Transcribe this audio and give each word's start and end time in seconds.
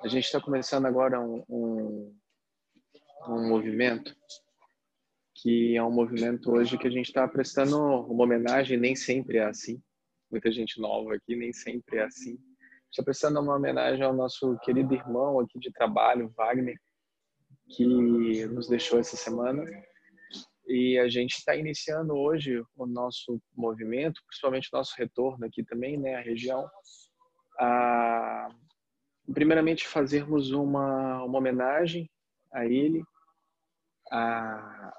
a 0.00 0.08
gente 0.08 0.24
está 0.24 0.40
começando 0.40 0.86
agora 0.86 1.20
um, 1.20 1.44
um, 1.48 2.16
um, 3.28 3.48
movimento 3.48 4.14
que 5.34 5.76
é 5.76 5.82
um 5.82 5.90
movimento 5.90 6.50
hoje 6.52 6.78
que 6.78 6.86
a 6.86 6.90
gente 6.90 7.06
está 7.06 7.26
prestando 7.26 7.78
uma 7.78 8.24
homenagem, 8.24 8.78
nem 8.78 8.94
sempre 8.94 9.38
é 9.38 9.44
assim. 9.44 9.82
Muita 10.30 10.50
gente 10.52 10.80
nova 10.80 11.14
aqui, 11.14 11.34
nem 11.36 11.52
sempre 11.52 11.98
é 11.98 12.04
assim. 12.04 12.38
Está 12.90 13.02
prestando 13.02 13.40
uma 13.40 13.56
homenagem 13.56 14.04
ao 14.04 14.14
nosso 14.14 14.58
querido 14.58 14.94
irmão 14.94 15.40
aqui 15.40 15.58
de 15.58 15.72
trabalho, 15.72 16.32
Wagner, 16.36 16.78
que 17.68 18.46
nos 18.46 18.68
deixou 18.68 18.98
essa 18.98 19.16
semana. 19.16 19.64
E 20.66 20.98
a 20.98 21.08
gente 21.08 21.32
está 21.32 21.56
iniciando 21.56 22.14
hoje 22.14 22.62
o 22.76 22.86
nosso 22.86 23.40
movimento, 23.54 24.22
principalmente 24.26 24.68
o 24.72 24.76
nosso 24.76 24.94
retorno 24.96 25.44
aqui 25.44 25.64
também, 25.64 25.98
né, 25.98 26.16
a 26.16 26.20
região, 26.20 26.68
a 27.58 28.48
primeiramente 29.32 29.86
fazermos 29.86 30.50
uma, 30.50 31.22
uma 31.24 31.38
homenagem 31.38 32.10
a 32.52 32.66
ele, 32.66 33.02
a, 34.10 34.92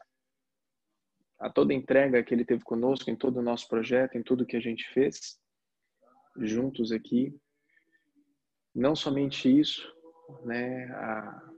a 1.40 1.50
toda 1.50 1.74
a 1.74 1.76
entrega 1.76 2.24
que 2.24 2.34
ele 2.34 2.46
teve 2.46 2.64
conosco 2.64 3.10
em 3.10 3.16
todo 3.16 3.38
o 3.38 3.44
nosso 3.44 3.68
projeto, 3.68 4.18
em 4.18 4.24
tudo 4.24 4.46
que 4.46 4.56
a 4.56 4.62
gente 4.62 4.88
fez 4.94 5.40
juntos 6.38 6.92
aqui. 6.92 7.36
Não 8.74 8.96
somente 8.96 9.48
isso, 9.60 9.88
né? 10.46 10.86
A, 10.94 11.52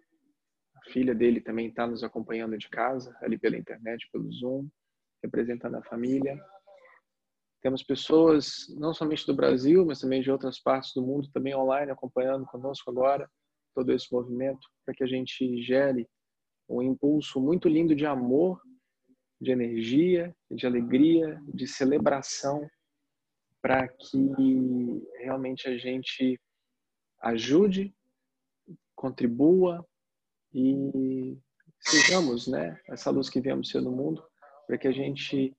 a 0.76 0.90
filha 0.92 1.16
dele 1.16 1.40
também 1.40 1.68
está 1.68 1.88
nos 1.88 2.04
acompanhando 2.04 2.58
de 2.58 2.70
casa, 2.70 3.16
ali 3.22 3.38
pela 3.38 3.58
internet, 3.58 4.10
pelo 4.12 4.32
Zoom, 4.32 4.68
representando 5.24 5.76
a 5.76 5.84
família. 5.84 6.38
Temos 7.66 7.82
pessoas 7.82 8.68
não 8.78 8.94
somente 8.94 9.26
do 9.26 9.34
Brasil, 9.34 9.84
mas 9.88 10.00
também 10.00 10.22
de 10.22 10.30
outras 10.30 10.60
partes 10.60 10.94
do 10.94 11.02
mundo 11.02 11.32
também 11.32 11.56
online 11.56 11.92
acompanhando 11.92 12.46
conosco 12.46 12.92
agora 12.92 13.28
todo 13.74 13.92
esse 13.92 14.06
movimento 14.14 14.70
para 14.86 14.94
que 14.94 15.04
a 15.04 15.08
gente 15.08 15.64
gere 15.64 16.08
um 16.70 16.80
impulso 16.80 17.42
muito 17.42 17.68
lindo 17.68 17.96
de 17.96 18.06
amor, 18.06 18.62
de 19.42 19.50
energia, 19.50 20.32
de 20.52 20.68
alegria, 20.68 21.42
de 21.48 21.66
celebração 21.66 22.70
para 23.64 23.88
que 23.88 25.02
realmente 25.18 25.68
a 25.68 25.76
gente 25.76 26.40
ajude, 27.24 27.96
contribua 28.94 29.84
e 30.54 31.36
sejamos, 31.80 32.48
né, 32.48 32.80
essa 32.88 33.10
luz 33.10 33.28
que 33.28 33.42
viemos 33.42 33.70
ser 33.70 33.82
no 33.82 33.92
mundo, 33.92 34.24
para 34.68 34.78
que 34.78 34.88
a 34.88 34.92
gente 34.92 35.52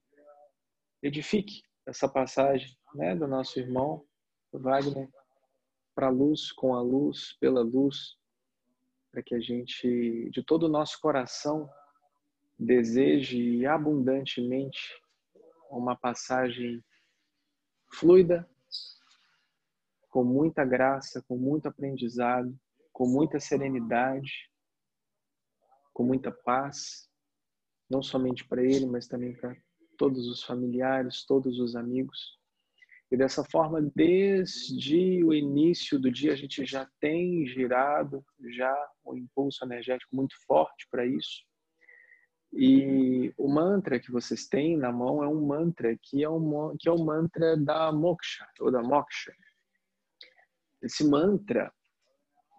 edifique 1.03 1.66
essa 1.87 2.09
passagem 2.09 2.77
né, 2.95 3.15
do 3.15 3.27
nosso 3.29 3.59
irmão 3.59 4.05
Wagner 4.53 5.09
para 5.95 6.09
a 6.09 6.11
luz, 6.11 6.53
com 6.53 6.75
a 6.75 6.83
luz, 6.83 7.37
pela 7.41 7.63
luz, 7.63 8.17
para 9.11 9.23
que 9.23 9.35
a 9.35 9.41
gente, 9.41 10.29
de 10.31 10.43
todo 10.43 10.65
o 10.65 10.69
nosso 10.69 11.01
coração, 11.01 11.71
deseje 12.59 13.65
abundantemente 13.67 15.01
uma 15.71 15.97
passagem 15.97 16.85
fluida, 17.93 18.49
com 20.11 20.25
muita 20.25 20.65
graça, 20.65 21.23
com 21.29 21.37
muito 21.37 21.67
aprendizado, 21.67 22.59
com 22.93 23.07
muita 23.07 23.39
serenidade, 23.39 24.51
com 25.93 26.03
muita 26.03 26.31
paz, 26.31 27.11
não 27.89 28.03
somente 28.03 28.47
para 28.47 28.63
ele, 28.63 28.87
mas 28.87 29.07
também 29.07 29.35
para 29.35 29.57
todos 29.97 30.27
os 30.29 30.43
familiares, 30.43 31.25
todos 31.25 31.59
os 31.59 31.75
amigos. 31.75 32.39
E 33.11 33.17
dessa 33.17 33.45
forma, 33.45 33.81
desde 33.95 35.23
o 35.23 35.33
início 35.33 35.99
do 35.99 36.11
dia, 36.11 36.33
a 36.33 36.37
gente 36.37 36.65
já 36.65 36.89
tem 37.01 37.47
girado 37.47 38.25
já 38.51 38.75
um 39.05 39.17
impulso 39.17 39.65
energético 39.65 40.15
muito 40.15 40.35
forte 40.47 40.89
para 40.91 41.07
isso. 41.07 41.45
E 42.53 43.33
o 43.37 43.49
mantra 43.49 44.01
que 44.01 44.11
vocês 44.11 44.47
têm 44.49 44.77
na 44.77 44.91
mão 44.91 45.23
é 45.23 45.29
um 45.29 45.47
mantra 45.47 45.97
que 46.03 46.25
é, 46.25 46.29
um, 46.29 46.77
que 46.79 46.89
é 46.89 46.93
o 46.93 47.05
mantra 47.05 47.57
da 47.57 47.93
moksha, 47.93 48.49
ou 48.61 48.73
da 48.73 48.83
moksha. 48.83 49.33
Esse 50.83 51.09
mantra, 51.09 51.73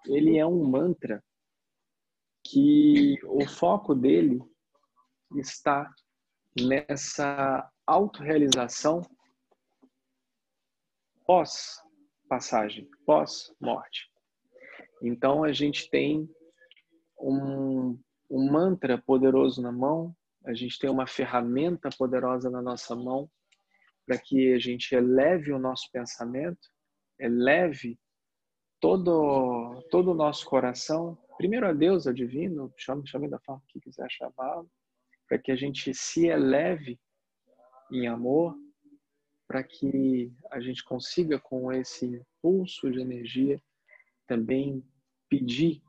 ele 0.05 0.37
é 0.37 0.45
um 0.45 0.63
mantra 0.63 1.23
que 2.45 3.17
o 3.25 3.45
foco 3.47 3.93
dele 3.93 4.39
está 5.35 5.91
nessa 6.61 7.69
autorrealização 7.85 9.01
pós-passagem, 11.25 12.89
pós-morte. 13.05 14.09
Então 15.01 15.43
a 15.43 15.51
gente 15.51 15.89
tem 15.89 16.27
um, 17.19 17.99
um 18.29 18.51
mantra 18.51 18.97
poderoso 18.97 19.61
na 19.61 19.71
mão, 19.71 20.15
a 20.45 20.53
gente 20.53 20.79
tem 20.79 20.89
uma 20.89 21.05
ferramenta 21.05 21.89
poderosa 21.97 22.49
na 22.49 22.61
nossa 22.61 22.95
mão 22.95 23.29
para 24.05 24.17
que 24.17 24.53
a 24.53 24.59
gente 24.59 24.95
eleve 24.95 25.51
o 25.51 25.59
nosso 25.59 25.91
pensamento, 25.91 26.69
eleve 27.19 27.99
todo 28.79 29.83
todo 29.89 30.11
o 30.11 30.15
nosso 30.15 30.45
coração, 30.45 31.17
primeiro 31.37 31.67
a 31.67 31.73
Deus, 31.73 32.07
a 32.07 32.13
divino, 32.13 32.73
chame, 32.77 33.05
chame 33.07 33.29
da 33.29 33.39
forma 33.39 33.61
que 33.67 33.81
quiser 33.81 34.09
chamá-lo, 34.09 34.69
para 35.27 35.37
que 35.37 35.51
a 35.51 35.55
gente 35.55 35.93
se 35.93 36.27
eleve 36.27 36.99
em 37.91 38.07
amor, 38.07 38.55
para 39.47 39.63
que 39.63 40.33
a 40.51 40.59
gente 40.59 40.83
consiga, 40.83 41.39
com 41.39 41.71
esse 41.71 42.05
impulso 42.05 42.91
de 42.91 42.99
energia, 42.99 43.61
também 44.25 44.83
pedir 45.29 45.81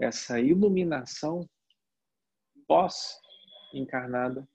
essa 0.00 0.40
iluminação 0.40 1.48
pós-encarnada 2.66 4.48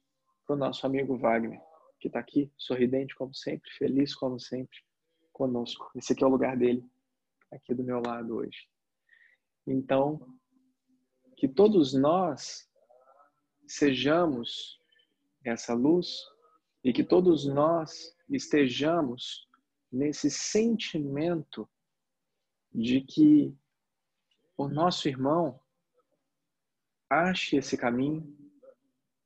para 0.45 0.55
o 0.55 0.59
nosso 0.59 0.85
amigo 0.85 1.17
Wagner, 1.17 1.61
que 1.99 2.07
está 2.07 2.19
aqui, 2.19 2.51
sorridente 2.57 3.15
como 3.15 3.33
sempre, 3.33 3.69
feliz 3.71 4.13
como 4.13 4.39
sempre, 4.39 4.77
conosco. 5.31 5.89
Esse 5.95 6.13
aqui 6.13 6.23
é 6.23 6.27
o 6.27 6.29
lugar 6.29 6.57
dele, 6.57 6.83
aqui 7.51 7.73
do 7.73 7.83
meu 7.83 8.01
lado 8.05 8.35
hoje. 8.35 8.67
Então, 9.65 10.37
que 11.37 11.47
todos 11.47 11.93
nós 11.93 12.69
sejamos 13.67 14.79
essa 15.43 15.73
luz 15.73 16.23
e 16.83 16.91
que 16.91 17.03
todos 17.03 17.45
nós 17.45 18.15
estejamos 18.29 19.47
nesse 19.91 20.29
sentimento 20.29 21.69
de 22.73 23.01
que 23.01 23.55
o 24.57 24.67
nosso 24.67 25.07
irmão 25.07 25.59
ache 27.09 27.57
esse 27.57 27.77
caminho 27.77 28.35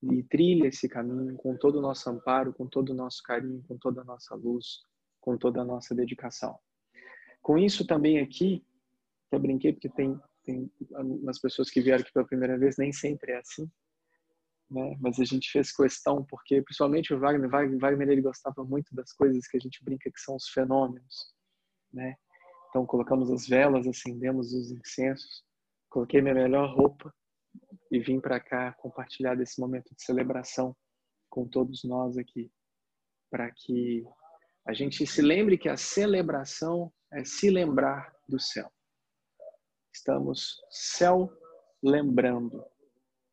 e 0.04 0.24
trilhe 0.24 0.68
esse 0.68 0.88
caminho 0.88 1.36
com 1.38 1.58
todo 1.58 1.80
o 1.80 1.82
nosso 1.82 2.10
amparo, 2.10 2.54
com 2.54 2.68
todo 2.68 2.90
o 2.90 2.96
nosso 2.96 3.24
carinho, 3.24 3.64
com 3.68 3.78
toda 3.78 4.02
a 4.02 4.04
nossa 4.04 4.36
luz, 4.36 4.82
com 5.20 5.38
toda 5.38 5.62
a 5.62 5.66
nossa 5.66 5.96
dedicação. 5.96 6.58
Com 7.42 7.58
isso 7.58 7.88
também 7.88 8.20
aqui, 8.20 8.64
eu 9.32 9.40
brinquei 9.40 9.74
porque 9.74 9.90
tem, 9.90 10.20
tem 10.44 10.72
umas 10.92 11.40
pessoas 11.40 11.70
que 11.70 11.82
vieram 11.82 12.02
aqui 12.02 12.12
pela 12.12 12.28
primeira 12.28 12.58
vez, 12.58 12.78
nem 12.78 12.92
sempre 12.92 13.32
é 13.32 13.38
assim, 13.38 13.70
né? 14.70 14.98
Mas 15.00 15.20
a 15.20 15.24
gente 15.24 15.50
fez 15.50 15.72
questão 15.72 16.26
porque, 16.26 16.62
principalmente 16.62 17.14
o 17.14 17.20
Wagner, 17.20 17.50
Wagner 17.50 18.10
ele 18.10 18.22
gostava 18.22 18.64
muito 18.64 18.94
das 18.94 19.14
coisas 19.14 19.48
que 19.48 19.58
a 19.58 19.60
gente 19.60 19.84
brinca 19.84 20.12
que 20.12 20.20
são 20.20 20.36
os 20.36 20.50
fenômenos, 20.50 21.34
né? 21.92 22.16
Então 22.70 22.86
colocamos 22.86 23.32
as 23.32 23.48
velas, 23.48 23.88
acendemos 23.88 24.54
os 24.54 24.72
incensos, 24.72 25.44
coloquei 25.90 26.22
minha 26.22 26.34
melhor 26.34 26.76
roupa 26.76 27.14
e 27.90 28.00
vim 28.00 28.20
para 28.20 28.40
cá 28.40 28.74
compartilhar 28.74 29.36
desse 29.36 29.60
momento 29.60 29.96
de 29.96 30.04
celebração 30.04 30.76
com 31.30 31.48
todos 31.48 31.84
nós 31.84 32.18
aqui, 32.18 32.52
para 33.32 33.50
que 33.52 34.06
a 34.68 34.74
gente 34.74 35.08
se 35.08 35.22
lembre 35.22 35.58
que 35.58 35.70
a 35.70 35.78
celebração 35.78 36.92
é 37.14 37.24
se 37.24 37.50
lembrar 37.50 38.14
do 38.28 38.40
céu. 38.40 38.70
Estamos 39.94 40.62
céu 40.70 41.32
lembrando 41.82 42.64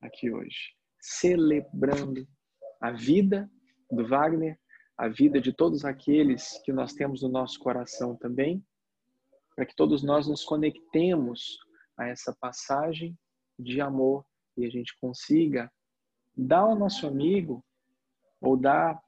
aqui 0.01 0.31
hoje 0.31 0.75
celebrando 1.05 2.27
a 2.81 2.91
vida 2.91 3.51
do 3.91 4.07
Wagner, 4.09 4.59
a 4.97 5.07
vida 5.07 5.39
de 5.39 5.53
todos 5.53 5.85
aqueles 5.85 6.59
que 6.65 6.73
nós 6.73 6.95
temos 6.95 7.23
no 7.23 7.29
nosso 7.29 7.59
coração 7.59 8.17
também, 8.17 8.65
para 9.55 9.67
que 9.67 9.77
todos 9.77 10.03
nós 10.03 10.27
nos 10.27 10.43
conectemos 10.45 11.59
a 11.99 12.09
essa 12.09 12.35
passagem 12.41 13.17
de 13.59 13.83
amor 13.83 14.25
e 14.57 14.65
a 14.65 14.71
gente 14.71 14.97
consiga 14.99 15.71
dar 16.35 16.61
ao 16.61 16.75
nosso 16.75 17.07
amigo, 17.07 17.63
ou 18.41 18.57
dar 18.57 18.99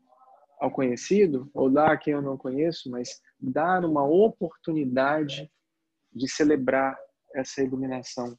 ao 0.60 0.70
conhecido, 0.70 1.50
ou 1.54 1.70
dar 1.70 1.92
a 1.92 1.96
quem 1.96 2.12
eu 2.12 2.22
não 2.22 2.36
conheço, 2.36 2.90
mas 2.90 3.22
dar 3.40 3.84
uma 3.86 4.04
oportunidade 4.04 5.50
de 6.12 6.28
celebrar 6.28 6.94
essa 7.34 7.62
iluminação 7.62 8.38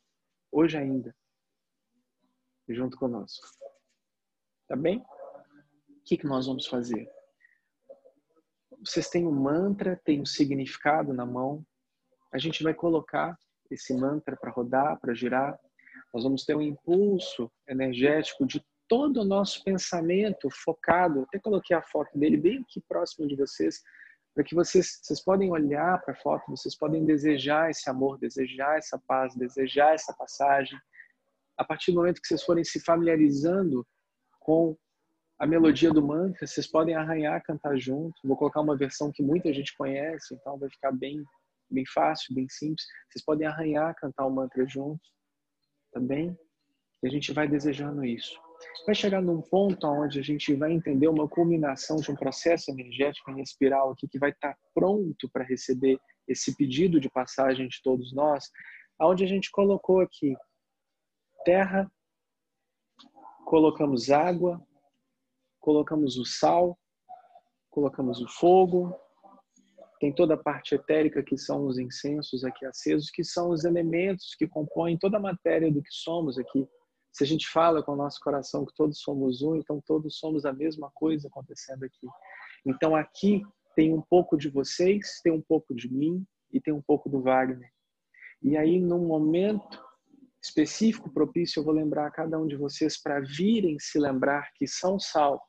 hoje 0.51 0.77
ainda 0.77 1.13
junto 2.69 2.97
conosco. 2.97 3.47
Tá 4.67 4.75
bem? 4.75 4.99
O 4.99 6.03
que, 6.05 6.17
que 6.17 6.25
nós 6.25 6.47
vamos 6.47 6.67
fazer? 6.67 7.09
Vocês 8.79 9.09
têm 9.09 9.25
um 9.25 9.31
mantra, 9.31 9.99
tem 10.03 10.21
um 10.21 10.25
significado 10.25 11.13
na 11.13 11.25
mão. 11.25 11.65
A 12.31 12.37
gente 12.37 12.63
vai 12.63 12.73
colocar 12.73 13.37
esse 13.71 13.93
mantra 13.93 14.35
para 14.37 14.51
rodar, 14.51 14.99
para 14.99 15.13
girar. 15.13 15.57
Nós 16.13 16.23
vamos 16.23 16.45
ter 16.45 16.55
um 16.55 16.61
impulso 16.61 17.51
energético 17.67 18.45
de 18.45 18.63
todo 18.87 19.21
o 19.21 19.25
nosso 19.25 19.63
pensamento 19.63 20.49
focado. 20.49 21.23
Até 21.23 21.39
coloquei 21.39 21.75
a 21.75 21.81
foto 21.81 22.17
dele 22.17 22.37
bem 22.37 22.61
aqui 22.61 22.81
próximo 22.87 23.27
de 23.27 23.35
vocês, 23.35 23.81
para 24.33 24.43
que 24.43 24.55
vocês, 24.55 24.99
vocês 25.01 25.23
podem 25.23 25.51
olhar 25.51 26.01
para 26.01 26.13
a 26.13 26.17
foto, 26.17 26.49
vocês 26.49 26.77
podem 26.77 27.05
desejar 27.05 27.69
esse 27.69 27.89
amor, 27.89 28.17
desejar 28.19 28.77
essa 28.77 29.01
paz, 29.07 29.35
desejar 29.35 29.93
essa 29.93 30.13
passagem. 30.13 30.77
A 31.57 31.63
partir 31.63 31.91
do 31.91 31.97
momento 31.97 32.21
que 32.21 32.27
vocês 32.27 32.43
forem 32.43 32.63
se 32.63 32.79
familiarizando 32.79 33.85
com 34.39 34.77
a 35.39 35.45
melodia 35.45 35.91
do 35.91 36.05
mantra, 36.05 36.47
vocês 36.47 36.67
podem 36.67 36.95
arranhar, 36.95 37.43
cantar 37.43 37.77
junto. 37.77 38.15
Vou 38.23 38.37
colocar 38.37 38.61
uma 38.61 38.77
versão 38.77 39.11
que 39.11 39.21
muita 39.21 39.53
gente 39.53 39.75
conhece, 39.75 40.33
então 40.33 40.57
vai 40.57 40.69
ficar 40.69 40.91
bem, 40.91 41.23
bem 41.69 41.85
fácil, 41.93 42.33
bem 42.33 42.47
simples. 42.49 42.85
Vocês 43.09 43.23
podem 43.23 43.47
arranhar, 43.47 43.95
cantar 43.95 44.25
o 44.25 44.31
mantra 44.31 44.65
também. 45.91 46.33
Tá 46.33 46.41
e 47.03 47.07
a 47.07 47.11
gente 47.11 47.31
vai 47.31 47.47
desejando 47.47 48.03
isso. 48.03 48.39
Vai 48.85 48.95
chegar 48.95 49.21
num 49.21 49.41
ponto 49.41 49.85
onde 49.85 50.19
a 50.19 50.23
gente 50.23 50.53
vai 50.55 50.71
entender 50.71 51.07
uma 51.07 51.27
culminação 51.27 51.97
de 51.97 52.09
um 52.11 52.15
processo 52.15 52.71
energético 52.71 53.29
em 53.29 53.41
espiral 53.41 53.91
aqui 53.91 54.07
que 54.07 54.17
vai 54.17 54.31
estar 54.31 54.55
pronto 54.73 55.29
para 55.31 55.43
receber 55.43 55.99
esse 56.27 56.55
pedido 56.55 56.99
de 56.99 57.09
passagem 57.09 57.67
de 57.67 57.79
todos 57.83 58.13
nós, 58.13 58.45
aonde 58.99 59.23
a 59.23 59.27
gente 59.27 59.51
colocou 59.51 60.01
aqui 60.01 60.35
terra, 61.47 61.89
colocamos 63.45 64.09
água, 64.09 64.61
colocamos 65.61 66.17
o 66.17 66.25
sal, 66.25 66.77
colocamos 67.69 68.19
o 68.19 68.27
fogo, 68.27 68.93
tem 69.97 70.13
toda 70.13 70.33
a 70.33 70.37
parte 70.37 70.75
etérica 70.75 71.23
que 71.23 71.37
são 71.37 71.65
os 71.65 71.79
incensos 71.79 72.43
aqui 72.43 72.65
acesos, 72.65 73.09
que 73.09 73.23
são 73.23 73.51
os 73.51 73.63
elementos 73.63 74.35
que 74.37 74.45
compõem 74.45 74.97
toda 74.97 75.15
a 75.15 75.21
matéria 75.21 75.71
do 75.71 75.81
que 75.81 75.89
somos 75.89 76.37
aqui. 76.37 76.67
Se 77.13 77.23
a 77.23 77.27
gente 77.27 77.47
fala 77.47 77.81
com 77.81 77.93
o 77.93 77.95
nosso 77.95 78.19
coração 78.19 78.65
que 78.65 78.75
todos 78.75 78.99
somos 78.99 79.41
um, 79.41 79.55
então 79.55 79.81
todos 79.87 80.17
somos 80.17 80.45
a 80.45 80.51
mesma 80.51 80.91
coisa 80.93 81.29
acontecendo 81.29 81.85
aqui. 81.85 82.07
Então 82.65 82.93
aqui 82.93 83.41
tem 83.73 83.93
um 83.93 84.01
pouco 84.01 84.35
de 84.37 84.49
vocês, 84.49 85.21
tem 85.23 85.31
um 85.31 85.41
pouco 85.41 85.73
de 85.73 85.89
mim 85.89 86.25
e 86.51 86.59
tem 86.59 86.73
um 86.73 86.81
pouco 86.81 87.07
do 87.07 87.21
Wagner. 87.21 87.71
E 88.41 88.57
aí, 88.57 88.79
num 88.81 89.07
momento 89.07 89.86
específico, 90.47 91.11
propício, 91.11 91.59
eu 91.59 91.63
vou 91.63 91.73
lembrar 91.73 92.07
a 92.07 92.11
cada 92.11 92.39
um 92.39 92.47
de 92.47 92.55
vocês 92.55 92.97
para 92.97 93.19
virem 93.19 93.77
se 93.79 93.99
lembrar 93.99 94.51
que 94.55 94.65
são 94.65 94.99
sal, 94.99 95.41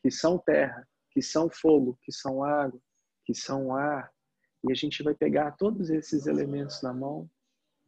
que 0.00 0.10
são 0.10 0.38
terra, 0.38 0.88
que 1.10 1.20
são 1.20 1.50
fogo, 1.50 1.98
que 2.02 2.12
são 2.12 2.44
água, 2.44 2.80
que 3.24 3.34
são 3.34 3.74
ar. 3.74 4.10
E 4.66 4.72
a 4.72 4.74
gente 4.74 5.02
vai 5.02 5.14
pegar 5.14 5.52
todos 5.52 5.90
esses 5.90 6.26
elementos 6.26 6.82
na 6.82 6.92
mão, 6.92 7.28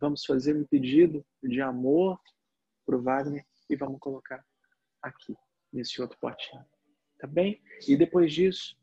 vamos 0.01 0.25
fazer 0.25 0.57
um 0.57 0.67
pedido 0.67 1.25
de 1.43 1.61
amor 1.61 2.19
para 2.85 2.97
o 2.97 3.03
Wagner 3.03 3.47
e 3.71 3.77
vamos 3.77 4.01
colocar 4.01 4.45
aqui, 5.01 5.37
nesse 5.73 6.03
outro 6.03 6.19
potinho. 6.19 6.65
Tá 7.19 7.27
bem? 7.27 7.63
E 7.87 7.97
depois 7.97 8.33
disso, 8.33 8.77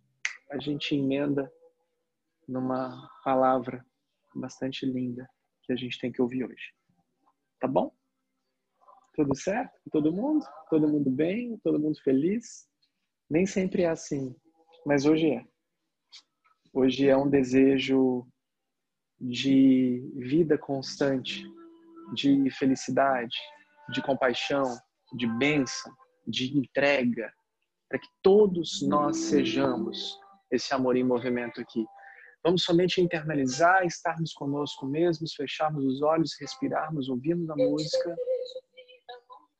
a 0.49 0.57
gente 0.59 0.95
emenda 0.95 1.51
numa 2.47 3.09
palavra 3.23 3.85
bastante 4.33 4.85
linda 4.85 5.29
que 5.63 5.73
a 5.73 5.75
gente 5.75 5.99
tem 5.99 6.11
que 6.11 6.21
ouvir 6.21 6.45
hoje. 6.45 6.78
Tá 7.59 7.67
bom? 7.67 7.91
Tudo 9.15 9.35
certo? 9.35 9.73
Todo 9.91 10.13
mundo? 10.13 10.45
Todo 10.69 10.87
mundo 10.87 11.09
bem? 11.09 11.57
Todo 11.59 11.79
mundo 11.79 11.99
feliz? 12.01 12.67
Nem 13.29 13.45
sempre 13.45 13.83
é 13.83 13.89
assim, 13.89 14.35
mas 14.85 15.05
hoje 15.05 15.31
é. 15.31 15.45
Hoje 16.73 17.07
é 17.07 17.17
um 17.17 17.29
desejo 17.29 18.25
de 19.19 20.01
vida 20.15 20.57
constante, 20.57 21.43
de 22.13 22.49
felicidade, 22.51 23.35
de 23.91 24.01
compaixão, 24.01 24.77
de 25.13 25.27
bênção, 25.27 25.93
de 26.25 26.57
entrega, 26.57 27.31
para 27.89 27.99
que 27.99 28.07
todos 28.23 28.81
nós 28.87 29.17
sejamos 29.17 30.17
esse 30.51 30.73
amor 30.73 30.95
em 30.95 31.03
movimento 31.03 31.59
aqui. 31.59 31.85
Vamos 32.43 32.63
somente 32.63 33.01
internalizar, 33.01 33.85
estarmos 33.85 34.31
conosco 34.33 34.85
mesmos, 34.85 35.33
fecharmos 35.33 35.83
os 35.83 36.01
olhos, 36.01 36.37
respirarmos, 36.39 37.09
ouvirmos 37.09 37.49
a 37.49 37.55
música 37.55 38.15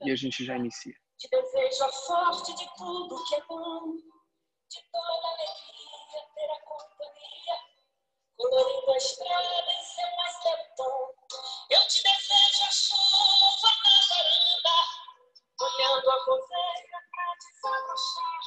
e 0.02 0.12
a 0.12 0.16
gente 0.16 0.46
já 0.46 0.56
inicia. 0.56 0.96
Te 1.18 1.28
desejo 1.30 1.84
a 1.84 1.92
sorte 1.92 2.56
de 2.56 2.66
tudo 2.78 3.22
que 3.26 3.36
é 3.36 3.42
bom, 3.50 3.98
de 4.70 4.80
toda 4.94 5.28
alegria 5.28 6.24
ter 6.34 6.52
a 6.52 6.60
companhia, 6.64 7.58
colorindo 8.38 8.92
a 8.92 8.98
estrada 8.98 9.72
em 9.72 9.84
seu 9.84 10.16
mais 10.16 10.36
tom. 10.78 11.14
Eu 11.72 11.86
te 11.86 12.02
desejo 12.02 12.64
a 12.64 12.72
chuva 12.72 13.72
na 13.84 13.96
varanda, 14.08 14.78
olhando 15.60 16.10
a 16.10 16.24
roseira 16.24 17.00
pra 17.12 17.28
desabrochar, 17.36 18.44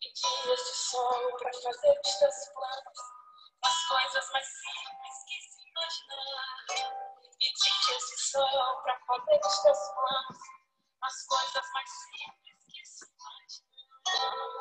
e 0.00 0.12
dias 0.14 0.60
de 0.60 0.74
sol 0.76 1.36
pra 1.38 1.52
fazer 1.52 1.98
os 2.06 2.14
teus 2.18 2.38
planos, 2.54 3.17
coisas 3.88 4.30
mais 4.32 4.46
simples 4.46 5.16
que 5.26 5.40
se 5.40 5.68
imaginar, 5.68 6.66
e 7.40 7.52
dias 7.54 8.04
de 8.10 8.22
sol 8.22 8.82
pra 8.82 9.00
fazer 9.06 9.40
os 9.46 9.58
teus 9.62 9.78
planos, 9.94 10.38
as 11.02 11.26
coisas 11.26 11.66
mais 11.72 11.90
simples 11.90 12.58
que 12.66 12.84
se 12.84 13.06
imaginar. 13.06 14.57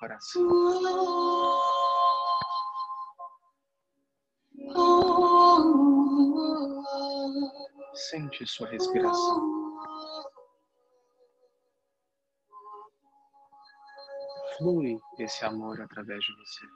Coração. 0.00 0.42
Sente 7.94 8.46
sua 8.46 8.68
respiração. 8.68 9.60
Flui 14.56 14.98
esse 15.18 15.44
amor 15.44 15.80
através 15.80 16.20
de 16.24 16.32
você. 16.36 16.66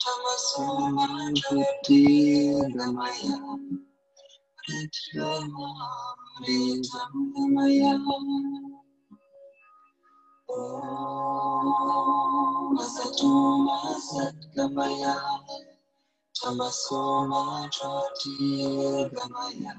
Tamasoma 0.00 1.04
Jyoti 1.36 2.00
Gamaya 2.74 3.34
Maya 7.54 7.92
Om 10.48 11.66
Asatoma 12.78 13.76
Satgamaya 14.08 15.14
Tamasoma 16.48 17.68
Jyoti 17.74 18.32
Gamaya 19.14 19.72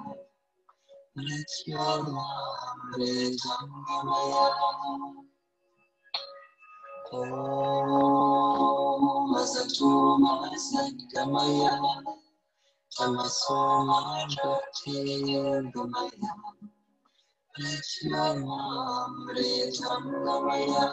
Nityama 1.17 2.25
Mritangamaya 2.85 4.45
Om 7.11 9.33
Asatoma 9.41 10.31
Satgamaya 10.67 11.73
Tamasoma 12.95 13.97
Jyoti 14.29 14.93
Gamaya 15.73 16.31
Nityama 17.57 18.59
Mritangamaya 19.25 20.85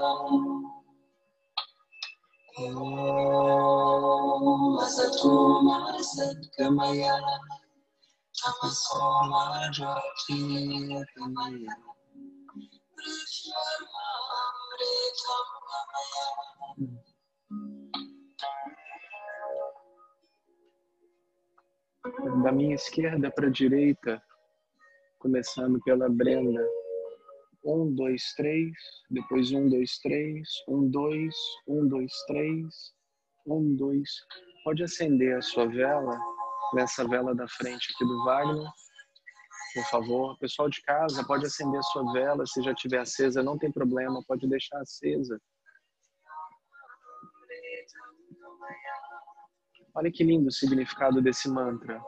Om 2.57 3.36
Da 22.45 22.53
minha 22.53 22.75
esquerda 22.75 23.31
para 23.31 23.47
a 23.47 23.51
direita, 23.51 24.23
começando 25.19 25.81
pela 25.85 26.09
Brenda. 26.11 26.65
Um, 27.65 27.95
dois, 27.95 28.23
três, 28.37 28.73
depois 29.11 29.51
um, 29.53 29.69
dois, 29.69 29.99
três, 29.99 30.49
um, 30.69 30.89
dois, 30.89 31.35
um, 31.67 31.89
dois, 31.89 32.13
três, 32.27 32.93
um, 33.47 33.75
dois. 33.75 34.09
Pode 34.67 34.83
acender 34.83 35.37
a 35.37 35.41
sua 35.41 35.69
vela 35.69 36.19
nessa 36.75 37.07
vela 37.07 37.33
da 37.33 37.47
frente 37.47 37.93
aqui 37.95 38.05
do 38.05 38.25
Wagner, 38.25 38.69
por 39.73 39.85
favor. 39.85 40.37
Pessoal 40.41 40.69
de 40.69 40.83
casa, 40.83 41.25
pode 41.25 41.47
acender 41.47 41.79
a 41.79 41.83
sua 41.85 42.13
vela, 42.13 42.45
se 42.45 42.61
já 42.61 42.75
tiver 42.75 42.99
acesa, 42.99 43.45
não 43.45 43.57
tem 43.57 43.71
problema, 43.71 44.25
pode 44.27 44.49
deixar 44.49 44.81
acesa. 44.81 45.41
Olha 49.95 50.11
que 50.11 50.25
lindo 50.25 50.49
o 50.49 50.53
significado 50.53 51.23
desse 51.23 51.49
mantra. 51.49 52.03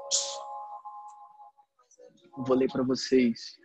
Vou 2.38 2.56
ler 2.56 2.68
para 2.72 2.82
vocês. 2.82 3.56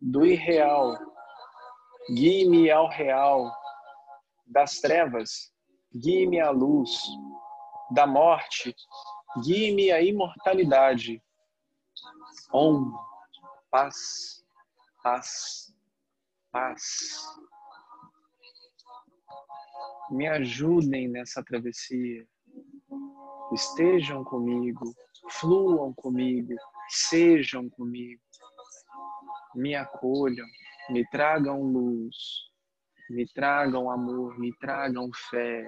Do 0.00 0.26
irreal, 0.26 0.98
guie-me 2.10 2.70
ao 2.70 2.88
real, 2.88 3.52
das 4.46 4.80
trevas, 4.80 5.52
guie-me 5.94 6.40
à 6.40 6.50
luz, 6.50 7.00
da 7.90 8.06
morte, 8.06 8.74
guie-me 9.42 9.90
à 9.90 10.02
imortalidade. 10.02 11.22
Om, 12.52 12.92
paz, 13.70 14.44
paz, 15.02 15.74
paz 16.50 16.82
me 20.12 20.26
ajudem 20.28 21.08
nessa 21.08 21.42
travessia. 21.42 22.26
Estejam 23.52 24.22
comigo, 24.24 24.94
fluam 25.30 25.92
comigo, 25.94 26.54
sejam 26.88 27.68
comigo. 27.70 28.20
Me 29.54 29.74
acolham, 29.74 30.46
me 30.92 31.04
tragam 31.12 31.72
luz, 31.72 32.50
me 33.10 33.24
tragam 33.34 33.88
amor, 33.90 34.38
me 34.38 34.52
tragam 34.62 35.10
fé. 35.30 35.64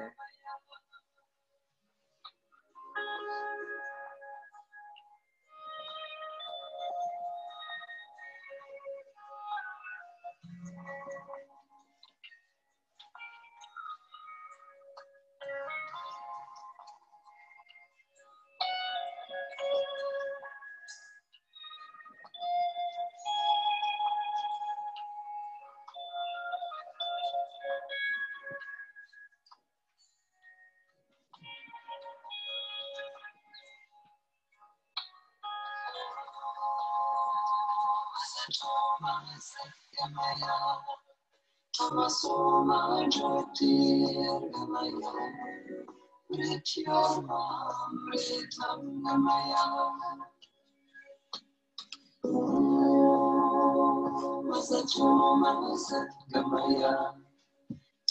Masatoma 54.48 55.50
Satgamaya 55.86 56.92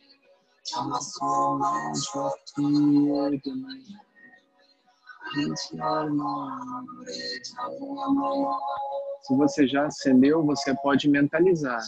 Se 9.21 9.35
você 9.35 9.67
já 9.67 9.85
acendeu, 9.87 10.45
você 10.45 10.75
pode 10.75 11.07
mentalizar. 11.09 11.81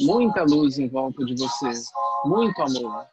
Muita 0.00 0.42
luz 0.42 0.78
em 0.78 0.88
volta 0.88 1.24
de 1.24 1.34
você, 1.36 1.72
muito 2.24 2.62
amor. 2.62 3.06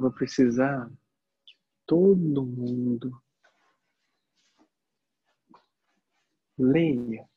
Vou 0.00 0.12
precisar 0.12 0.88
que 1.46 1.54
todo 1.86 2.46
mundo 2.46 3.20
leia 6.58 7.28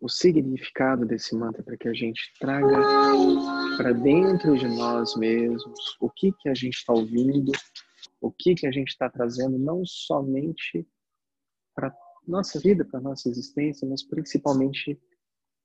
o 0.00 0.08
significado 0.08 1.06
desse 1.06 1.34
mantra 1.34 1.62
para 1.62 1.76
que 1.76 1.88
a 1.88 1.94
gente 1.94 2.32
traga 2.38 2.76
para 3.76 3.92
dentro 3.92 4.56
de 4.56 4.68
nós 4.68 5.16
mesmos 5.16 5.96
o 6.00 6.10
que 6.10 6.32
que 6.32 6.48
a 6.48 6.54
gente 6.54 6.74
está 6.74 6.92
ouvindo, 6.92 7.52
o 8.20 8.30
que 8.30 8.54
que 8.54 8.66
a 8.66 8.70
gente 8.70 8.88
está 8.88 9.08
trazendo 9.08 9.58
não 9.58 9.84
somente 9.84 10.86
para 11.74 11.96
nossa 12.26 12.58
vida, 12.58 12.84
para 12.84 13.00
nossa 13.00 13.28
existência, 13.28 13.88
mas 13.88 14.02
principalmente 14.02 15.00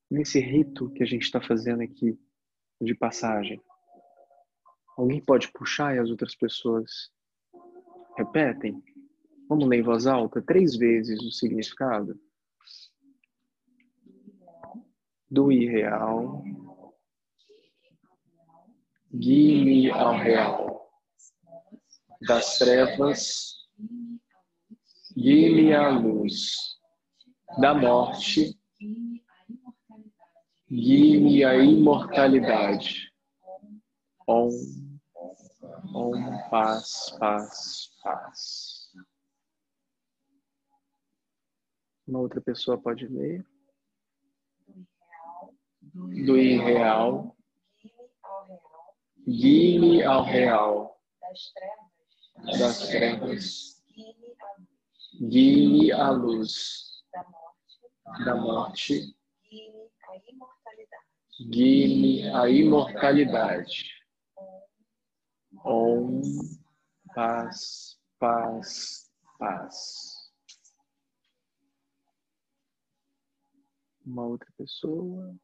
nesse 0.09 0.39
rito 0.39 0.89
que 0.91 1.03
a 1.03 1.05
gente 1.05 1.23
está 1.23 1.41
fazendo 1.41 1.81
aqui 1.81 2.19
de 2.81 2.95
passagem. 2.95 3.61
Alguém 5.01 5.19
pode 5.19 5.51
puxar 5.51 5.95
e 5.95 5.99
as 5.99 6.11
outras 6.11 6.35
pessoas 6.35 7.11
repetem? 8.15 8.83
Vamos 9.49 9.67
ler 9.67 9.79
em 9.79 9.81
voz 9.81 10.05
alta 10.05 10.43
três 10.43 10.75
vezes 10.75 11.19
o 11.23 11.31
significado. 11.31 12.21
Do 15.27 15.51
irreal, 15.51 16.43
guie-me 19.11 19.89
ao 19.89 20.19
real. 20.19 20.87
Das 22.27 22.59
trevas, 22.59 23.55
guie-me 25.17 25.73
à 25.73 25.89
luz. 25.89 26.77
Da 27.59 27.73
morte, 27.73 28.55
guie-me 30.69 31.43
à 31.43 31.57
imortalidade. 31.57 33.11
Om 34.27 34.90
Om, 35.63 36.49
paz, 36.49 37.15
paz, 37.19 37.91
paz. 38.01 38.91
Uma 42.07 42.19
outra 42.19 42.41
pessoa 42.41 42.81
pode 42.81 43.07
ler. 43.07 43.45
Do 45.83 46.35
irreal, 46.37 47.35
guie-me 49.27 50.03
ao 50.03 50.23
real. 50.23 50.99
Das 52.57 52.87
trevas, 52.87 53.83
guie-me 55.19 55.91
à 55.91 56.09
luz. 56.09 57.03
Da 58.25 58.35
morte, 58.35 59.15
guie-me 61.39 62.27
à 62.29 62.49
imortalidade. 62.49 64.01
Om, 65.53 66.21
paz, 67.13 67.99
paz, 68.19 69.11
paz. 69.37 70.31
Uma 74.05 74.25
outra 74.25 74.47
pessoa. 74.57 75.35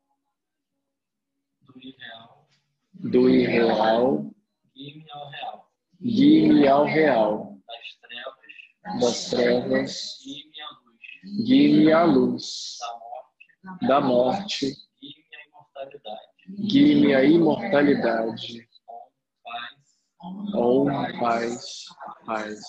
Do 1.62 1.80
irreal. 1.80 2.48
Do 2.93 3.30
irreal. 3.30 4.34
Guie-me 4.74 5.12
ao 5.12 5.30
real. 5.30 5.72
Guie-me 6.02 6.67
ao 6.67 6.86
real. 6.86 7.62
Das 7.65 8.00
trevas. 8.02 9.02
Das 9.02 9.30
trevas. 9.30 10.17
Guie-me 10.24 10.62
à 10.62 10.72
luz. 10.72 11.46
Guie-me 11.46 11.91
à 11.91 12.06
luz. 12.06 12.78
Da 12.80 12.89
morte. 12.91 13.88
Da 13.88 14.02
morte. 14.02 14.65
Guie-me 15.00 15.36
à 15.36 15.43
imortalidade. 15.46 16.28
Guie-me 16.50 17.13
à 17.13 17.24
imortalidade. 17.24 18.67
Om. 18.88 19.77
Om, 20.28 20.88
paz, 21.20 21.86
paz. 22.26 22.60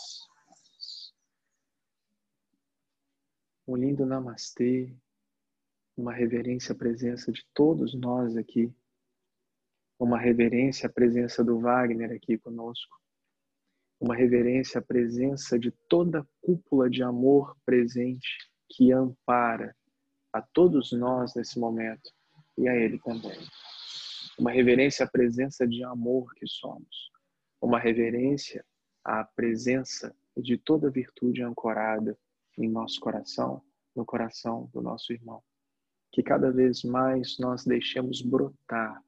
Um 3.66 3.74
lindo 3.74 4.06
namastê, 4.06 4.94
uma 5.96 6.12
reverência 6.12 6.72
à 6.72 6.78
presença 6.78 7.32
de 7.32 7.44
todos 7.52 7.94
nós 7.94 8.36
aqui, 8.36 8.72
uma 9.98 10.18
reverência 10.18 10.88
à 10.88 10.92
presença 10.92 11.42
do 11.42 11.58
Wagner 11.58 12.12
aqui 12.12 12.38
conosco, 12.38 12.96
uma 13.98 14.14
reverência 14.14 14.78
à 14.78 14.82
presença 14.82 15.58
de 15.58 15.72
toda 15.88 16.20
a 16.20 16.26
cúpula 16.40 16.88
de 16.88 17.02
amor 17.02 17.56
presente 17.64 18.38
que 18.70 18.92
ampara 18.92 19.74
a 20.32 20.40
todos 20.40 20.92
nós 20.92 21.34
nesse 21.34 21.58
momento 21.58 22.08
e 22.56 22.68
a 22.68 22.76
Ele 22.76 23.00
também. 23.00 23.40
Uma 24.38 24.52
reverência 24.52 25.04
à 25.04 25.08
presença 25.08 25.66
de 25.66 25.82
amor 25.82 26.32
que 26.34 26.46
somos 26.46 27.17
uma 27.60 27.78
reverência 27.78 28.64
à 29.04 29.24
presença 29.24 30.14
de 30.36 30.56
toda 30.56 30.90
virtude 30.90 31.42
ancorada 31.42 32.18
em 32.56 32.68
nosso 32.68 33.00
coração, 33.00 33.62
no 33.94 34.04
coração 34.04 34.70
do 34.72 34.80
nosso 34.80 35.12
irmão. 35.12 35.42
Que 36.12 36.22
cada 36.22 36.50
vez 36.50 36.82
mais 36.82 37.38
nós 37.38 37.64
deixemos 37.64 38.22
brotar 38.22 39.02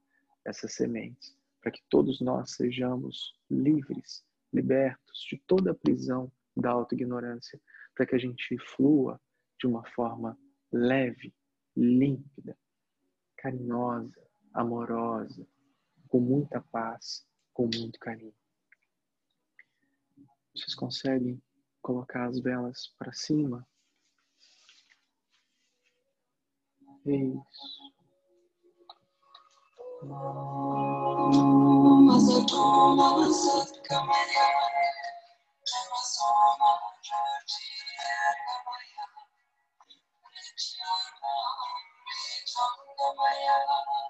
essas 0.44 0.74
sementes, 0.74 1.36
para 1.60 1.70
que 1.70 1.82
todos 1.88 2.20
nós 2.20 2.52
sejamos 2.52 3.34
livres, 3.50 4.24
libertos 4.52 5.20
de 5.28 5.38
toda 5.46 5.70
a 5.70 5.74
prisão 5.74 6.30
da 6.56 6.70
autoignorância, 6.70 7.60
para 7.94 8.06
que 8.06 8.14
a 8.14 8.18
gente 8.18 8.58
flua 8.58 9.20
de 9.58 9.66
uma 9.66 9.84
forma 9.90 10.38
leve, 10.72 11.34
límpida, 11.76 12.56
carinhosa, 13.36 14.26
amorosa, 14.52 15.46
com 16.08 16.20
muita 16.20 16.60
paz, 16.60 17.26
com 17.52 17.68
muito 17.74 17.98
carinho. 17.98 18.34
Vocês 20.54 20.74
conseguem 20.74 21.42
colocar 21.80 22.26
as 22.26 22.40
velas 22.40 22.92
para 22.98 23.12
cima? 23.12 23.66
É 27.06 27.16
isso. 27.16 27.90
Thank 30.02 30.84
you. 43.64 44.09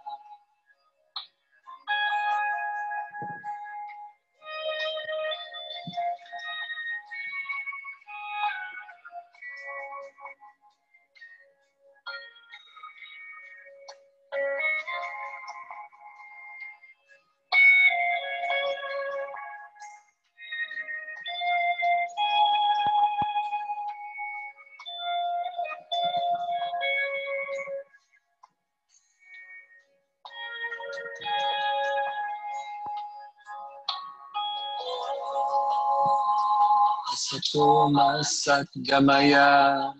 Satoma 37.50 38.22
Satgamaya 38.22 39.92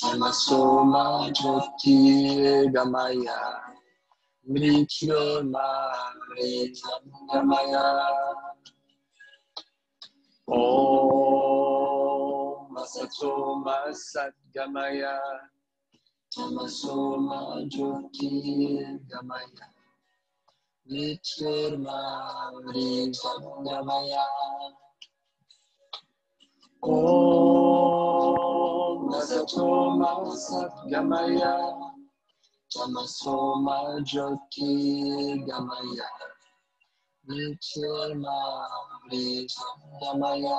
Tamasoma 0.00 1.30
Jyoti 1.32 2.66
Gamaya 2.74 3.38
Mrityoma 4.50 5.68
Gamaya 7.30 7.86
Om 10.48 10.74
Satoma 12.92 13.76
Satgamaya 13.94 15.14
Tamasoma 16.34 17.62
Jyoti 17.70 18.98
Gamaya 19.06 19.66
Mrityoma 20.90 21.98
Gamaya 23.64 24.26
Om 26.84 26.98
Nasatoma 29.08 30.10
Satgamaya 30.34 31.54
Tamasoma 32.74 34.02
Jyoti 34.02 35.46
Gamaya 35.46 36.08
Nityama 37.28 38.38
Gamaya 40.00 40.58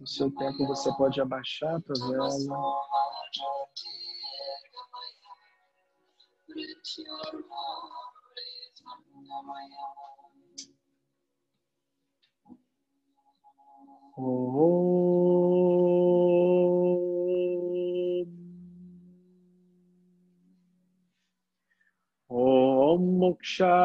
No 0.00 0.06
seu 0.06 0.30
tempo 0.32 0.66
você 0.66 0.90
pode 0.96 1.20
abaixar 1.20 1.76
a 1.76 1.80
vela. 2.08 2.28
Om. 9.30 9.46
Om 22.28 23.18
Moksha 23.18 23.76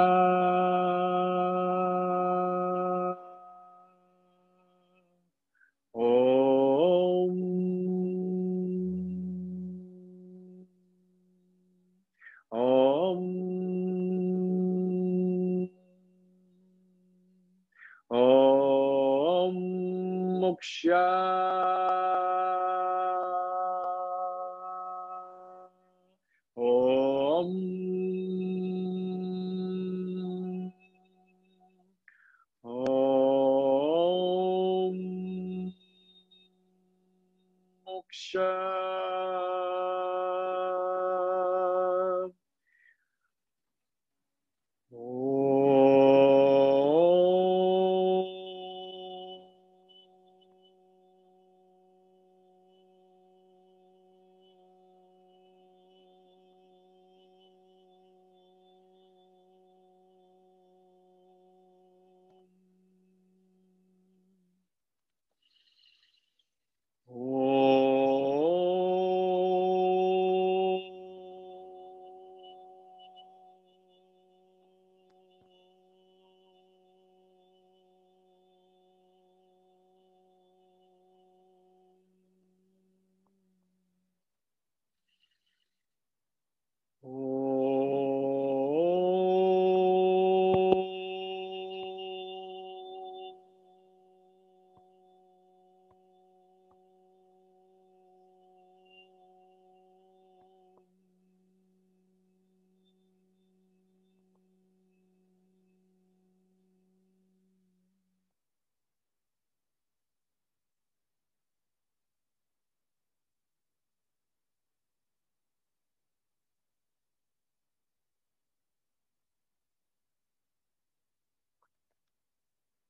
Moksha 20.66 21.85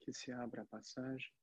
que 0.06 0.14
se 0.14 0.32
abra 0.32 0.62
a 0.62 0.66
passagem. 0.66 1.34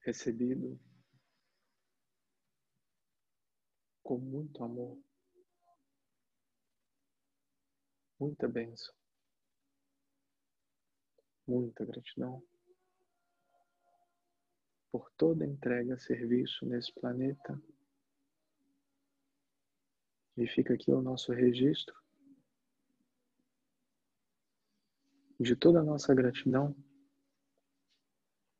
Recebido 0.00 0.80
com 4.02 4.18
muito 4.18 4.62
amor, 4.64 4.96
muita 8.18 8.48
bênção, 8.48 8.94
muita 11.46 11.84
gratidão 11.84 12.42
por 14.92 15.10
toda 15.10 15.44
entrega 15.44 15.94
a 15.94 15.98
serviço 15.98 16.64
nesse 16.64 16.90
planeta. 16.94 17.60
E 20.36 20.46
fica 20.46 20.74
aqui 20.74 20.92
o 20.92 21.00
nosso 21.00 21.32
registro 21.32 21.94
de 25.40 25.54
toda 25.56 25.80
a 25.80 25.84
nossa 25.84 26.14
gratidão 26.14 26.74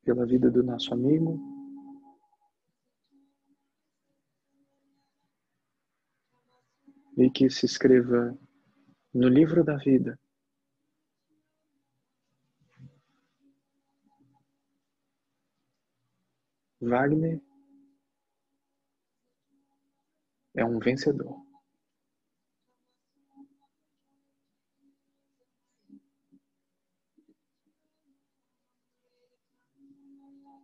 pela 0.04 0.24
vida 0.24 0.50
do 0.50 0.62
nosso 0.62 0.94
amigo, 0.94 1.38
e 7.16 7.30
que 7.30 7.48
se 7.50 7.64
escreva 7.64 8.38
no 9.12 9.28
livro 9.28 9.64
da 9.64 9.76
vida. 9.76 10.18
Wagner 16.80 17.40
é 20.54 20.64
um 20.64 20.78
vencedor. 20.78 21.45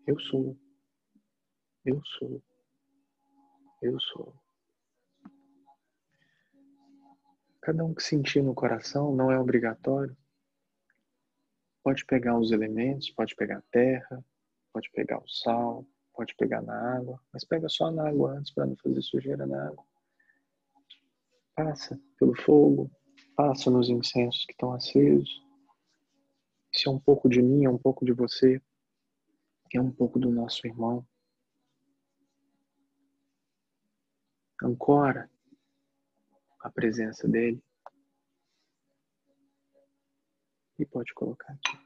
Eu 0.04 0.18
sou. 0.18 0.56
Eu 1.84 2.02
sou. 2.04 2.42
Eu 3.80 4.00
sou. 4.00 4.34
Cada 7.60 7.84
um 7.84 7.94
que 7.94 8.02
sentir 8.02 8.42
no 8.42 8.52
coração 8.52 9.14
não 9.14 9.30
é 9.30 9.38
obrigatório. 9.38 10.16
Pode 11.84 12.04
pegar 12.04 12.36
os 12.36 12.50
elementos, 12.50 13.10
pode 13.10 13.36
pegar 13.36 13.58
a 13.58 13.64
terra, 13.70 14.24
pode 14.72 14.90
pegar 14.90 15.18
o 15.18 15.28
sal, 15.28 15.86
pode 16.12 16.34
pegar 16.34 16.62
na 16.62 16.96
água, 16.96 17.20
mas 17.32 17.44
pega 17.44 17.68
só 17.68 17.90
na 17.92 18.08
água 18.08 18.32
antes 18.32 18.52
para 18.52 18.66
não 18.66 18.76
fazer 18.76 19.02
sujeira 19.02 19.46
na 19.46 19.68
água. 19.68 19.84
Passa 21.54 22.00
pelo 22.18 22.34
fogo, 22.34 22.90
passa 23.36 23.70
nos 23.70 23.88
incensos 23.88 24.44
que 24.46 24.52
estão 24.52 24.72
acesos. 24.72 25.30
Se 26.72 26.88
é 26.88 26.90
um 26.90 26.98
pouco 26.98 27.28
de 27.28 27.40
mim, 27.40 27.64
é 27.64 27.70
um 27.70 27.78
pouco 27.78 28.04
de 28.04 28.12
você, 28.12 28.60
é 29.76 29.80
um 29.80 29.90
pouco 29.90 30.18
do 30.18 30.30
nosso 30.30 30.66
irmão. 30.66 31.06
Ancora 34.62 35.30
a 36.60 36.70
presença 36.70 37.26
dele 37.26 37.62
e 40.78 40.86
pode 40.86 41.12
colocar 41.14 41.52
aqui. 41.52 41.78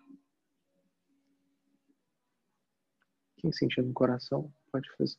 Quem 3.37 3.53
sentir 3.53 3.83
no 3.83 3.93
coração 3.93 4.53
pode 4.71 4.91
fazer. 4.97 5.19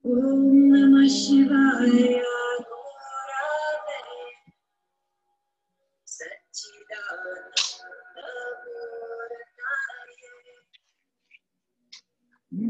Om 0.05 0.41
Namah 0.71 1.09
Shivaya 1.11 2.39
Gurave 2.67 3.99
Satchidananda 6.15 8.31
Gurataye 8.63 10.31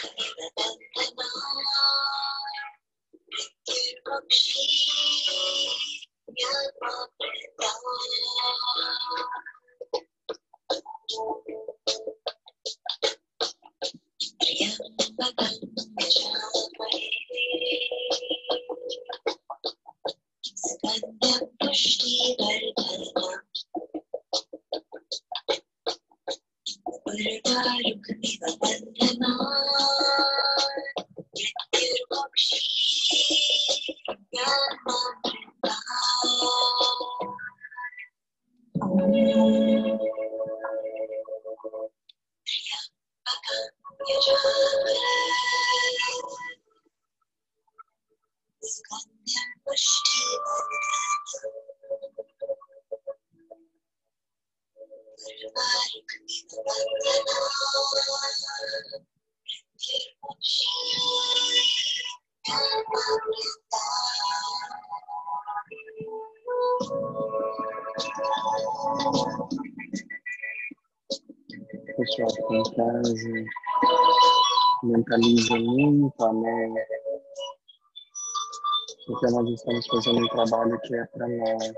Porque 79.24 79.36
nós 79.36 79.50
estamos 79.52 79.88
fazendo 79.88 80.20
um 80.20 80.28
trabalho 80.28 80.78
que 80.82 80.96
é 80.96 81.06
para 81.06 81.26
nós, 81.30 81.74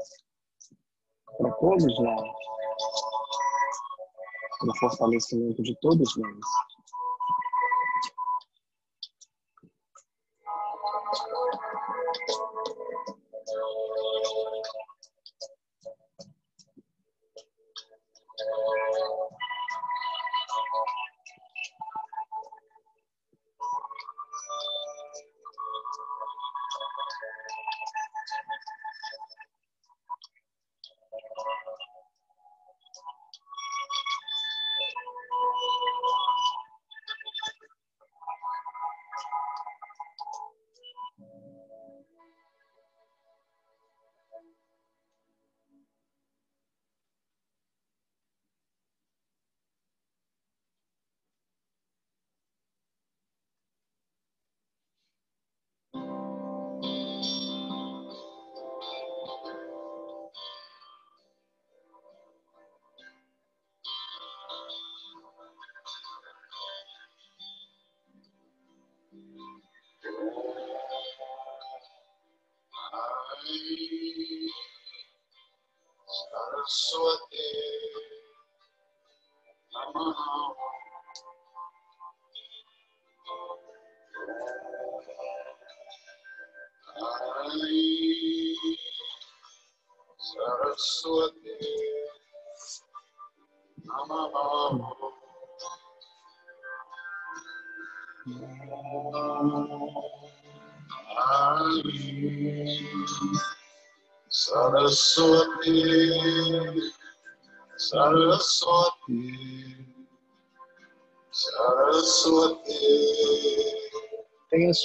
para 1.37 1.51
todos 1.51 1.99
nós, 1.99 2.29
para 4.59 4.71
o 4.71 4.77
fortalecimento 4.79 5.61
de 5.61 5.75
todos 5.79 6.17
nós. 6.17 6.39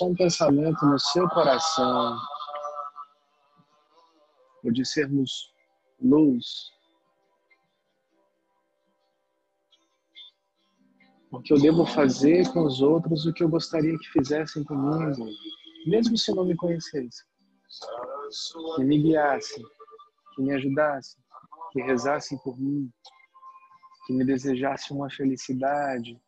Só 0.01 0.07
um 0.07 0.15
pensamento 0.15 0.87
no 0.87 0.99
seu 0.99 1.29
coração, 1.29 2.19
o 4.65 4.73
de 4.73 4.83
sermos 4.83 5.53
luz. 6.01 6.73
Porque 11.31 11.53
eu 11.53 11.61
devo 11.61 11.85
fazer 11.85 12.51
com 12.51 12.65
os 12.65 12.81
outros 12.81 13.27
o 13.27 13.33
que 13.35 13.45
eu 13.45 13.49
gostaria 13.51 13.97
que 13.99 14.09
fizessem 14.09 14.65
comigo, 14.65 15.29
mesmo 15.87 16.17
se 16.17 16.35
não 16.35 16.47
me 16.47 16.57
conhecessem. 16.57 17.27
Que 18.77 18.85
me 18.85 19.03
guiassem, 19.03 19.63
que 20.35 20.43
me 20.43 20.55
ajudassem, 20.55 21.23
que 21.73 21.83
rezassem 21.83 22.39
por 22.39 22.59
mim, 22.59 22.91
que 24.07 24.15
me 24.15 24.25
desejassem 24.25 24.97
uma 24.97 25.11
felicidade. 25.11 26.19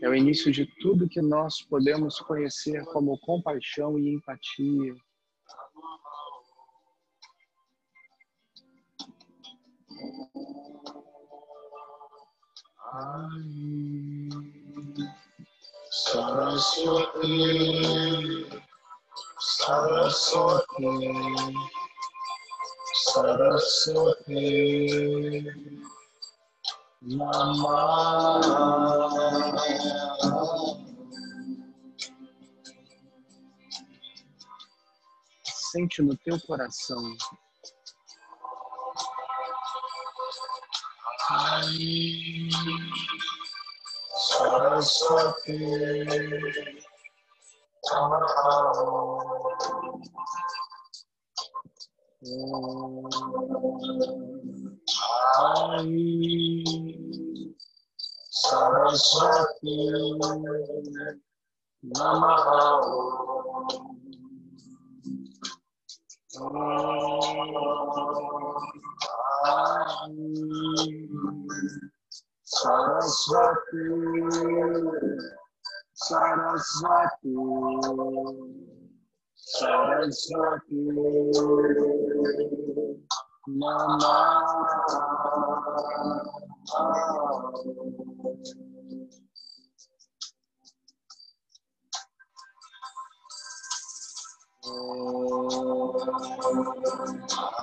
É 0.00 0.08
o 0.08 0.14
início 0.14 0.52
de 0.52 0.64
tudo 0.80 1.08
que 1.08 1.20
nós 1.20 1.60
podemos 1.62 2.20
conhecer 2.20 2.84
como 2.92 3.18
compaixão 3.18 3.98
e 3.98 4.14
empatia. 4.14 4.94
Saraswati 15.90 17.26
Saraswati 19.40 20.90
Saraswati 23.04 24.48
Sente 35.44 36.02
no 36.02 36.16
teu 36.16 36.40
coração. 36.40 37.16
Hari 41.28 42.48
Saraswati 44.16 45.52
Hari 47.84 48.58
Saraswati. 58.30 59.76
Namaha 61.96 62.60
Hari 69.44 71.08
Saraswati. 72.44 73.84
Saraswati. 75.94 77.34
Saraswati 79.36 80.80
Namah 81.34 83.07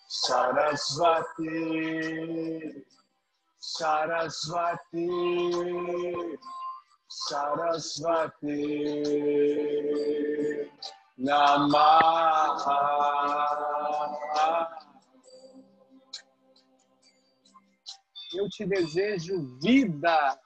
Saraswati. 0.07 1.53
Saraswati. 3.59 5.07
Saraswati 7.07 8.61
Namaha 11.17 12.75
Eu 18.33 18.49
te 18.49 18.65
desejo 18.65 19.57
vida. 19.61 20.37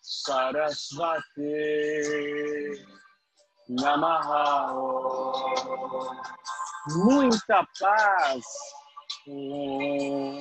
Saraswati 0.00 1.58
Namaha 3.68 4.70
Muita 6.94 7.66
paz. 7.80 8.46
Om 9.26 10.38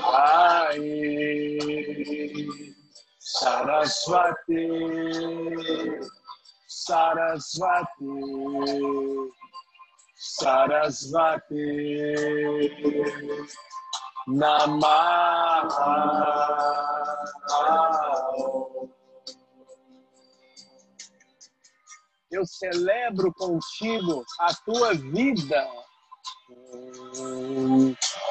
Hari 0.00 0.88
Saraswati 3.20 4.64
Saraswati 10.16 11.68
Namaha 14.30 15.64
Eu 22.30 22.44
celebro 22.44 23.32
contigo 23.32 24.22
a 24.40 24.54
tua 24.66 24.92
vida. 24.92 25.66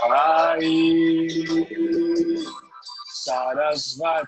Hari 0.04 1.66
Sarasvati 3.24 4.28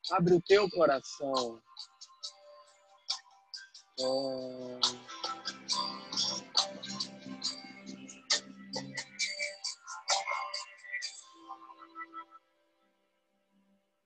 Abre 0.10 0.36
o 0.36 0.42
teu 0.42 0.70
coração. 0.70 1.62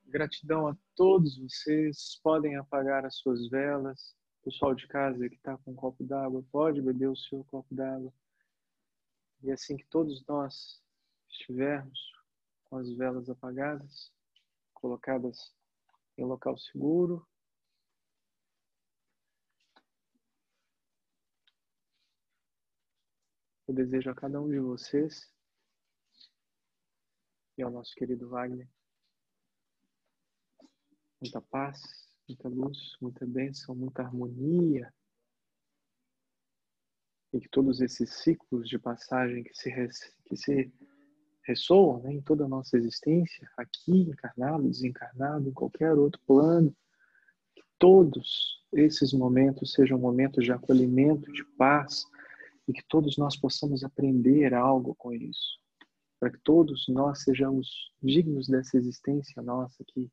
Gratidão 0.08 0.70
a 0.70 0.76
todos 0.96 1.38
vocês. 1.38 2.20
Podem 2.24 2.56
apagar 2.56 3.06
as 3.06 3.18
suas 3.18 3.48
velas. 3.50 4.16
Pessoal 4.44 4.74
de 4.74 4.88
casa 4.88 5.30
que 5.30 5.36
está 5.36 5.56
com 5.60 5.72
um 5.72 5.76
copo 5.76 6.04
d'água, 6.04 6.44
pode 6.52 6.82
beber 6.82 7.10
o 7.10 7.16
seu 7.16 7.44
copo 7.44 7.76
d'água. 7.76 8.12
E 9.42 9.52
assim 9.52 9.78
que 9.78 9.86
todos 9.86 10.26
nós 10.26 10.82
estivermos 11.30 12.00
com 12.66 12.78
as 12.78 12.90
velas 12.96 13.30
apagadas, 13.30 14.12
colocadas 14.74 15.56
em 16.18 16.26
local 16.26 16.58
seguro, 16.58 17.28
eu 23.68 23.74
desejo 23.74 24.10
a 24.10 24.16
cada 24.16 24.42
um 24.42 24.50
de 24.50 24.60
vocês 24.60 25.32
e 27.58 27.62
ao 27.62 27.72
nosso 27.72 27.94
querido 27.96 28.30
Wagner 28.30 28.70
muita 31.22 31.42
paz, 31.42 31.82
muita 32.28 32.48
luz, 32.48 32.98
muita 33.02 33.26
bênção, 33.26 33.76
muita 33.76 34.04
harmonia. 34.04 34.94
E 37.34 37.40
que 37.40 37.50
todos 37.50 37.82
esses 37.82 38.10
ciclos 38.24 38.68
de 38.68 38.80
passagem 38.80 39.44
que 39.44 39.54
se, 39.54 39.72
que 40.26 40.36
se 40.36 40.74
ressoam 41.44 42.02
né, 42.02 42.14
em 42.14 42.22
toda 42.22 42.46
a 42.46 42.48
nossa 42.48 42.78
existência, 42.78 43.50
aqui, 43.58 44.02
encarnado, 44.02 44.68
desencarnado, 44.68 45.48
em 45.48 45.54
qualquer 45.54 45.94
outro 45.94 46.20
plano, 46.26 46.76
que 47.56 47.64
todos 47.78 48.64
esses 48.74 49.14
momentos 49.14 49.74
sejam 49.74 49.98
momentos 49.98 50.44
de 50.44 50.52
acolhimento, 50.52 51.32
de 51.32 51.44
paz, 51.58 52.06
e 52.68 52.74
que 52.74 52.84
todos 52.88 53.18
nós 53.18 53.36
possamos 53.36 53.84
aprender 53.84 54.54
algo 54.54 54.94
com 54.96 55.12
isso. 55.12 55.60
Para 56.20 56.32
que 56.32 56.40
todos 56.40 56.86
nós 56.88 57.24
sejamos 57.24 57.92
dignos 58.02 58.48
dessa 58.48 58.78
existência 58.78 59.42
nossa 59.42 59.82
aqui 59.82 60.12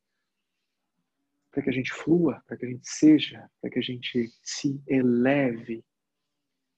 para 1.56 1.62
que 1.62 1.70
a 1.70 1.72
gente 1.72 1.90
flua, 1.90 2.42
para 2.46 2.54
que 2.54 2.66
a 2.66 2.68
gente 2.68 2.86
seja, 2.86 3.50
para 3.62 3.70
que 3.70 3.78
a 3.78 3.82
gente 3.82 4.30
se 4.42 4.78
eleve, 4.86 5.82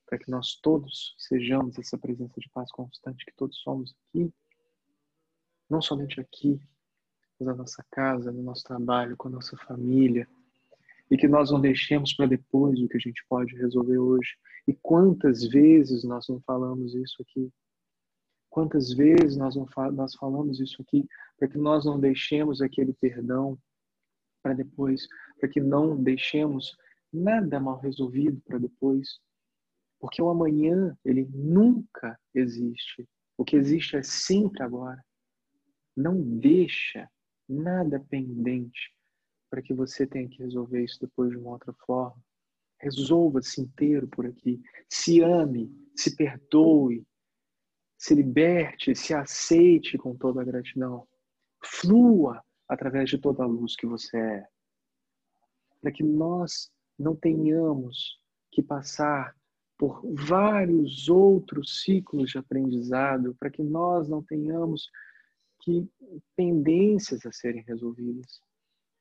para 0.08 0.18
que 0.18 0.30
nós 0.30 0.58
todos 0.62 1.14
sejamos 1.18 1.78
essa 1.78 1.98
presença 1.98 2.40
de 2.40 2.48
paz 2.48 2.72
constante 2.72 3.26
que 3.26 3.34
todos 3.36 3.58
somos 3.58 3.94
aqui, 4.08 4.32
não 5.68 5.82
somente 5.82 6.18
aqui, 6.18 6.58
mas 7.38 7.46
na 7.46 7.54
nossa 7.54 7.84
casa, 7.90 8.32
no 8.32 8.42
nosso 8.42 8.64
trabalho, 8.64 9.16
com 9.18 9.28
a 9.28 9.32
nossa 9.32 9.54
família, 9.58 10.26
e 11.10 11.16
que 11.16 11.28
nós 11.28 11.50
não 11.50 11.60
deixemos 11.60 12.14
para 12.14 12.26
depois 12.26 12.80
o 12.80 12.88
que 12.88 12.96
a 12.96 13.00
gente 13.00 13.22
pode 13.28 13.54
resolver 13.56 13.98
hoje. 13.98 14.36
E 14.66 14.74
quantas 14.74 15.46
vezes 15.46 16.04
nós 16.04 16.26
não 16.28 16.40
falamos 16.40 16.94
isso 16.94 17.22
aqui? 17.22 17.52
Quantas 18.50 18.92
vezes 18.92 19.36
nós, 19.36 19.56
não 19.56 19.66
nós 19.92 20.14
falamos 20.14 20.58
isso 20.58 20.80
aqui 20.82 21.06
para 21.38 21.48
que 21.48 21.58
nós 21.58 21.84
não 21.84 22.00
deixemos 22.00 22.62
aquele 22.62 22.94
perdão 22.94 23.58
para 24.42 24.54
depois, 24.54 25.06
para 25.38 25.48
que 25.48 25.60
não 25.60 26.02
deixemos 26.02 26.76
nada 27.12 27.60
mal 27.60 27.78
resolvido 27.78 28.40
para 28.46 28.58
depois, 28.58 29.18
porque 29.98 30.22
o 30.22 30.28
amanhã 30.28 30.96
ele 31.04 31.28
nunca 31.32 32.18
existe. 32.34 33.08
O 33.36 33.44
que 33.44 33.56
existe 33.56 33.96
é 33.96 34.02
sempre 34.02 34.62
agora. 34.62 35.02
Não 35.96 36.20
deixa 36.20 37.10
nada 37.48 38.00
pendente 38.08 38.94
para 39.50 39.62
que 39.62 39.74
você 39.74 40.06
tenha 40.06 40.28
que 40.28 40.42
resolver 40.42 40.84
isso 40.84 41.00
depois 41.00 41.30
de 41.30 41.36
uma 41.36 41.50
outra 41.50 41.72
forma. 41.84 42.22
Resolva-se 42.80 43.60
inteiro 43.60 44.06
por 44.06 44.26
aqui. 44.26 44.60
Se 44.88 45.20
ame, 45.20 45.72
se 45.96 46.14
perdoe, 46.14 47.04
se 47.96 48.14
liberte, 48.14 48.94
se 48.94 49.12
aceite 49.12 49.98
com 49.98 50.16
toda 50.16 50.42
a 50.42 50.44
gratidão. 50.44 51.08
Flua 51.64 52.44
através 52.68 53.10
de 53.10 53.18
toda 53.18 53.42
a 53.42 53.46
luz 53.46 53.74
que 53.74 53.86
você 53.86 54.16
é. 54.16 54.48
Para 55.80 55.90
que 55.90 56.04
nós 56.04 56.70
não 56.98 57.16
tenhamos 57.16 58.20
que 58.52 58.62
passar 58.62 59.34
por 59.78 60.02
vários 60.12 61.08
outros 61.08 61.82
ciclos 61.82 62.30
de 62.30 62.38
aprendizado, 62.38 63.36
para 63.38 63.48
que 63.48 63.62
nós 63.62 64.08
não 64.08 64.20
tenhamos 64.22 64.90
que 65.60 65.88
pendências 66.36 67.24
a 67.24 67.30
serem 67.30 67.62
resolvidas. 67.62 68.42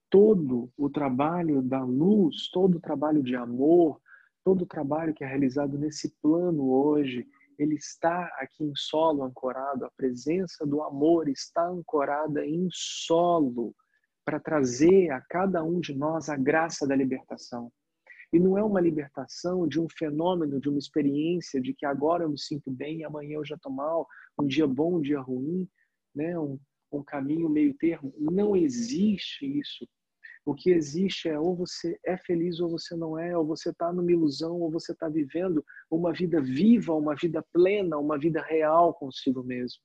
Todo 0.10 0.72
o 0.78 0.90
trabalho 0.90 1.62
da 1.62 1.84
luz, 1.84 2.50
todo 2.52 2.78
o 2.78 2.80
trabalho 2.80 3.24
de 3.24 3.36
amor, 3.36 4.00
todo 4.44 4.62
o 4.62 4.68
trabalho 4.68 5.14
que 5.14 5.24
é 5.24 5.28
realizado 5.28 5.78
nesse 5.78 6.16
plano 6.22 6.70
hoje, 6.70 7.28
ele 7.58 7.76
está 7.76 8.26
aqui 8.40 8.64
em 8.64 8.76
solo 8.76 9.24
ancorado, 9.24 9.84
a 9.84 9.92
presença 9.92 10.66
do 10.66 10.84
amor 10.84 11.28
está 11.28 11.68
ancorada 11.68 12.46
em 12.46 12.68
solo 12.72 13.76
para 14.24 14.40
trazer 14.40 15.10
a 15.10 15.22
cada 15.22 15.64
um 15.64 15.80
de 15.80 15.96
nós 15.96 16.30
a 16.30 16.38
graça 16.38 16.86
da 16.86 16.96
libertação. 16.96 17.72
E 18.38 18.40
não 18.40 18.56
é 18.56 18.64
uma 18.64 18.80
libertação 18.80 19.68
de 19.68 19.82
um 19.82 19.90
fenômeno, 19.90 20.60
de 20.60 20.70
uma 20.70 20.78
experiência 20.78 21.60
de 21.60 21.74
que 21.74 21.88
agora 21.88 22.24
eu 22.24 22.30
me 22.30 22.38
sinto 22.38 22.70
bem, 22.70 23.04
amanhã 23.04 23.38
eu 23.38 23.44
já 23.44 23.56
estou 23.56 23.72
mal, 23.72 24.08
um 24.40 24.46
dia 24.46 24.68
bom, 24.68 24.98
um 24.98 25.02
dia 25.02 25.20
ruim, 25.20 25.68
né? 26.14 26.38
um, 26.38 26.60
um 26.92 27.04
caminho 27.04 27.50
meio 27.50 27.74
termo. 27.74 28.14
Não 28.16 28.56
existe 28.56 29.44
isso. 29.60 29.90
O 30.46 30.54
que 30.54 30.70
existe 30.70 31.28
é 31.28 31.40
ou 31.40 31.56
você 31.56 32.00
é 32.06 32.16
feliz 32.16 32.60
ou 32.60 32.70
você 32.70 32.96
não 32.96 33.18
é, 33.18 33.36
ou 33.36 33.44
você 33.44 33.72
está 33.72 33.92
numa 33.92 34.12
ilusão 34.12 34.62
ou 34.62 34.70
você 34.70 34.92
está 34.92 35.10
vivendo 35.10 35.66
uma 35.90 36.14
vida 36.14 36.40
viva, 36.40 36.94
uma 36.94 37.16
vida 37.16 37.44
plena, 37.52 37.98
uma 37.98 38.20
vida 38.20 38.40
real 38.44 38.94
consigo 38.94 39.44
mesmo. 39.44 39.82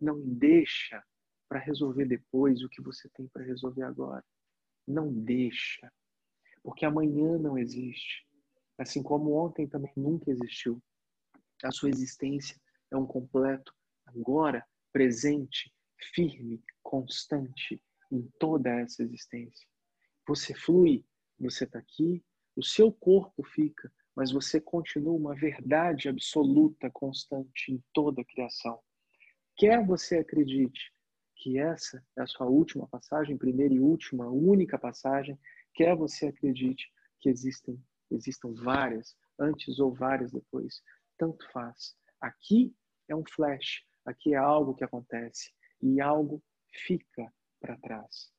Não 0.00 0.18
deixa 0.18 1.04
para 1.46 1.58
resolver 1.58 2.06
depois 2.06 2.62
o 2.64 2.70
que 2.70 2.80
você 2.80 3.06
tem 3.10 3.28
para 3.28 3.44
resolver 3.44 3.82
agora. 3.82 4.24
Não 4.88 5.12
deixa. 5.12 5.92
Porque 6.66 6.84
amanhã 6.84 7.38
não 7.38 7.56
existe. 7.56 8.26
Assim 8.76 9.00
como 9.00 9.36
ontem 9.36 9.68
também 9.68 9.92
nunca 9.96 10.32
existiu. 10.32 10.82
A 11.62 11.70
sua 11.70 11.88
existência 11.88 12.60
é 12.90 12.96
um 12.96 13.06
completo 13.06 13.72
agora, 14.04 14.66
presente, 14.92 15.72
firme, 16.12 16.60
constante 16.82 17.80
em 18.10 18.28
toda 18.40 18.68
essa 18.80 19.04
existência. 19.04 19.64
Você 20.26 20.54
flui, 20.54 21.04
você 21.38 21.62
está 21.62 21.78
aqui, 21.78 22.24
o 22.56 22.64
seu 22.64 22.90
corpo 22.90 23.44
fica, 23.44 23.88
mas 24.16 24.32
você 24.32 24.60
continua 24.60 25.14
uma 25.14 25.36
verdade 25.36 26.08
absoluta, 26.08 26.90
constante 26.90 27.70
em 27.70 27.80
toda 27.92 28.22
a 28.22 28.24
criação. 28.24 28.80
Quer 29.54 29.86
você 29.86 30.18
acredite 30.18 30.92
que 31.36 31.60
essa 31.60 32.04
é 32.16 32.22
a 32.22 32.26
sua 32.26 32.48
última 32.48 32.88
passagem, 32.88 33.38
primeira 33.38 33.72
e 33.72 33.78
última, 33.78 34.28
única 34.28 34.76
passagem, 34.76 35.38
quer 35.76 35.94
você 35.94 36.26
acredite 36.26 36.90
que 37.20 37.28
existem, 37.28 37.80
existam 38.10 38.52
várias, 38.54 39.14
antes 39.38 39.78
ou 39.78 39.94
várias 39.94 40.32
depois, 40.32 40.82
tanto 41.18 41.48
faz. 41.52 41.94
Aqui 42.20 42.74
é 43.08 43.14
um 43.14 43.24
flash, 43.24 43.84
aqui 44.04 44.34
é 44.34 44.38
algo 44.38 44.74
que 44.74 44.82
acontece 44.82 45.52
e 45.80 46.00
algo 46.00 46.42
fica 46.72 47.32
para 47.60 47.78
trás. 47.78 48.32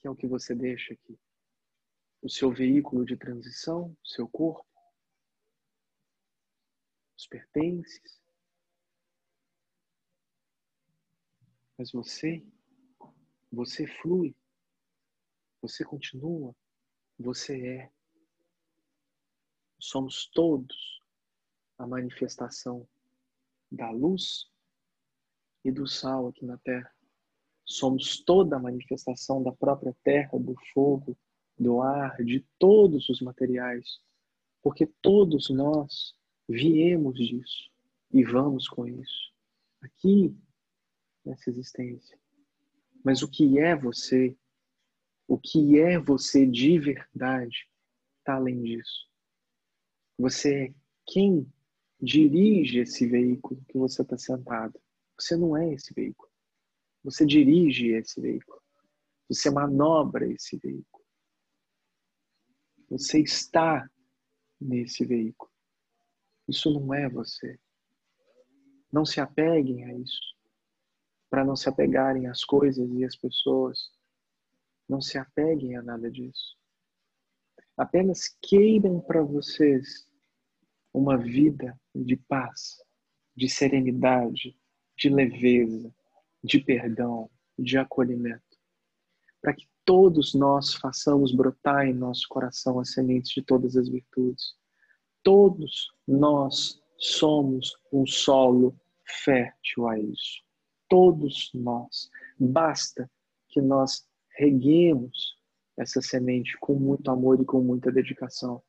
Que 0.00 0.08
é 0.08 0.10
o 0.10 0.16
que 0.16 0.26
você 0.26 0.54
deixa 0.54 0.94
aqui. 0.94 1.18
O 2.22 2.28
seu 2.28 2.50
veículo 2.50 3.04
de 3.04 3.16
transição, 3.16 3.94
seu 4.02 4.26
corpo, 4.26 4.66
os 7.18 7.26
pertences. 7.26 8.22
Mas 11.76 11.92
você, 11.92 12.42
você 13.52 13.86
flui, 13.86 14.34
você 15.68 15.82
continua, 15.82 16.54
você 17.18 17.66
é. 17.66 17.90
Somos 19.78 20.26
todos 20.26 21.00
a 21.78 21.86
manifestação 21.86 22.86
da 23.72 23.90
luz 23.90 24.50
e 25.64 25.72
do 25.72 25.86
sal 25.86 26.28
aqui 26.28 26.44
na 26.44 26.58
terra. 26.58 26.94
Somos 27.64 28.22
toda 28.22 28.56
a 28.56 28.60
manifestação 28.60 29.42
da 29.42 29.52
própria 29.52 29.96
terra, 30.04 30.38
do 30.38 30.54
fogo, 30.74 31.16
do 31.58 31.80
ar, 31.80 32.22
de 32.22 32.40
todos 32.58 33.08
os 33.08 33.22
materiais, 33.22 34.02
porque 34.62 34.86
todos 35.00 35.48
nós 35.48 36.14
viemos 36.46 37.14
disso 37.14 37.70
e 38.12 38.22
vamos 38.22 38.68
com 38.68 38.86
isso 38.86 39.32
aqui 39.80 40.36
nessa 41.24 41.48
existência. 41.48 42.18
Mas 43.02 43.22
o 43.22 43.30
que 43.30 43.58
é 43.58 43.74
você? 43.74 44.36
O 45.26 45.38
que 45.38 45.78
é 45.78 45.98
você 45.98 46.46
de 46.46 46.78
verdade 46.78 47.68
está 48.18 48.34
além 48.34 48.62
disso. 48.62 49.08
Você 50.18 50.66
é 50.66 50.74
quem 51.06 51.50
dirige 52.00 52.78
esse 52.78 53.06
veículo 53.06 53.64
que 53.68 53.78
você 53.78 54.02
está 54.02 54.16
sentado. 54.16 54.80
Você 55.18 55.36
não 55.36 55.56
é 55.56 55.72
esse 55.72 55.92
veículo. 55.94 56.30
Você 57.02 57.24
dirige 57.24 57.88
esse 57.88 58.20
veículo. 58.20 58.62
Você 59.28 59.50
manobra 59.50 60.26
esse 60.26 60.56
veículo. 60.56 61.04
Você 62.90 63.20
está 63.20 63.88
nesse 64.60 65.04
veículo. 65.04 65.50
Isso 66.48 66.70
não 66.72 66.92
é 66.92 67.08
você. 67.08 67.58
Não 68.92 69.04
se 69.04 69.20
apeguem 69.20 69.84
a 69.84 69.94
isso. 69.94 70.20
Para 71.30 71.44
não 71.44 71.56
se 71.56 71.68
apegarem 71.68 72.26
às 72.26 72.44
coisas 72.44 72.88
e 72.92 73.04
às 73.04 73.16
pessoas. 73.16 73.90
Não 74.88 75.00
se 75.00 75.18
apeguem 75.18 75.76
a 75.76 75.82
nada 75.82 76.10
disso. 76.10 76.56
Apenas 77.76 78.28
queiram 78.42 79.00
para 79.00 79.22
vocês 79.22 80.08
uma 80.92 81.16
vida 81.16 81.78
de 81.94 82.16
paz, 82.16 82.76
de 83.36 83.48
serenidade, 83.48 84.56
de 84.96 85.08
leveza, 85.08 85.92
de 86.42 86.60
perdão, 86.60 87.28
de 87.58 87.76
acolhimento. 87.76 88.42
Para 89.40 89.54
que 89.54 89.66
todos 89.84 90.34
nós 90.34 90.74
façamos 90.74 91.34
brotar 91.34 91.86
em 91.86 91.92
nosso 91.92 92.26
coração 92.28 92.78
as 92.78 92.92
sementes 92.92 93.32
de 93.32 93.42
todas 93.42 93.76
as 93.76 93.88
virtudes. 93.88 94.54
Todos 95.22 95.92
nós 96.06 96.80
somos 96.96 97.76
um 97.92 98.06
solo 98.06 98.78
fértil 99.04 99.88
a 99.88 99.98
isso. 99.98 100.42
Todos 100.88 101.50
nós. 101.54 102.10
Basta 102.38 103.10
que 103.48 103.60
nós 103.60 104.06
reguemos 104.34 105.36
essa 105.76 106.00
semente 106.00 106.56
com 106.58 106.74
muito 106.74 107.10
amor 107.10 107.40
e 107.40 107.44
com 107.44 107.60
muita 107.60 107.90
dedicação. 107.90 108.62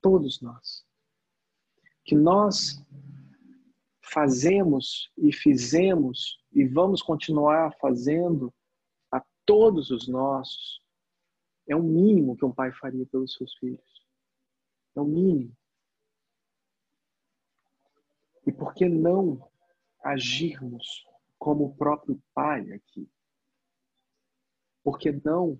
Todos 0.00 0.40
nós. 0.40 0.84
Que 2.04 2.14
nós 2.14 2.82
fazemos 4.00 5.10
e 5.18 5.32
fizemos 5.32 6.38
e 6.52 6.64
vamos 6.64 7.02
continuar 7.02 7.74
fazendo 7.80 8.54
a 9.10 9.22
todos 9.44 9.90
os 9.90 10.06
nossos 10.06 10.80
é 11.68 11.74
o 11.74 11.82
mínimo 11.82 12.36
que 12.36 12.44
um 12.44 12.52
pai 12.52 12.72
faria 12.72 13.04
pelos 13.06 13.34
seus 13.34 13.54
filhos. 13.56 14.06
É 14.94 15.00
o 15.00 15.04
mínimo. 15.04 15.56
E 18.46 18.52
por 18.52 18.72
que 18.72 18.88
não 18.88 19.50
agirmos 20.04 21.04
como 21.38 21.64
o 21.64 21.74
próprio 21.74 22.22
pai 22.32 22.70
aqui? 22.72 23.10
Por 24.86 25.00
que 25.00 25.10
não 25.10 25.58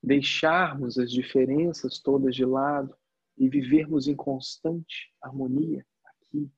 deixarmos 0.00 0.96
as 0.96 1.10
diferenças 1.10 1.98
todas 1.98 2.36
de 2.36 2.44
lado 2.44 2.96
e 3.36 3.48
vivermos 3.48 4.06
em 4.06 4.14
constante 4.14 5.12
harmonia 5.20 5.84
aqui? 6.04 6.48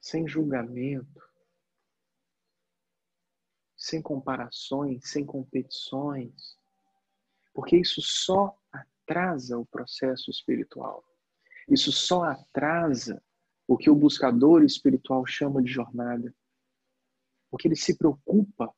sem 0.00 0.26
julgamento, 0.26 1.22
sem 3.76 4.00
comparações, 4.00 5.10
sem 5.10 5.26
competições, 5.26 6.58
porque 7.52 7.76
isso 7.76 8.00
só 8.00 8.58
atrasa 8.72 9.58
o 9.58 9.66
processo 9.66 10.30
espiritual. 10.30 11.04
Isso 11.68 11.92
só 11.92 12.24
atrasa 12.24 13.22
o 13.68 13.76
que 13.76 13.90
o 13.90 13.94
buscador 13.94 14.64
espiritual 14.64 15.26
chama 15.26 15.62
de 15.62 15.70
jornada. 15.70 16.34
Porque 17.52 17.68
ele 17.68 17.76
se 17.76 17.98
preocupa 17.98 18.74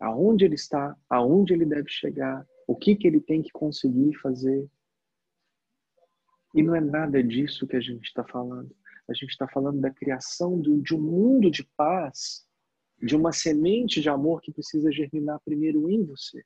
aonde 0.00 0.46
ele 0.46 0.54
está, 0.54 0.96
aonde 1.10 1.52
ele 1.52 1.66
deve 1.66 1.90
chegar, 1.90 2.48
o 2.66 2.74
que, 2.74 2.96
que 2.96 3.06
ele 3.06 3.20
tem 3.20 3.42
que 3.42 3.50
conseguir 3.50 4.14
fazer. 4.14 4.66
E 6.54 6.62
não 6.62 6.74
é 6.74 6.80
nada 6.80 7.22
disso 7.22 7.66
que 7.66 7.76
a 7.76 7.80
gente 7.80 8.06
está 8.06 8.24
falando. 8.24 8.74
A 9.06 9.12
gente 9.12 9.28
está 9.28 9.46
falando 9.46 9.78
da 9.78 9.90
criação 9.90 10.58
de 10.58 10.94
um 10.94 11.00
mundo 11.00 11.50
de 11.50 11.62
paz, 11.76 12.48
de 12.98 13.14
uma 13.14 13.30
semente 13.30 14.00
de 14.00 14.08
amor 14.08 14.40
que 14.40 14.52
precisa 14.52 14.90
germinar 14.90 15.38
primeiro 15.40 15.90
em 15.90 16.02
você, 16.02 16.42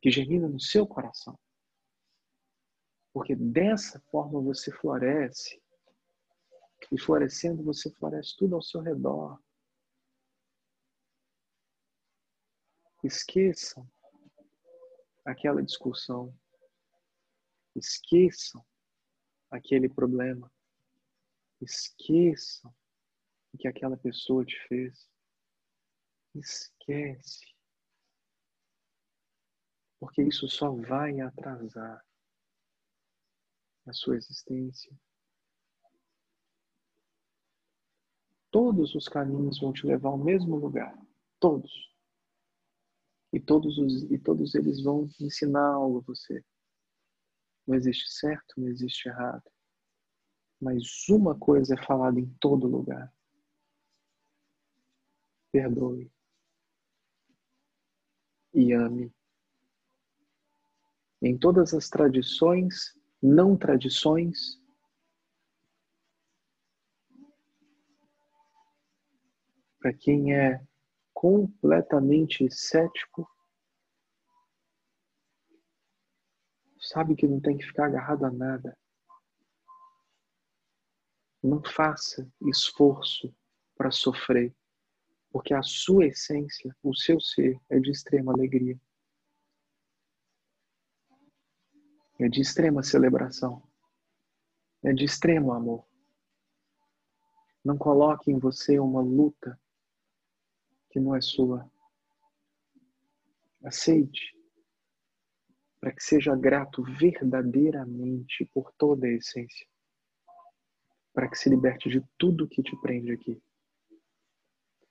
que 0.00 0.12
germina 0.12 0.48
no 0.48 0.60
seu 0.60 0.86
coração. 0.86 1.36
Porque 3.12 3.34
dessa 3.34 4.00
forma 4.12 4.40
você 4.40 4.70
floresce. 4.70 5.60
E 6.92 7.00
florescendo, 7.00 7.64
você 7.64 7.90
floresce 7.90 8.36
tudo 8.36 8.54
ao 8.54 8.62
seu 8.62 8.80
redor. 8.80 9.40
Esqueçam 13.06 13.88
aquela 15.24 15.62
discussão. 15.62 16.36
Esqueçam 17.76 18.66
aquele 19.48 19.88
problema. 19.88 20.52
Esqueçam 21.60 22.74
o 23.52 23.58
que 23.58 23.68
aquela 23.68 23.96
pessoa 23.96 24.44
te 24.44 24.58
fez. 24.66 25.08
Esquece. 26.34 27.46
Porque 30.00 30.24
isso 30.24 30.48
só 30.48 30.72
vai 30.72 31.20
atrasar 31.20 32.04
a 33.86 33.92
sua 33.92 34.16
existência. 34.16 34.92
Todos 38.50 38.96
os 38.96 39.06
caminhos 39.06 39.60
vão 39.60 39.72
te 39.72 39.86
levar 39.86 40.08
ao 40.08 40.18
mesmo 40.18 40.56
lugar. 40.56 40.98
Todos. 41.38 41.95
E 43.36 43.40
todos, 43.40 43.76
os, 43.76 44.10
e 44.10 44.18
todos 44.18 44.54
eles 44.54 44.82
vão 44.82 45.10
ensinar 45.20 45.74
algo 45.74 45.98
a 45.98 46.00
você. 46.00 46.42
Não 47.66 47.76
existe 47.76 48.10
certo, 48.10 48.54
não 48.56 48.66
existe 48.66 49.10
errado. 49.10 49.44
Mas 50.58 51.06
uma 51.10 51.38
coisa 51.38 51.74
é 51.74 51.84
falada 51.84 52.18
em 52.18 52.34
todo 52.40 52.66
lugar: 52.66 53.12
perdoe 55.52 56.10
e 58.54 58.72
ame. 58.72 59.14
Em 61.20 61.36
todas 61.36 61.74
as 61.74 61.90
tradições, 61.90 62.98
não 63.22 63.54
tradições, 63.54 64.58
para 69.78 69.92
quem 69.92 70.34
é 70.34 70.66
completamente 71.16 72.46
cético, 72.50 73.26
sabe 76.78 77.16
que 77.16 77.26
não 77.26 77.40
tem 77.40 77.56
que 77.56 77.64
ficar 77.64 77.86
agarrado 77.86 78.26
a 78.26 78.30
nada. 78.30 78.78
Não 81.42 81.64
faça 81.64 82.30
esforço 82.42 83.34
para 83.78 83.90
sofrer, 83.90 84.54
porque 85.30 85.54
a 85.54 85.62
sua 85.62 86.04
essência, 86.04 86.76
o 86.82 86.94
seu 86.94 87.18
ser, 87.18 87.58
é 87.70 87.80
de 87.80 87.90
extrema 87.90 88.34
alegria, 88.34 88.78
é 92.20 92.28
de 92.28 92.42
extrema 92.42 92.82
celebração, 92.82 93.66
é 94.84 94.92
de 94.92 95.06
extremo 95.06 95.54
amor. 95.54 95.88
Não 97.64 97.78
coloque 97.78 98.30
em 98.30 98.38
você 98.38 98.78
uma 98.78 99.00
luta 99.00 99.58
que 100.96 101.00
não 101.00 101.14
é 101.14 101.20
sua. 101.20 101.70
Aceite 103.62 104.34
para 105.78 105.92
que 105.92 106.02
seja 106.02 106.34
grato 106.34 106.82
verdadeiramente 106.82 108.46
por 108.46 108.72
toda 108.72 109.06
a 109.06 109.12
essência, 109.12 109.68
para 111.12 111.28
que 111.28 111.36
se 111.36 111.50
liberte 111.50 111.90
de 111.90 112.02
tudo 112.18 112.48
que 112.48 112.62
te 112.62 112.74
prende 112.80 113.12
aqui. 113.12 113.40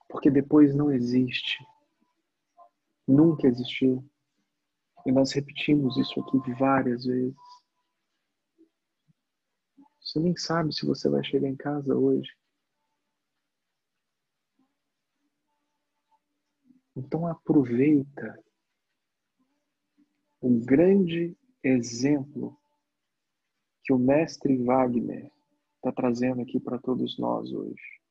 Porque 0.08 0.30
depois 0.30 0.76
não 0.76 0.91
existe, 0.91 1.58
nunca 3.08 3.47
existiu. 3.47 4.08
E 5.08 5.12
nós 5.12 5.32
repetimos 5.34 5.97
isso 5.97 6.20
aqui 6.22 6.53
várias 6.53 7.03
vezes. 7.03 7.36
Você 9.99 10.20
nem 10.20 10.38
sabe 10.38 10.74
se 10.74 10.86
você 10.86 11.10
vai 11.10 11.24
chegar 11.24 11.49
em 11.49 11.56
casa 11.56 11.95
hoje. 11.95 12.32
Então 16.96 17.28
aproveita 17.28 18.41
o 20.41 20.50
grande 20.64 21.38
exemplo 21.64 22.58
que 23.84 23.93
o 23.93 23.98
mestre 23.98 24.58
Wagner 24.64 25.32
está 25.76 25.91
trazendo 25.91 26.41
aqui 26.41 26.60
para 26.60 26.80
todos 26.80 27.18
nós 27.20 27.52
hoje. 27.52 28.02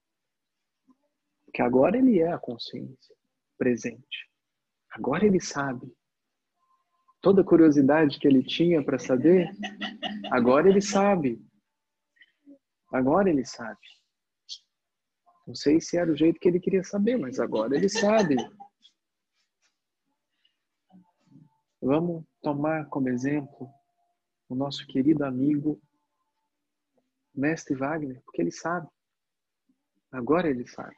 Porque 1.45 1.62
agora 1.62 1.97
ele 1.97 2.18
é 2.18 2.32
a 2.32 2.39
consciência 2.39 3.16
presente. 3.57 4.30
Agora 4.91 5.24
ele 5.24 5.41
sabe. 5.41 5.93
Toda 7.20 7.41
a 7.41 7.45
curiosidade 7.45 8.18
que 8.18 8.28
ele 8.28 8.43
tinha 8.43 8.85
para 8.85 8.99
saber, 8.99 9.51
agora 10.30 10.68
ele 10.68 10.82
sabe. 10.82 11.41
Agora 12.93 13.30
ele 13.30 13.45
sabe. 13.45 13.80
Não 15.47 15.55
sei 15.55 15.80
se 15.80 15.97
era 15.97 16.11
o 16.11 16.16
jeito 16.16 16.39
que 16.39 16.49
ele 16.49 16.61
queria 16.61 16.85
saber, 16.85 17.16
mas 17.16 17.41
agora 17.41 17.74
ele 17.74 17.89
sabe. 17.89 18.37
Vamos 21.85 22.24
tomar 22.41 22.89
como 22.89 23.11
exemplo 23.11 23.70
o 24.49 24.55
nosso 24.55 24.87
querido 24.87 25.22
amigo 25.22 25.78
Mestre 27.35 27.74
Wagner, 27.74 28.22
porque 28.22 28.41
ele 28.41 28.51
sabe. 28.51 28.89
Agora 30.11 30.49
ele 30.49 30.66
sabe. 30.66 30.97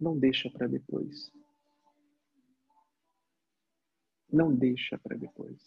Não 0.00 0.18
deixa 0.18 0.50
para 0.50 0.66
depois. 0.66 1.30
Não 4.32 4.56
deixa 4.56 4.96
para 4.96 5.18
depois. 5.18 5.60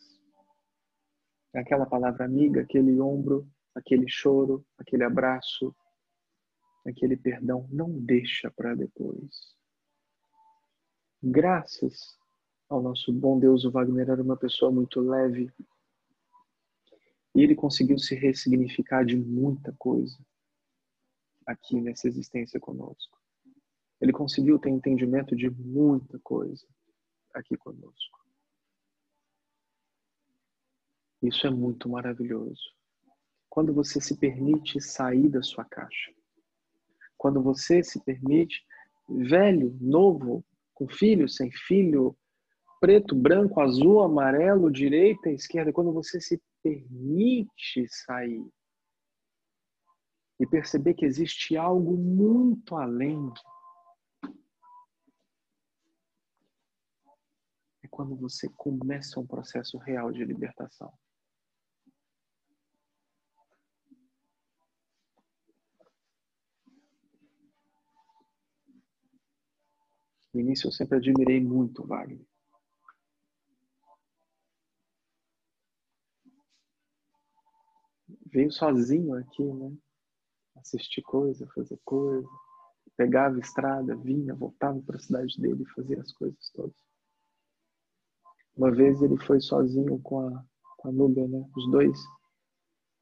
Aquela 1.54 1.86
palavra 1.86 2.26
amiga, 2.26 2.64
aquele 2.64 3.00
ombro, 3.00 3.48
aquele 3.76 4.10
choro, 4.10 4.66
aquele 4.76 5.04
abraço, 5.04 5.76
aquele 6.84 7.16
perdão, 7.16 7.68
não 7.72 7.92
deixa 7.92 8.50
para 8.50 8.74
depois 8.74 9.61
graças 11.22 12.18
ao 12.70 12.82
nosso 12.82 13.12
bom 13.12 13.38
Deus, 13.38 13.66
o 13.66 13.72
Wagner 13.72 14.10
era 14.10 14.24
uma 14.24 14.38
pessoa 14.38 14.72
muito 14.72 15.00
leve. 15.02 15.52
E 17.36 17.42
ele 17.42 17.56
conseguiu 17.56 17.98
se 17.98 18.16
ressignificar 18.16 19.06
de 19.06 19.16
muita 19.16 19.74
coisa 19.78 20.18
aqui 21.46 21.80
nessa 21.82 22.08
existência 22.08 22.60
conosco. 22.60 23.20
Ele 24.00 24.12
conseguiu 24.12 24.58
ter 24.58 24.70
entendimento 24.70 25.36
de 25.36 25.50
muita 25.50 26.18
coisa 26.20 26.66
aqui 27.34 27.56
conosco. 27.58 28.20
Isso 31.22 31.46
é 31.46 31.52
muito 31.52 31.88
maravilhoso. 31.88 32.74
Quando 33.50 33.74
você 33.74 34.02
se 34.02 34.18
permite 34.18 34.82
sair 34.82 35.30
da 35.30 35.44
sua 35.44 35.64
caixa. 35.66 36.12
Quando 37.18 37.44
você 37.44 37.84
se 37.84 38.04
permite, 38.04 38.66
velho, 39.08 39.78
novo, 39.80 40.44
com 40.82 40.88
filho, 40.88 41.30
sem 41.30 41.52
filho, 41.52 42.18
preto, 42.80 43.14
branco, 43.14 43.62
azul, 43.62 44.02
amarelo, 44.02 44.72
direita, 44.72 45.30
esquerda, 45.30 45.72
quando 45.72 45.94
você 45.94 46.20
se 46.20 46.42
permite 46.64 47.88
sair 47.88 48.44
e 50.40 50.48
perceber 50.48 50.96
que 50.96 51.06
existe 51.06 51.56
algo 51.56 51.96
muito 51.96 52.76
além, 52.76 53.32
é 57.84 57.88
quando 57.88 58.16
você 58.16 58.50
começa 58.58 59.20
um 59.20 59.28
processo 59.28 59.78
real 59.78 60.12
de 60.12 60.26
libertação. 60.26 60.92
No 70.34 70.40
início 70.40 70.68
eu 70.68 70.72
sempre 70.72 70.98
admirei 70.98 71.42
muito 71.42 71.86
Wagner. 71.86 72.26
Veio 78.28 78.52
sozinho 78.52 79.14
aqui, 79.16 79.44
né? 79.44 79.76
Assistir 80.56 81.02
coisa, 81.02 81.48
fazer 81.54 81.80
coisa. 81.84 82.28
Pegava 82.96 83.40
estrada, 83.40 83.96
vinha, 83.96 84.34
voltava 84.34 84.82
para 84.82 84.96
a 84.96 85.00
cidade 85.00 85.40
dele 85.40 85.64
e 85.64 85.74
fazia 85.74 86.00
as 86.00 86.12
coisas 86.14 86.50
todas. 86.54 86.76
Uma 88.56 88.72
vez 88.72 89.02
ele 89.02 89.18
foi 89.26 89.42
sozinho 89.42 90.00
com 90.00 90.20
a, 90.28 90.46
com 90.78 90.90
a 90.90 90.92
Núbia, 90.92 91.28
né? 91.28 91.46
Os 91.56 91.70
dois 91.72 91.98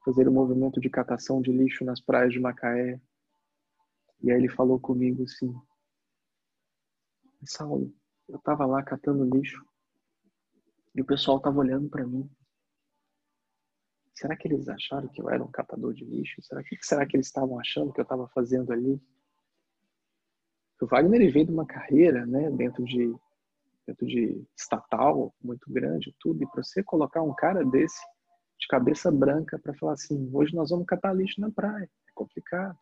fazer 0.03 0.27
um 0.27 0.33
movimento 0.33 0.79
de 0.79 0.89
catação 0.89 1.41
de 1.41 1.51
lixo 1.51 1.83
nas 1.83 2.01
praias 2.01 2.33
de 2.33 2.39
Macaé. 2.39 2.99
E 4.21 4.31
aí 4.31 4.37
ele 4.37 4.49
falou 4.49 4.79
comigo 4.79 5.23
assim: 5.23 5.53
Saulo, 7.45 7.93
eu 8.27 8.37
estava 8.37 8.65
lá 8.65 8.83
catando 8.83 9.23
lixo 9.23 9.65
e 10.95 11.01
o 11.01 11.05
pessoal 11.05 11.37
estava 11.37 11.59
olhando 11.59 11.89
para 11.89 12.05
mim. 12.05 12.29
Será 14.13 14.35
que 14.35 14.47
eles 14.47 14.67
acharam 14.67 15.07
que 15.07 15.21
eu 15.21 15.29
era 15.29 15.43
um 15.43 15.51
catador 15.51 15.93
de 15.93 16.03
lixo? 16.03 16.41
Será 16.41 16.61
que 16.63 16.77
será 16.81 17.05
que 17.05 17.15
eles 17.15 17.27
estavam 17.27 17.59
achando 17.59 17.93
que 17.93 17.99
eu 17.99 18.03
estava 18.03 18.27
fazendo 18.29 18.71
ali? 18.73 19.01
O 20.81 20.85
Wagner 20.85 21.31
veio 21.31 21.45
de 21.45 21.51
uma 21.51 21.65
carreira, 21.65 22.25
né, 22.25 22.49
dentro 22.51 22.83
de 22.83 23.13
dentro 23.85 24.05
de 24.05 24.45
estatal 24.55 25.33
muito 25.41 25.71
grande, 25.71 26.15
tudo, 26.19 26.43
e 26.43 26.47
para 26.47 26.63
você 26.63 26.83
colocar 26.83 27.23
um 27.23 27.33
cara 27.33 27.65
desse 27.65 27.99
de 28.59 28.67
cabeça 28.67 29.09
branca 29.09 29.57
para 29.57 29.73
falar 29.73 29.93
assim, 29.93 30.29
hoje 30.33 30.53
nós 30.53 30.69
vamos 30.69 30.85
catar 30.85 31.13
lixo 31.13 31.39
na 31.39 31.49
praia, 31.49 31.85
é 31.85 32.11
complicado. 32.13 32.77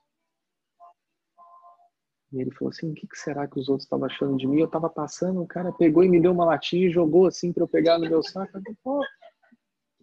E 2.32 2.42
ele 2.42 2.52
falou 2.52 2.70
assim: 2.70 2.92
o 2.92 2.94
que, 2.94 3.08
será 3.14 3.48
que 3.48 3.60
os 3.60 3.70
outros 3.70 3.86
estavam 3.86 4.06
achando 4.06 4.38
de 4.38 4.48
mim? 4.48 4.60
Eu 4.60 4.66
estava 4.66 4.90
passando, 4.90 5.42
o 5.42 5.48
cara 5.48 5.72
pegou 5.72 6.04
e 6.04 6.10
me 6.10 6.22
deu 6.22 6.32
uma 6.32 6.46
latinha 6.46 6.88
e 6.88 6.92
jogou 6.92 7.26
assim 7.26 7.54
para 7.54 7.64
eu 7.64 7.68
pegar 7.68 7.98
no 7.98 8.10
meu 8.10 8.22
saco. 8.22 8.58
Eu 8.58 8.62
falei, 8.62 8.78
Pô, 8.84 9.00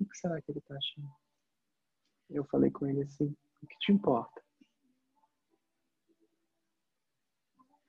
o 0.00 0.04
que, 0.04 0.16
será 0.16 0.40
que 0.40 0.50
ele 0.50 0.58
está 0.58 0.74
achando? 0.74 1.08
Eu 2.30 2.44
falei 2.44 2.70
com 2.70 2.86
ele 2.86 3.02
assim: 3.02 3.34
o 3.62 3.66
que 3.66 3.78
te 3.78 3.92
importa? 3.92 4.42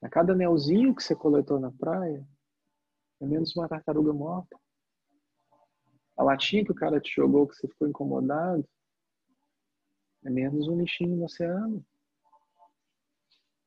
A 0.01 0.09
cada 0.09 0.33
anelzinho 0.33 0.93
que 0.93 1.01
você 1.01 1.15
coletou 1.15 1.59
na 1.59 1.71
praia, 1.71 2.27
é 3.21 3.25
menos 3.25 3.55
uma 3.55 3.67
tartaruga 3.67 4.13
morta. 4.13 4.59
A 6.17 6.23
latinha 6.23 6.63
que 6.63 6.71
o 6.71 6.75
cara 6.75 6.99
te 6.99 7.13
jogou, 7.15 7.47
que 7.47 7.55
você 7.55 7.67
ficou 7.67 7.87
incomodado, 7.87 8.67
é 10.23 10.29
menos 10.29 10.67
um 10.67 10.77
lixinho 10.79 11.15
no 11.15 11.25
oceano. 11.25 11.85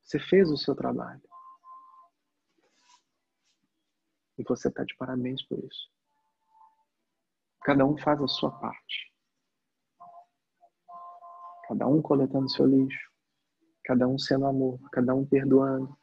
Você 0.09 0.19
fez 0.19 0.51
o 0.51 0.57
seu 0.57 0.75
trabalho. 0.75 1.21
E 4.39 4.43
você 4.43 4.69
está 4.69 4.83
de 4.83 4.97
parabéns 4.97 5.47
por 5.47 5.59
isso. 5.59 5.91
Cada 7.63 7.85
um 7.85 7.95
faz 7.99 8.19
a 8.23 8.27
sua 8.27 8.51
parte. 8.51 9.13
Cada 11.69 11.87
um 11.87 12.01
coletando 12.01 12.49
seu 12.49 12.65
lixo. 12.65 13.13
Cada 13.85 14.09
um 14.09 14.19
sendo 14.19 14.47
amor. 14.47 14.81
Cada 14.93 15.15
um 15.15 15.27
perdoando. 15.27 15.95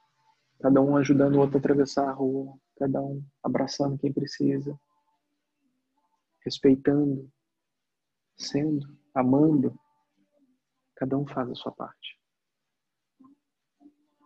Cada 0.62 0.80
um 0.80 0.96
ajudando 0.98 1.38
o 1.38 1.40
outro 1.40 1.58
a 1.58 1.60
atravessar 1.60 2.08
a 2.08 2.14
rua. 2.14 2.56
Cada 2.78 3.02
um 3.02 3.26
abraçando 3.42 3.98
quem 3.98 4.14
precisa. 4.14 4.80
Respeitando. 6.42 7.28
Sendo. 8.38 8.86
Amando. 9.16 9.76
Cada 10.96 11.18
um 11.18 11.26
faz 11.26 11.50
a 11.50 11.56
sua 11.56 11.72
parte. 11.72 12.15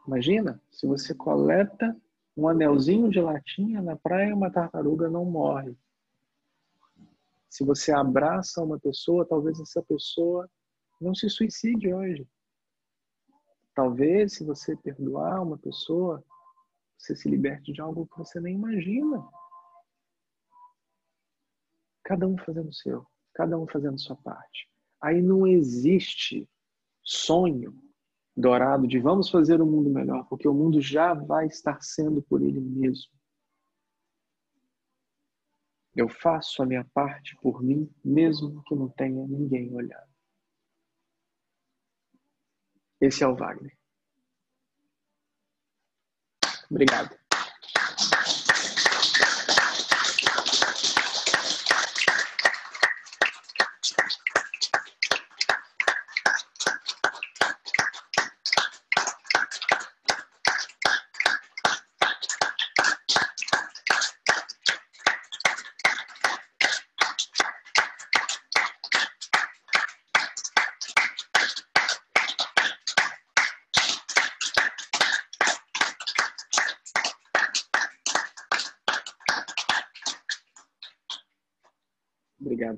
Imagina, 0.09 0.59
se 0.71 0.87
você 0.87 1.13
coleta 1.13 1.95
um 2.35 2.47
anelzinho 2.47 3.11
de 3.11 3.21
latinha 3.21 3.79
na 3.79 3.95
praia, 3.95 4.35
uma 4.35 4.51
tartaruga 4.51 5.07
não 5.07 5.23
morre. 5.23 5.77
Se 7.47 7.63
você 7.63 7.91
abraça 7.91 8.63
uma 8.63 8.79
pessoa, 8.79 9.23
talvez 9.23 9.59
essa 9.59 9.83
pessoa 9.83 10.49
não 10.99 11.13
se 11.13 11.29
suicide 11.29 11.93
hoje. 11.93 12.27
Talvez, 13.75 14.33
se 14.33 14.43
você 14.43 14.75
perdoar 14.75 15.43
uma 15.43 15.59
pessoa, 15.59 16.25
você 16.97 17.15
se 17.15 17.29
liberte 17.29 17.71
de 17.71 17.79
algo 17.79 18.07
que 18.07 18.17
você 18.17 18.39
nem 18.39 18.55
imagina. 18.55 19.23
Cada 22.03 22.27
um 22.27 22.35
fazendo 22.35 22.69
o 22.69 22.73
seu, 22.73 23.05
cada 23.31 23.55
um 23.59 23.67
fazendo 23.67 23.93
a 23.93 23.99
sua 23.99 24.15
parte. 24.15 24.67
Aí 24.99 25.21
não 25.21 25.45
existe 25.45 26.49
sonho 27.03 27.88
dourado 28.35 28.87
de 28.87 28.99
vamos 28.99 29.29
fazer 29.29 29.61
o 29.61 29.65
um 29.65 29.71
mundo 29.71 29.89
melhor, 29.89 30.25
porque 30.29 30.47
o 30.47 30.53
mundo 30.53 30.81
já 30.81 31.13
vai 31.13 31.47
estar 31.47 31.81
sendo 31.81 32.21
por 32.21 32.41
ele 32.41 32.59
mesmo. 32.59 33.11
Eu 35.95 36.07
faço 36.07 36.63
a 36.63 36.65
minha 36.65 36.85
parte 36.93 37.35
por 37.41 37.61
mim, 37.61 37.93
mesmo 38.03 38.63
que 38.63 38.75
não 38.75 38.87
tenha 38.87 39.27
ninguém 39.27 39.73
olhando. 39.73 40.09
Esse 43.01 43.23
é 43.23 43.27
o 43.27 43.35
Wagner. 43.35 43.77
Obrigado. 46.69 47.18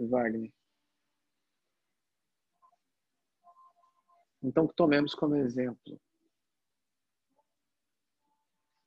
Wagner. 0.07 0.51
Então, 4.43 4.67
que 4.67 4.75
tomemos 4.75 5.13
como 5.13 5.35
exemplo. 5.35 5.99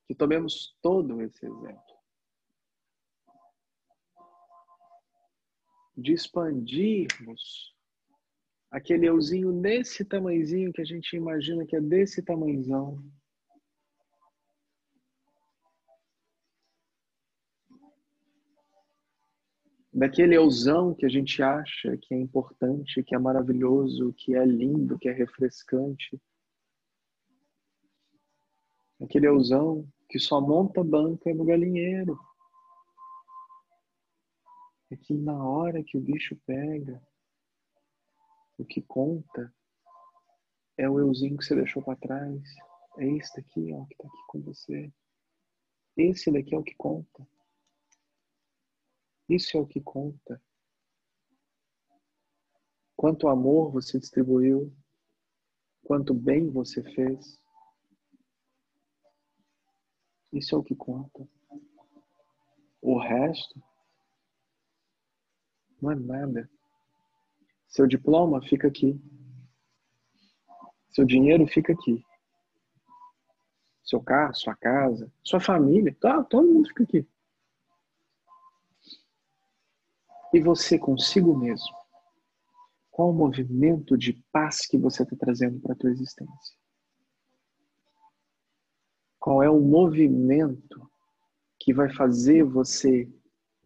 Que 0.07 0.13
tomemos 0.13 0.77
todo 0.81 1.21
esse 1.21 1.45
exemplo. 1.45 1.95
De 5.97 6.11
expandirmos 6.11 7.73
aquele 8.69 9.07
euzinho 9.07 9.53
desse 9.61 10.03
tamanhozinho 10.03 10.73
que 10.73 10.81
a 10.81 10.85
gente 10.85 11.15
imagina 11.15 11.65
que 11.65 11.77
é 11.77 11.81
desse 11.81 12.21
tamanhozão 12.21 13.01
daquele 19.95 20.35
eusão 20.35 20.93
que 20.93 21.05
a 21.05 21.09
gente 21.09 21.41
acha 21.41 21.95
que 21.95 22.13
é 22.13 22.19
importante, 22.19 23.01
que 23.01 23.15
é 23.15 23.17
maravilhoso, 23.17 24.11
que 24.11 24.35
é 24.35 24.45
lindo, 24.45 24.99
que 24.99 25.07
é 25.07 25.13
refrescante. 25.13 26.21
Aquele 29.01 29.27
eusão 29.27 29.87
que 30.09 30.19
só 30.19 30.41
monta 30.41 30.83
banca 30.83 31.33
no 31.33 31.45
galinheiro. 31.45 32.19
É 34.91 34.97
que 34.97 35.13
na 35.13 35.41
hora 35.41 35.81
que 35.81 35.97
o 35.97 36.01
bicho 36.01 36.35
pega, 36.45 37.01
o 38.57 38.65
que 38.65 38.81
conta 38.81 39.53
é 40.77 40.89
o 40.89 40.99
euzinho 40.99 41.37
que 41.37 41.45
você 41.45 41.55
deixou 41.55 41.81
para 41.81 41.97
trás. 41.97 42.41
É 42.97 43.07
esse 43.07 43.33
daqui, 43.37 43.73
ó, 43.73 43.85
que 43.85 43.93
está 43.93 44.07
aqui 44.07 44.23
com 44.27 44.41
você. 44.41 44.93
Esse 45.95 46.29
daqui 46.31 46.53
é 46.53 46.57
o 46.57 46.63
que 46.63 46.75
conta. 46.75 47.25
Isso 49.27 49.57
é 49.57 49.59
o 49.59 49.65
que 49.65 49.81
conta. 49.81 50.41
Quanto 52.95 53.27
amor 53.27 53.71
você 53.71 53.99
distribuiu, 53.99 54.73
quanto 55.83 56.13
bem 56.13 56.49
você 56.49 56.83
fez. 56.83 57.41
Isso 60.31 60.55
é 60.55 60.57
o 60.57 60.63
que 60.63 60.75
conta. 60.75 61.27
O 62.81 62.99
resto 62.99 63.61
não 65.81 65.91
é 65.91 65.95
nada. 65.95 66.49
Seu 67.67 67.87
diploma 67.87 68.41
fica 68.41 68.67
aqui. 68.67 68.99
Seu 70.89 71.05
dinheiro 71.05 71.45
fica 71.47 71.73
aqui. 71.73 72.03
Seu 73.83 74.01
carro, 74.01 74.33
sua 74.33 74.55
casa, 74.55 75.11
sua 75.23 75.39
família, 75.39 75.95
tá, 75.99 76.23
todo 76.23 76.47
mundo 76.47 76.67
fica 76.69 76.83
aqui. 76.83 77.07
E 80.35 80.41
você 80.41 80.77
consigo 80.77 81.33
mesmo? 81.33 81.73
Qual 82.91 83.09
o 83.09 83.13
movimento 83.13 83.97
de 83.97 84.21
paz 84.33 84.67
que 84.67 84.77
você 84.77 85.03
está 85.03 85.15
trazendo 85.15 85.61
para 85.61 85.71
a 85.71 85.75
tua 85.77 85.89
existência? 85.89 86.57
Qual 89.17 89.41
é 89.41 89.49
o 89.49 89.61
movimento 89.61 90.91
que 91.57 91.73
vai 91.73 91.89
fazer 91.89 92.43
você, 92.43 93.09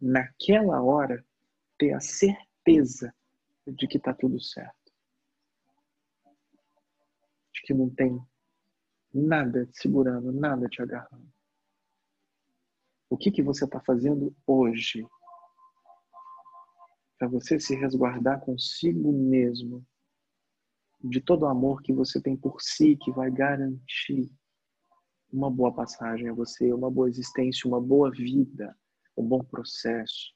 naquela 0.00 0.80
hora, 0.80 1.26
ter 1.76 1.92
a 1.92 1.98
certeza 1.98 3.12
de 3.66 3.88
que 3.88 3.96
está 3.96 4.14
tudo 4.14 4.40
certo? 4.40 4.92
De 7.52 7.62
que 7.62 7.74
não 7.74 7.90
tem 7.90 8.16
nada 9.12 9.66
te 9.66 9.80
segurando, 9.80 10.30
nada 10.30 10.68
te 10.68 10.80
agarrando. 10.80 11.34
O 13.08 13.16
que, 13.16 13.32
que 13.32 13.42
você 13.42 13.64
está 13.64 13.80
fazendo 13.80 14.32
hoje 14.46 15.04
para 17.20 17.28
você 17.28 17.60
se 17.60 17.76
resguardar 17.76 18.40
consigo 18.40 19.12
mesmo 19.12 19.86
de 21.04 21.20
todo 21.20 21.42
o 21.42 21.48
amor 21.48 21.82
que 21.82 21.92
você 21.92 22.18
tem 22.18 22.34
por 22.34 22.62
si, 22.62 22.96
que 22.96 23.10
vai 23.10 23.30
garantir 23.30 24.32
uma 25.30 25.50
boa 25.50 25.70
passagem 25.70 26.30
a 26.30 26.32
você, 26.32 26.72
uma 26.72 26.90
boa 26.90 27.10
existência, 27.10 27.68
uma 27.68 27.78
boa 27.80 28.10
vida, 28.10 28.74
um 29.14 29.22
bom 29.22 29.44
processo. 29.44 30.34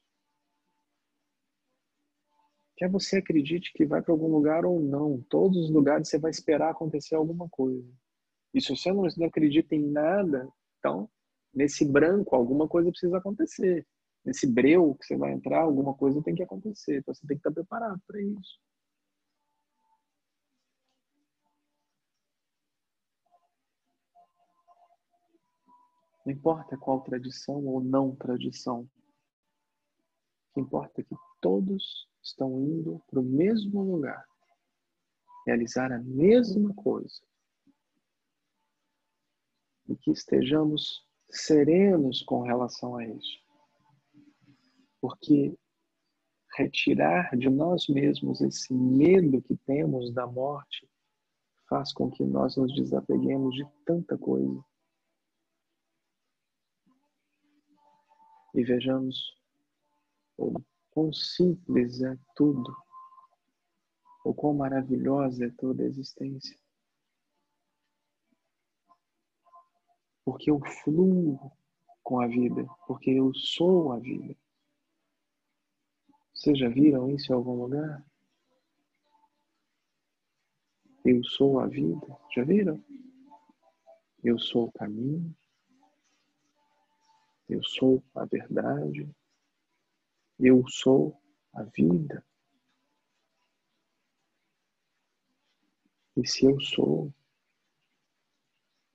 Quer 2.76 2.91
você 2.91 3.16
acredite 3.16 3.72
que 3.72 3.87
vai 3.87 4.03
para 4.03 4.12
algum 4.12 4.28
lugar 4.28 4.66
ou 4.66 4.78
não, 4.78 5.24
todos 5.30 5.57
os 5.57 5.70
lugares 5.70 6.11
você 6.11 6.18
vai 6.18 6.30
esperar 6.30 6.70
acontecer 6.70 7.14
alguma 7.14 7.49
coisa. 7.49 7.91
E 8.53 8.61
se 8.61 8.76
você 8.76 8.93
não 8.93 9.26
acredita 9.26 9.74
em 9.74 9.91
nada, 9.91 10.47
então, 10.78 11.09
nesse 11.53 11.82
branco, 11.82 12.37
alguma 12.37 12.68
coisa 12.68 12.91
precisa 12.91 13.16
acontecer 13.16 13.87
nesse 14.25 14.47
breu 14.47 14.95
que 14.95 15.07
você 15.07 15.16
vai 15.16 15.33
entrar, 15.33 15.62
alguma 15.62 15.95
coisa 15.95 16.22
tem 16.22 16.35
que 16.35 16.43
acontecer. 16.43 16.99
Então 16.99 17.14
você 17.14 17.27
tem 17.27 17.37
que 17.37 17.41
estar 17.41 17.53
preparado 17.53 18.01
para 18.07 18.20
isso. 18.20 18.59
Não 26.25 26.33
importa 26.33 26.77
qual 26.79 27.03
tradição 27.03 27.66
ou 27.66 27.85
não 27.85 28.16
tradição. 28.16 28.89
O 30.51 30.55
que 30.55 30.61
importa 30.61 31.03
é 31.03 31.05
que 31.05 31.14
todos 31.41 32.09
estão 32.22 32.59
indo 32.62 33.03
para 33.11 33.20
o 33.20 33.22
mesmo 33.22 33.83
lugar, 33.83 34.25
realizar 35.47 35.93
a 35.93 35.99
mesma 35.99 36.72
coisa. 36.75 37.20
E 39.87 39.95
que 39.97 40.11
estejamos 40.11 41.07
serenos 41.29 42.22
com 42.22 42.41
relação 42.41 42.97
a 42.97 43.07
isso. 43.07 43.43
Porque 45.05 45.55
retirar 46.57 47.37
de 47.37 47.51
nós 47.51 47.87
mesmos 47.89 48.41
esse 48.41 48.73
medo 48.73 49.43
que 49.43 49.55
temos 49.55 50.11
da 50.15 50.27
morte 50.27 50.89
faz 51.69 51.93
com 51.93 52.11
que 52.11 52.25
nós 52.25 52.57
nos 52.57 52.75
desapeguemos 52.75 53.55
de 53.55 53.67
tanta 53.85 54.17
coisa. 54.17 54.65
E 58.55 58.65
vejamos 58.65 59.37
o 60.39 60.59
quão 60.91 61.13
simples 61.13 62.01
é 62.01 62.17
tudo, 62.35 62.75
o 64.25 64.33
quão 64.33 64.55
maravilhosa 64.55 65.45
é 65.45 65.51
toda 65.51 65.83
a 65.83 65.87
existência. 65.87 66.59
Porque 70.25 70.51
eu 70.51 70.59
fluo 70.83 71.53
com 72.03 72.23
a 72.23 72.27
vida, 72.27 72.67
porque 72.87 73.11
eu 73.11 73.35
sou 73.35 73.93
a 73.93 73.99
vida. 73.99 74.35
Vocês 76.45 76.59
já 76.59 76.68
viram 76.68 77.11
isso 77.11 77.32
em 77.32 77.34
algum 77.34 77.55
lugar? 77.55 78.05
Eu 81.03 81.24
sou 81.24 81.59
a 81.59 81.66
vida. 81.66 82.07
Já 82.36 82.45
viram? 82.45 82.84
Eu 84.22 84.38
sou 84.38 84.66
o 84.66 84.72
caminho. 84.72 85.34
Eu 87.49 87.64
sou 87.64 88.05
a 88.14 88.26
verdade. 88.26 89.11
Eu 90.38 90.68
sou 90.68 91.18
a 91.55 91.62
vida. 91.62 92.22
E 96.14 96.28
se 96.28 96.45
eu 96.45 96.61
sou, 96.61 97.11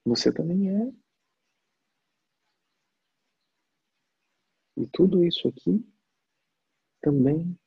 Você 0.05 0.31
também 0.31 0.69
é. 0.69 0.93
E 4.77 4.85
tudo 4.85 5.23
isso 5.23 5.47
aqui 5.47 5.83
também. 7.01 7.57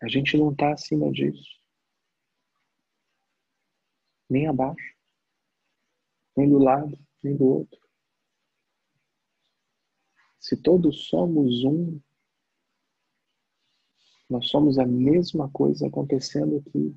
A 0.00 0.08
gente 0.08 0.36
não 0.36 0.52
está 0.52 0.72
acima 0.72 1.10
disso. 1.10 1.58
Nem 4.28 4.46
abaixo. 4.46 4.96
Nem 6.36 6.48
do 6.48 6.58
lado, 6.58 6.96
nem 7.22 7.36
do 7.36 7.44
outro. 7.44 7.80
Se 10.38 10.56
todos 10.56 11.08
somos 11.08 11.64
um, 11.64 12.00
nós 14.30 14.48
somos 14.48 14.78
a 14.78 14.86
mesma 14.86 15.50
coisa 15.50 15.88
acontecendo 15.88 16.58
aqui. 16.58 16.96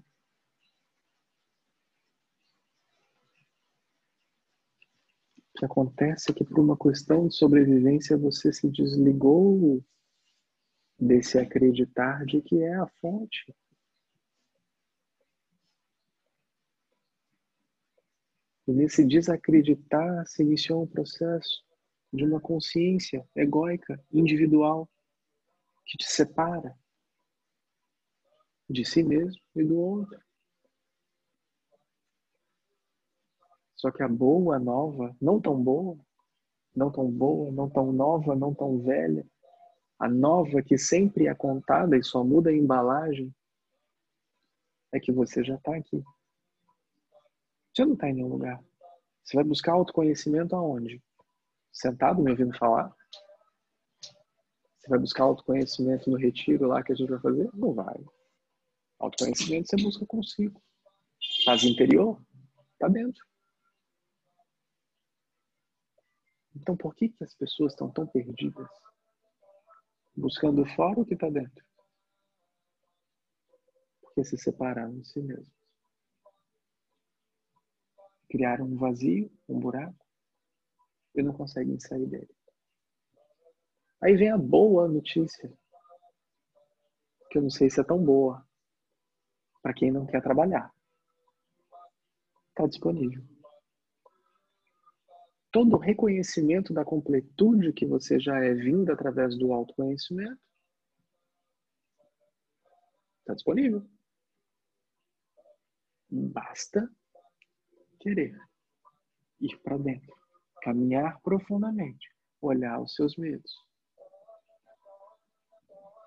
O 5.49 5.59
que 5.59 5.65
acontece 5.65 6.31
é 6.31 6.33
que 6.33 6.43
por 6.43 6.59
uma 6.59 6.77
questão 6.77 7.27
de 7.27 7.35
sobrevivência 7.35 8.17
você 8.17 8.51
se 8.51 8.69
desligou 8.69 9.83
desse 11.01 11.39
acreditar 11.39 12.23
de 12.25 12.39
que 12.43 12.61
é 12.61 12.75
a 12.75 12.85
fonte. 12.85 13.55
E 18.67 18.71
nesse 18.71 19.03
desacreditar 19.03 20.27
se 20.27 20.43
iniciou 20.43 20.83
um 20.83 20.87
processo 20.87 21.65
de 22.13 22.23
uma 22.23 22.39
consciência 22.39 23.27
egóica, 23.35 23.99
individual, 24.11 24.87
que 25.85 25.97
te 25.97 26.05
separa 26.05 26.77
de 28.69 28.85
si 28.85 29.03
mesmo 29.03 29.41
e 29.55 29.63
do 29.63 29.79
outro. 29.79 30.21
Só 33.75 33.89
que 33.89 34.03
a 34.03 34.07
boa, 34.07 34.59
nova, 34.59 35.15
não 35.19 35.41
tão 35.41 35.61
boa, 35.61 35.97
não 36.75 36.91
tão 36.91 37.09
boa, 37.09 37.51
não 37.51 37.67
tão 37.67 37.91
nova, 37.91 38.35
não 38.35 38.53
tão 38.53 38.79
velha, 38.79 39.25
a 40.01 40.09
nova 40.09 40.63
que 40.63 40.79
sempre 40.79 41.27
é 41.27 41.35
contada 41.35 41.95
e 41.95 42.03
só 42.03 42.23
muda 42.23 42.49
a 42.49 42.55
embalagem, 42.55 43.31
é 44.91 44.99
que 44.99 45.11
você 45.11 45.43
já 45.43 45.53
está 45.53 45.75
aqui. 45.75 46.03
Você 47.71 47.85
não 47.85 47.93
está 47.93 48.09
em 48.09 48.13
nenhum 48.15 48.29
lugar. 48.29 48.59
Você 49.23 49.35
vai 49.35 49.43
buscar 49.43 49.73
autoconhecimento 49.73 50.55
aonde? 50.55 50.99
Sentado 51.71 52.19
me 52.19 52.31
ouvindo 52.31 52.57
falar? 52.57 52.91
Você 54.79 54.89
vai 54.89 54.97
buscar 54.97 55.25
autoconhecimento 55.25 56.09
no 56.09 56.17
retiro 56.17 56.67
lá 56.67 56.81
que 56.81 56.93
a 56.93 56.95
gente 56.95 57.11
vai 57.11 57.19
fazer? 57.19 57.47
Não 57.53 57.71
vai. 57.71 58.03
Autoconhecimento 58.97 59.69
você 59.69 59.83
busca 59.83 60.03
consigo. 60.07 60.59
Paz 61.45 61.63
interior? 61.63 62.19
Está 62.73 62.87
dentro. 62.87 63.23
Então 66.55 66.75
por 66.75 66.95
que, 66.95 67.09
que 67.09 67.23
as 67.23 67.35
pessoas 67.35 67.73
estão 67.73 67.87
tão 67.91 68.07
perdidas? 68.07 68.67
Buscando 70.15 70.65
fora 70.75 70.99
o 70.99 71.05
que 71.05 71.13
está 71.13 71.29
dentro. 71.29 71.65
Porque 74.01 74.23
se 74.23 74.37
separaram 74.37 74.99
de 74.99 75.07
si 75.07 75.21
mesmos. 75.21 75.51
Criaram 78.29 78.65
um 78.65 78.77
vazio, 78.77 79.31
um 79.47 79.59
buraco, 79.59 80.05
e 81.15 81.21
não 81.21 81.33
conseguem 81.33 81.79
sair 81.79 82.07
dele. 82.07 82.33
Aí 84.01 84.15
vem 84.15 84.31
a 84.31 84.37
boa 84.37 84.87
notícia, 84.87 85.51
que 87.29 87.37
eu 87.37 87.41
não 87.41 87.49
sei 87.49 87.69
se 87.69 87.79
é 87.79 87.83
tão 87.83 88.03
boa, 88.03 88.45
para 89.61 89.73
quem 89.73 89.91
não 89.91 90.05
quer 90.05 90.21
trabalhar. 90.21 90.73
Está 92.49 92.67
disponível. 92.67 93.30
Todo 95.51 95.75
o 95.75 95.79
reconhecimento 95.79 96.73
da 96.73 96.85
completude 96.85 97.73
que 97.73 97.85
você 97.85 98.19
já 98.19 98.37
é 98.39 98.53
vindo 98.53 98.91
através 98.91 99.37
do 99.37 99.51
autoconhecimento 99.51 100.39
está 103.19 103.33
disponível. 103.33 103.85
Basta 106.09 106.89
querer 107.99 108.37
ir 109.39 109.57
para 109.61 109.77
dentro, 109.77 110.15
caminhar 110.61 111.19
profundamente, 111.21 112.09
olhar 112.41 112.79
os 112.81 112.95
seus 112.95 113.17
medos, 113.17 113.51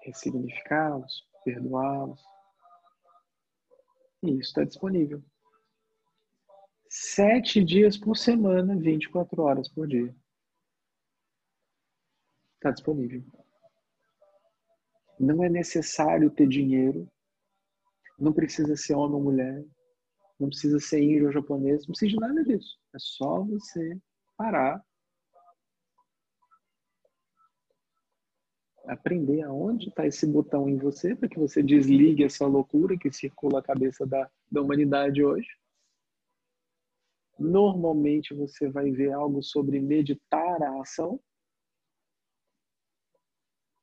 ressignificá-los, 0.03 1.27
perdoá-los, 1.45 2.23
e 4.23 4.31
isso 4.31 4.41
está 4.41 4.65
disponível. 4.65 5.23
Sete 6.89 7.65
dias 7.65 7.97
por 7.97 8.17
semana, 8.17 8.77
24 8.77 9.43
horas 9.43 9.69
por 9.69 9.87
dia. 9.87 10.15
Está 12.57 12.71
disponível. 12.71 13.23
Não 15.19 15.45
é 15.45 15.49
necessário 15.49 16.31
ter 16.31 16.49
dinheiro. 16.49 17.07
Não 18.19 18.33
precisa 18.33 18.77
ser 18.77 18.95
homem 18.95 19.17
ou 19.17 19.23
mulher. 19.23 19.65
Não 20.39 20.49
precisa 20.49 20.79
ser 20.81 21.03
índio 21.03 21.27
ou 21.27 21.33
japonês. 21.33 21.87
Não 21.87 21.93
precisa 21.93 22.13
de 22.13 22.21
nada 22.21 22.45
disso. 22.45 22.79
É 22.95 22.99
só 22.99 23.43
você 23.43 23.99
parar. 24.37 24.83
Aprender 28.87 29.43
aonde 29.43 29.89
está 29.89 30.07
esse 30.07 30.27
botão 30.27 30.69
em 30.69 30.77
você 30.77 31.17
para 31.17 31.29
que 31.29 31.39
você 31.39 31.63
desligue 31.63 32.25
essa 32.25 32.47
loucura 32.47 32.99
que 32.99 33.11
circula 33.11 33.61
a 33.61 33.63
cabeça 33.63 34.07
da, 34.07 34.31
da 34.51 34.61
humanidade 34.61 35.25
hoje. 35.25 35.49
Normalmente 37.39 38.35
você 38.35 38.69
vai 38.69 38.91
ver 38.91 39.13
algo 39.13 39.43
sobre 39.43 39.81
meditar 39.81 40.63
a 40.63 40.81
ação. 40.81 41.21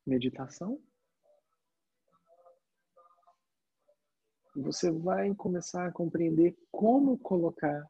Meditação. 0.06 0.80
Você 4.54 4.90
vai 4.90 5.34
começar 5.34 5.86
a 5.86 5.92
compreender 5.92 6.54
como 6.70 7.18
colocar 7.18 7.86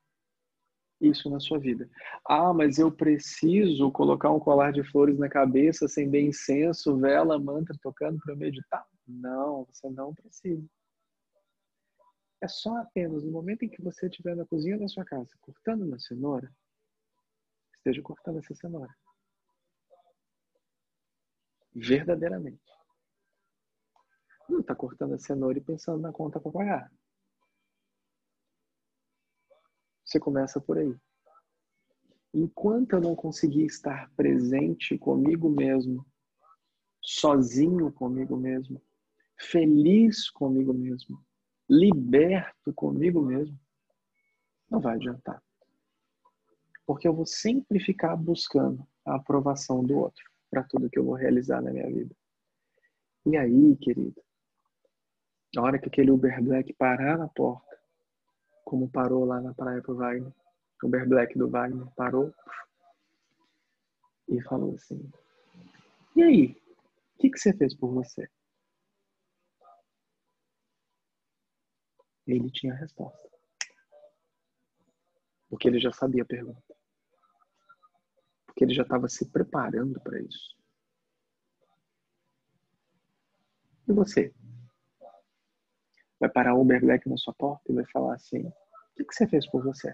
isso 1.01 1.29
na 1.29 1.41
sua 1.41 1.59
vida. 1.59 1.91
Ah, 2.25 2.53
mas 2.55 2.79
eu 2.79 2.91
preciso 2.91 3.91
colocar 3.91 4.31
um 4.31 4.39
colar 4.39 4.73
de 4.73 4.85
flores 4.85 5.19
na 5.19 5.29
cabeça, 5.29 5.87
acender 5.87 6.23
incenso, 6.23 6.97
vela, 6.97 7.39
mantra 7.39 7.77
tocando 7.83 8.19
para 8.21 8.37
meditar? 8.37 8.87
Não, 9.07 9.65
você 9.65 9.91
não 9.91 10.15
precisa. 10.15 10.65
É 12.43 12.49
só 12.49 12.77
apenas 12.79 13.23
no 13.23 13.31
momento 13.31 13.63
em 13.65 13.69
que 13.69 13.81
você 13.81 14.09
estiver 14.09 14.35
na 14.35 14.45
cozinha 14.45 14.77
da 14.77 14.89
sua 14.89 15.05
casa 15.05 15.31
cortando 15.41 15.83
uma 15.83 15.97
cenoura, 16.01 16.53
esteja 17.77 18.03
cortando 18.03 18.41
essa 18.41 18.53
cenoura. 18.53 18.93
Verdadeiramente. 21.73 22.61
Não 24.49 24.59
está 24.59 24.75
cortando 24.75 25.15
a 25.15 25.19
cenoura 25.21 25.57
e 25.57 25.63
pensando 25.63 26.03
na 26.03 26.13
conta 26.13 26.41
para 26.41 26.51
pagar. 26.51 26.93
Você 30.05 30.19
começa 30.19 30.61
por 30.61 30.79
aí. 30.79 30.99
Enquanto 32.35 32.95
eu 32.95 33.01
não 33.01 33.15
conseguir 33.15 33.67
estar 33.67 34.11
presente 34.17 34.99
comigo 34.99 35.49
mesmo, 35.49 36.05
sozinho 37.01 37.93
comigo 37.93 38.37
mesmo, 38.37 38.83
feliz 39.39 40.29
comigo 40.29 40.75
mesmo, 40.75 41.25
liberto 41.69 42.73
comigo 42.75 43.23
mesmo, 43.23 43.59
não 44.71 44.81
vai 44.81 44.97
adiantar. 44.97 45.43
Porque 46.87 47.07
eu 47.07 47.15
vou 47.15 47.27
sempre 47.27 47.79
ficar 47.81 48.17
buscando 48.17 48.87
a 49.05 49.17
aprovação 49.17 49.85
do 49.85 49.97
outro 49.99 50.25
para 50.51 50.65
tudo 50.65 50.91
que 50.91 50.99
eu 50.99 51.05
vou 51.05 51.15
realizar 51.15 51.63
na 51.63 51.71
minha 51.71 51.87
vida. 51.87 52.15
E 53.25 53.37
aí, 53.37 53.77
querido, 53.77 54.21
na 55.55 55.63
hora 55.63 55.79
que 55.79 55.89
aquele 55.89 56.11
Uber 56.11 56.43
Black 56.43 56.73
parar 56.75 57.19
na 57.19 57.29
porta, 57.29 57.79
como 58.65 58.89
parou 58.89 59.25
lá 59.25 59.41
na 59.41 59.55
praia 59.55 59.83
pro 59.83 59.97
Wagner. 59.97 60.33
O 60.83 60.87
Uber 60.87 61.09
Black 61.09 61.39
do 61.39 61.49
Wagner 61.49 61.87
parou 61.95 62.33
e 64.29 64.41
falou 64.43 64.75
assim: 64.75 65.11
E 66.17 66.23
aí, 66.23 66.57
o 67.15 67.19
que, 67.19 67.31
que 67.31 67.39
você 67.39 67.53
fez 67.53 67.75
por 67.77 67.93
você? 67.93 68.29
Ele 72.27 72.51
tinha 72.51 72.73
a 72.73 72.77
resposta. 72.77 73.29
Porque 75.49 75.69
ele 75.69 75.81
já 75.81 75.93
sabia 75.93 76.23
a 76.23 76.27
pergunta. 76.27 76.63
Porque 78.47 78.65
ele 78.65 78.75
já 78.75 78.83
estava 78.83 79.09
se 79.09 79.29
preparando 79.31 80.01
para 80.01 80.21
isso. 80.21 80.57
E 83.89 83.93
você? 83.93 84.33
vai 86.23 86.31
parar 86.31 86.55
o 86.55 86.61
Uber 86.61 86.81
Black 86.81 87.09
na 87.09 87.17
sua 87.17 87.35
porta 87.35 87.65
e 87.69 87.75
vai 87.75 87.85
falar 87.87 88.15
assim: 88.15 88.47
O 88.47 88.53
que, 88.95 89.05
que 89.05 89.15
você 89.15 89.27
fez 89.27 89.45
por 89.51 89.65
você? 89.65 89.93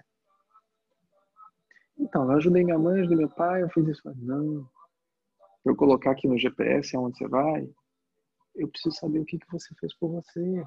Então, 1.97 2.31
eu 2.31 2.37
ajudei 2.37 2.63
minha 2.63 2.77
mãe, 2.77 2.99
ajudei 2.99 3.17
meu 3.17 3.29
pai, 3.29 3.63
eu 3.63 3.69
fiz 3.69 3.87
isso. 3.87 4.13
Não. 4.15 4.69
Eu 5.65 5.75
colocar 5.75 6.11
aqui 6.11 6.27
no 6.27 6.37
GPS 6.37 6.95
aonde 6.95 7.17
você 7.17 7.27
vai, 7.27 7.67
eu 8.55 8.67
preciso 8.69 8.95
saber 8.95 9.19
o 9.19 9.25
que, 9.25 9.39
que 9.39 9.51
você 9.51 9.73
fez 9.75 9.93
por 9.95 10.09
você. 10.09 10.63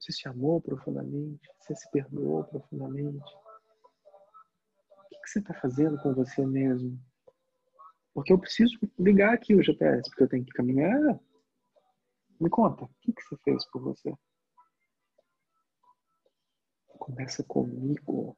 Você 0.00 0.12
se 0.12 0.26
amou 0.26 0.60
profundamente? 0.60 1.46
Você 1.60 1.74
se 1.76 1.90
perdoou 1.90 2.44
profundamente? 2.44 3.22
que 5.22 5.28
você 5.28 5.38
está 5.38 5.54
fazendo 5.54 6.00
com 6.02 6.14
você 6.14 6.44
mesmo? 6.44 6.98
Porque 8.12 8.32
eu 8.32 8.38
preciso 8.38 8.76
ligar 8.98 9.34
aqui 9.34 9.54
o 9.54 9.62
GPS, 9.62 10.08
porque 10.10 10.24
eu 10.24 10.28
tenho 10.28 10.44
que 10.44 10.52
caminhar. 10.52 11.20
Me 12.40 12.50
conta, 12.50 12.84
o 12.84 12.88
que 12.88 13.22
você 13.22 13.36
fez 13.44 13.64
por 13.70 13.82
você? 13.82 14.12
Começa 16.98 17.44
comigo. 17.44 18.36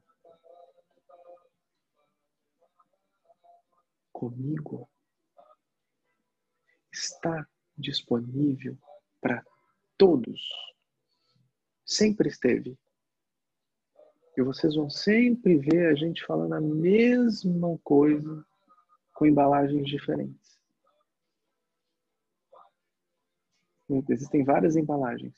Comigo. 4.13 4.89
Está 6.93 7.47
disponível 7.77 8.77
para 9.21 9.43
todos. 9.97 10.41
Sempre 11.93 12.31
esteve. 12.31 12.79
E 14.35 14.43
vocês 14.43 14.75
vão 14.75 14.89
sempre 14.89 15.59
ver 15.59 15.89
a 15.89 15.95
gente 15.95 16.25
falando 16.25 16.55
a 16.55 16.61
mesma 16.61 17.79
coisa 17.85 18.47
com 19.15 19.27
embalagens 19.27 19.87
diferentes. 19.87 20.59
Existem 24.09 24.43
várias 24.43 24.75
embalagens. 24.75 25.35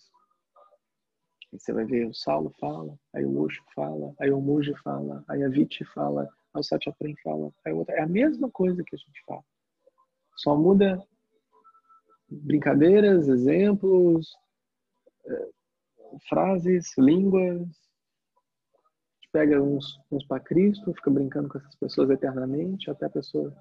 Você 1.51 1.73
vai 1.73 1.85
ver 1.85 2.07
o 2.07 2.15
Saulo 2.15 2.55
fala, 2.61 2.97
aí 3.13 3.25
o 3.25 3.41
Osho 3.41 3.65
fala, 3.75 4.15
aí 4.21 4.31
o 4.31 4.41
Muji 4.41 4.75
fala, 4.83 5.25
aí 5.29 5.43
a 5.43 5.49
Viti 5.49 5.85
fala, 5.85 6.23
aí 6.53 6.61
o 6.61 6.63
Satyaprem 6.63 7.17
fala, 7.17 7.53
aí 7.65 7.73
outra. 7.73 7.97
É 7.97 8.03
a 8.03 8.09
mesma 8.09 8.49
coisa 8.49 8.85
que 8.85 8.95
a 8.95 8.99
gente 8.99 9.25
fala. 9.27 9.45
Só 10.37 10.57
muda 10.57 11.05
brincadeiras, 12.29 13.27
exemplos, 13.29 14.37
eh, 15.27 15.51
frases, 16.29 16.93
línguas. 16.99 17.69
Pega 19.33 19.61
uns, 19.61 19.99
uns 20.11 20.25
para 20.27 20.43
Cristo, 20.43 20.95
fica 20.95 21.11
brincando 21.11 21.49
com 21.49 21.59
essas 21.59 21.75
pessoas 21.75 22.11
eternamente, 22.11 22.91
até 22.91 23.07
a 23.07 23.11
pessoa 23.11 23.53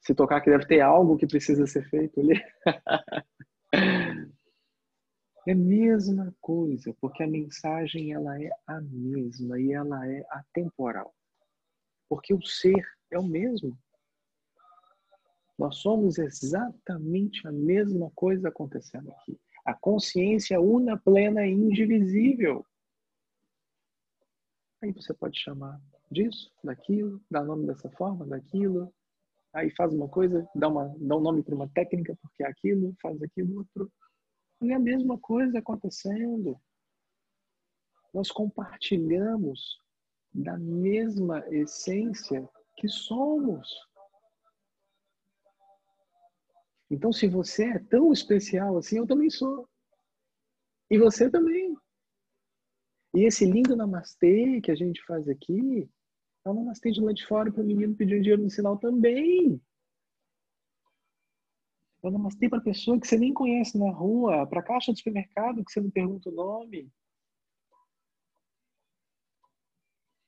se 0.00 0.14
tocar 0.14 0.40
que 0.40 0.50
deve 0.50 0.66
ter 0.66 0.80
algo 0.80 1.16
que 1.16 1.26
precisa 1.26 1.66
ser 1.66 1.88
feito 1.88 2.20
ali. 2.20 2.40
É 5.46 5.52
a 5.52 5.56
mesma 5.56 6.34
coisa, 6.42 6.94
porque 7.00 7.22
a 7.22 7.26
mensagem 7.26 8.12
ela 8.12 8.38
é 8.38 8.50
a 8.66 8.82
mesma 8.82 9.58
e 9.58 9.72
ela 9.72 10.06
é 10.06 10.22
atemporal. 10.28 11.14
Porque 12.06 12.34
o 12.34 12.42
ser 12.42 12.86
é 13.10 13.18
o 13.18 13.22
mesmo. 13.22 13.74
Nós 15.58 15.78
somos 15.78 16.18
exatamente 16.18 17.48
a 17.48 17.50
mesma 17.50 18.10
coisa 18.14 18.50
acontecendo 18.50 19.10
aqui. 19.10 19.40
A 19.68 19.74
consciência 19.74 20.58
una, 20.58 20.96
plena 20.96 21.46
e 21.46 21.52
indivisível. 21.52 22.64
Aí 24.80 24.90
você 24.92 25.12
pode 25.12 25.38
chamar 25.38 25.78
disso, 26.10 26.50
daquilo, 26.64 27.22
dar 27.30 27.44
nome 27.44 27.66
dessa 27.66 27.90
forma, 27.90 28.26
daquilo. 28.26 28.90
Aí 29.52 29.70
faz 29.76 29.92
uma 29.92 30.08
coisa, 30.08 30.48
dá, 30.54 30.68
uma, 30.68 30.88
dá 30.98 31.16
um 31.16 31.20
nome 31.20 31.42
para 31.42 31.54
uma 31.54 31.68
técnica, 31.68 32.16
porque 32.22 32.42
é 32.42 32.46
aquilo, 32.46 32.96
faz 33.02 33.22
aquilo 33.22 33.58
outro. 33.58 33.92
E 34.62 34.72
a 34.72 34.78
mesma 34.78 35.18
coisa 35.18 35.58
acontecendo. 35.58 36.58
Nós 38.14 38.30
compartilhamos 38.30 39.78
da 40.32 40.56
mesma 40.56 41.46
essência 41.50 42.48
que 42.74 42.88
somos. 42.88 43.68
Então, 46.90 47.12
se 47.12 47.26
você 47.28 47.64
é 47.64 47.78
tão 47.78 48.12
especial 48.12 48.76
assim, 48.78 48.98
eu 48.98 49.06
também 49.06 49.28
sou. 49.28 49.68
E 50.90 50.98
você 50.98 51.30
também. 51.30 51.76
E 53.14 53.24
esse 53.24 53.44
lindo 53.44 53.76
namastê 53.76 54.60
que 54.60 54.70
a 54.70 54.74
gente 54.74 55.04
faz 55.04 55.28
aqui, 55.28 55.88
é 56.44 56.50
um 56.50 56.54
namastê 56.54 56.90
de 56.90 57.00
lá 57.00 57.12
de 57.12 57.26
fora 57.26 57.52
para 57.52 57.62
o 57.62 57.66
menino 57.66 57.94
pedir 57.94 58.16
um 58.16 58.20
dinheiro 58.20 58.42
no 58.42 58.50
sinal 58.50 58.78
também. 58.78 59.60
Eu 62.02 62.10
namastei 62.10 62.48
para 62.48 62.60
pessoa 62.60 62.98
que 62.98 63.06
você 63.06 63.18
nem 63.18 63.34
conhece 63.34 63.76
na 63.76 63.90
rua, 63.90 64.46
para 64.46 64.62
caixa 64.62 64.92
do 64.92 64.98
supermercado 64.98 65.64
que 65.64 65.72
você 65.72 65.80
não 65.80 65.90
pergunta 65.90 66.30
o 66.30 66.32
nome. 66.32 66.90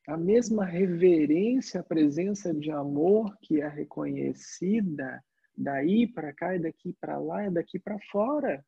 A 0.06 0.16
mesma 0.16 0.64
reverência 0.64 1.80
à 1.80 1.84
presença 1.84 2.52
de 2.52 2.70
amor 2.70 3.38
que 3.38 3.60
é 3.60 3.68
reconhecida 3.68 5.22
daí 5.60 6.06
para 6.06 6.32
cá 6.32 6.56
e 6.56 6.58
daqui 6.58 6.92
para 6.94 7.18
lá 7.18 7.46
e 7.46 7.50
daqui 7.50 7.78
para 7.78 7.98
fora. 8.10 8.64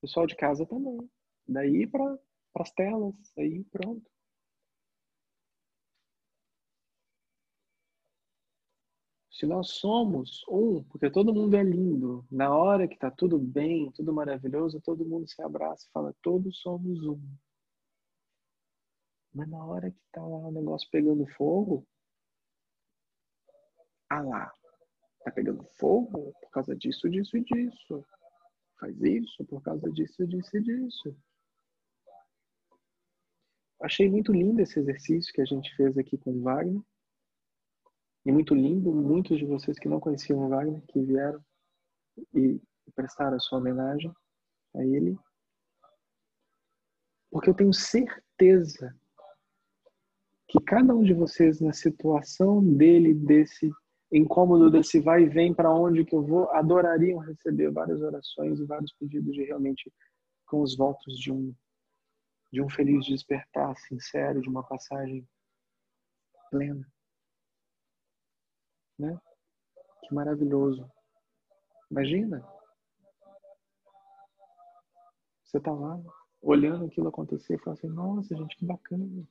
Pessoal 0.00 0.26
de 0.26 0.36
casa 0.36 0.66
também. 0.66 1.08
Daí 1.46 1.86
para 1.86 2.18
as 2.56 2.70
telas, 2.72 3.14
aí 3.38 3.64
pronto. 3.64 4.10
Se 9.30 9.46
nós 9.46 9.70
somos 9.70 10.44
um, 10.48 10.82
porque 10.84 11.08
todo 11.08 11.32
mundo 11.32 11.56
é 11.56 11.62
lindo, 11.62 12.26
na 12.28 12.52
hora 12.52 12.88
que 12.88 12.94
está 12.94 13.08
tudo 13.08 13.38
bem, 13.38 13.92
tudo 13.92 14.12
maravilhoso, 14.12 14.80
todo 14.80 15.06
mundo 15.06 15.28
se 15.28 15.40
abraça 15.40 15.86
e 15.86 15.92
fala, 15.92 16.12
todos 16.20 16.58
somos 16.60 17.04
um. 17.06 17.20
Mas 19.32 19.48
na 19.48 19.64
hora 19.64 19.92
que 19.92 20.00
está 20.06 20.20
lá 20.20 20.48
o 20.48 20.50
negócio 20.50 20.88
pegando 20.90 21.24
fogo, 21.36 21.86
ah 24.10 24.20
lá, 24.20 24.52
tá 25.24 25.30
pegando 25.30 25.64
fogo 25.78 26.32
por 26.40 26.50
causa 26.50 26.74
disso, 26.74 27.08
disso 27.08 27.36
e 27.36 27.44
disso. 27.44 28.04
Faz 28.78 29.00
isso 29.02 29.44
por 29.44 29.62
causa 29.62 29.90
disso, 29.90 30.26
disso 30.26 30.56
e 30.56 30.62
disso. 30.62 31.16
Achei 33.80 34.08
muito 34.08 34.32
lindo 34.32 34.60
esse 34.60 34.78
exercício 34.78 35.32
que 35.32 35.40
a 35.40 35.44
gente 35.44 35.74
fez 35.76 35.96
aqui 35.96 36.16
com 36.18 36.32
o 36.32 36.42
Wagner. 36.42 36.82
E 38.24 38.32
muito 38.32 38.54
lindo, 38.54 38.92
muitos 38.92 39.38
de 39.38 39.46
vocês 39.46 39.78
que 39.78 39.88
não 39.88 40.00
conheciam 40.00 40.40
o 40.40 40.48
Wagner, 40.48 40.82
que 40.88 41.00
vieram 41.00 41.44
e 42.34 42.60
prestaram 42.94 43.36
a 43.36 43.40
sua 43.40 43.58
homenagem 43.58 44.12
a 44.74 44.84
ele. 44.84 45.16
Porque 47.30 47.50
eu 47.50 47.54
tenho 47.54 47.72
certeza 47.72 48.96
que 50.48 50.60
cada 50.60 50.94
um 50.94 51.02
de 51.02 51.12
vocês, 51.12 51.60
na 51.60 51.72
situação 51.72 52.64
dele, 52.64 53.14
desse 53.14 53.70
incômodo, 54.12 54.70
desse 54.70 55.00
vai 55.00 55.22
e 55.22 55.28
vem 55.28 55.52
para 55.54 55.72
onde 55.72 56.04
que 56.04 56.14
eu 56.14 56.22
vou, 56.22 56.50
adorariam 56.50 57.18
receber 57.18 57.70
várias 57.70 58.00
orações 58.00 58.58
e 58.58 58.64
vários 58.64 58.92
pedidos 58.92 59.34
de 59.34 59.44
realmente 59.44 59.92
com 60.46 60.62
os 60.62 60.76
votos 60.76 61.18
de 61.18 61.32
um 61.32 61.54
de 62.50 62.62
um 62.62 62.70
feliz 62.70 63.04
despertar 63.04 63.76
sincero, 63.76 64.40
de 64.40 64.48
uma 64.48 64.62
passagem 64.62 65.28
plena 66.50 66.88
né? 68.98 69.18
Que 70.02 70.14
maravilhoso. 70.14 70.90
Imagina. 71.90 72.44
Você 75.44 75.60
tá 75.60 75.72
lá 75.72 75.98
olhando 76.42 76.84
aquilo 76.84 77.08
acontecer 77.08 77.54
e 77.54 77.58
fala 77.58 77.74
assim, 77.74 77.88
nossa, 77.88 78.36
gente, 78.36 78.56
que 78.56 78.66
bacana. 78.66 79.26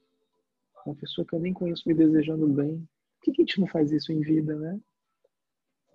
Uma 0.86 0.96
pessoa 0.96 1.28
que 1.28 1.36
eu 1.36 1.40
nem 1.40 1.54
conheço 1.54 1.88
me 1.88 1.94
desejando 1.94 2.48
bem. 2.48 2.88
Que, 3.28 3.34
que 3.34 3.42
a 3.42 3.46
gente 3.46 3.60
não 3.60 3.68
faz 3.68 3.92
isso 3.92 4.14
em 4.14 4.22
vida, 4.22 4.56
né? 4.56 4.80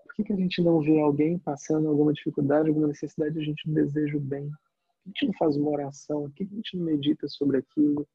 Por 0.04 0.14
que, 0.16 0.24
que 0.24 0.32
a 0.34 0.36
gente 0.36 0.60
não 0.60 0.82
vê 0.82 1.00
alguém 1.00 1.38
passando 1.38 1.88
alguma 1.88 2.12
dificuldade, 2.12 2.68
alguma 2.68 2.88
necessidade, 2.88 3.38
a 3.38 3.42
gente 3.42 3.66
não 3.66 3.74
deseja 3.74 4.18
o 4.18 4.20
bem? 4.20 4.50
Por 4.50 5.02
que 5.02 5.06
a 5.06 5.08
gente 5.08 5.26
não 5.28 5.32
faz 5.38 5.56
uma 5.56 5.70
oração? 5.70 6.22
Por 6.24 6.34
que 6.34 6.44
a 6.44 6.54
gente 6.54 6.76
não 6.76 6.84
medita 6.84 7.26
sobre 7.28 7.56
aquilo? 7.56 8.06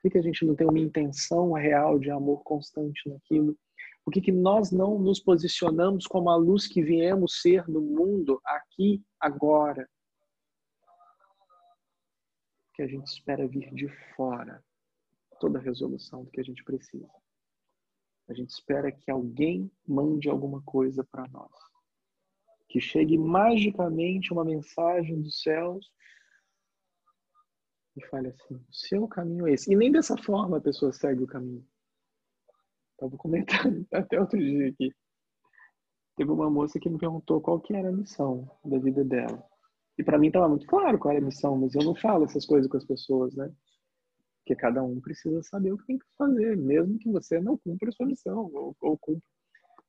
Por 0.00 0.10
que 0.12 0.18
a 0.18 0.22
gente 0.22 0.46
não 0.46 0.54
tem 0.54 0.68
uma 0.68 0.78
intenção 0.78 1.50
real 1.52 1.98
de 1.98 2.12
amor 2.12 2.44
constante 2.44 3.08
naquilo? 3.08 3.58
Por 4.04 4.12
que, 4.12 4.20
que 4.20 4.30
nós 4.30 4.70
não 4.70 5.00
nos 5.00 5.18
posicionamos 5.18 6.06
como 6.06 6.30
a 6.30 6.36
luz 6.36 6.68
que 6.68 6.80
viemos 6.80 7.40
ser 7.40 7.66
no 7.68 7.80
mundo 7.80 8.40
aqui, 8.44 9.02
agora? 9.18 9.88
Que 12.74 12.82
a 12.82 12.86
gente 12.86 13.08
espera 13.08 13.48
vir 13.48 13.74
de 13.74 13.88
fora 14.14 14.62
toda 15.40 15.58
a 15.58 15.62
resolução 15.62 16.22
do 16.22 16.30
que 16.30 16.40
a 16.40 16.44
gente 16.44 16.62
precisa. 16.62 17.10
A 18.30 18.32
gente 18.32 18.50
espera 18.50 18.92
que 18.92 19.10
alguém 19.10 19.68
mande 19.84 20.30
alguma 20.30 20.62
coisa 20.62 21.02
para 21.02 21.26
nós. 21.28 21.50
Que 22.68 22.80
chegue 22.80 23.18
magicamente 23.18 24.32
uma 24.32 24.44
mensagem 24.44 25.20
dos 25.20 25.42
céus 25.42 25.90
e 27.96 28.06
fale 28.06 28.28
assim: 28.28 28.54
o 28.54 28.72
seu 28.72 29.08
caminho 29.08 29.48
é 29.48 29.54
esse. 29.54 29.72
E 29.72 29.76
nem 29.76 29.90
dessa 29.90 30.16
forma 30.16 30.58
a 30.58 30.60
pessoa 30.60 30.92
segue 30.92 31.24
o 31.24 31.26
caminho. 31.26 31.66
Estava 32.92 33.16
comentando 33.16 33.84
até 33.92 34.20
outro 34.20 34.38
dia 34.38 34.68
aqui. 34.68 34.94
Teve 36.16 36.30
uma 36.30 36.48
moça 36.48 36.78
que 36.78 36.88
me 36.88 36.98
perguntou 36.98 37.40
qual 37.40 37.60
que 37.60 37.74
era 37.74 37.88
a 37.88 37.92
missão 37.92 38.48
da 38.64 38.78
vida 38.78 39.04
dela. 39.04 39.44
E 39.98 40.04
para 40.04 40.18
mim 40.18 40.28
estava 40.28 40.48
muito 40.48 40.66
claro 40.66 41.00
qual 41.00 41.12
era 41.12 41.20
a 41.20 41.26
missão, 41.26 41.56
mas 41.56 41.74
eu 41.74 41.82
não 41.82 41.96
falo 41.96 42.26
essas 42.26 42.46
coisas 42.46 42.70
com 42.70 42.76
as 42.76 42.84
pessoas, 42.84 43.34
né? 43.34 43.52
Porque 44.50 44.62
cada 44.62 44.82
um 44.82 45.00
precisa 45.00 45.40
saber 45.44 45.72
o 45.72 45.78
que 45.78 45.86
tem 45.86 45.96
que 45.96 46.04
fazer, 46.18 46.56
mesmo 46.56 46.98
que 46.98 47.08
você 47.08 47.40
não 47.40 47.56
cumpra 47.56 47.88
a 47.88 47.92
sua 47.92 48.04
missão 48.04 48.50
ou, 48.52 48.76
ou 48.80 48.98
cumpra. 48.98 49.22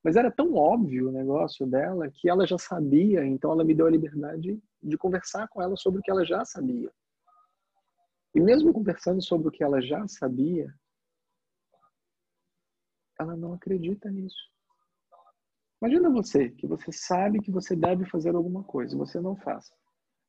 Mas 0.03 0.15
era 0.15 0.29
tão 0.29 0.53
óbvio 0.53 1.09
o 1.09 1.11
negócio 1.11 1.65
dela 1.65 2.11
que 2.11 2.29
ela 2.29 2.45
já 2.45 2.59
sabia, 2.59 3.25
então 3.25 3.51
ela 3.51 3.63
me 3.63 3.73
deu 3.73 3.87
a 3.87 3.89
liberdade 3.89 4.61
de 4.83 4.97
conversar 4.99 5.47
com 5.47 5.63
ela 5.63 5.75
sobre 5.75 5.99
o 5.99 6.03
que 6.03 6.11
ela 6.11 6.23
já 6.23 6.45
sabia. 6.45 6.91
E 8.35 8.39
mesmo 8.39 8.71
conversando 8.71 9.19
sobre 9.19 9.47
o 9.47 9.51
que 9.51 9.63
ela 9.63 9.81
já 9.81 10.07
sabia, 10.07 10.71
ela 13.19 13.35
não 13.35 13.53
acredita 13.53 14.11
nisso. 14.11 14.47
Imagina 15.81 16.07
você, 16.11 16.51
que 16.51 16.67
você 16.67 16.91
sabe 16.91 17.41
que 17.41 17.49
você 17.49 17.75
deve 17.75 18.05
fazer 18.05 18.35
alguma 18.35 18.63
coisa, 18.63 18.95
você 18.95 19.19
não 19.19 19.35
faz. 19.35 19.71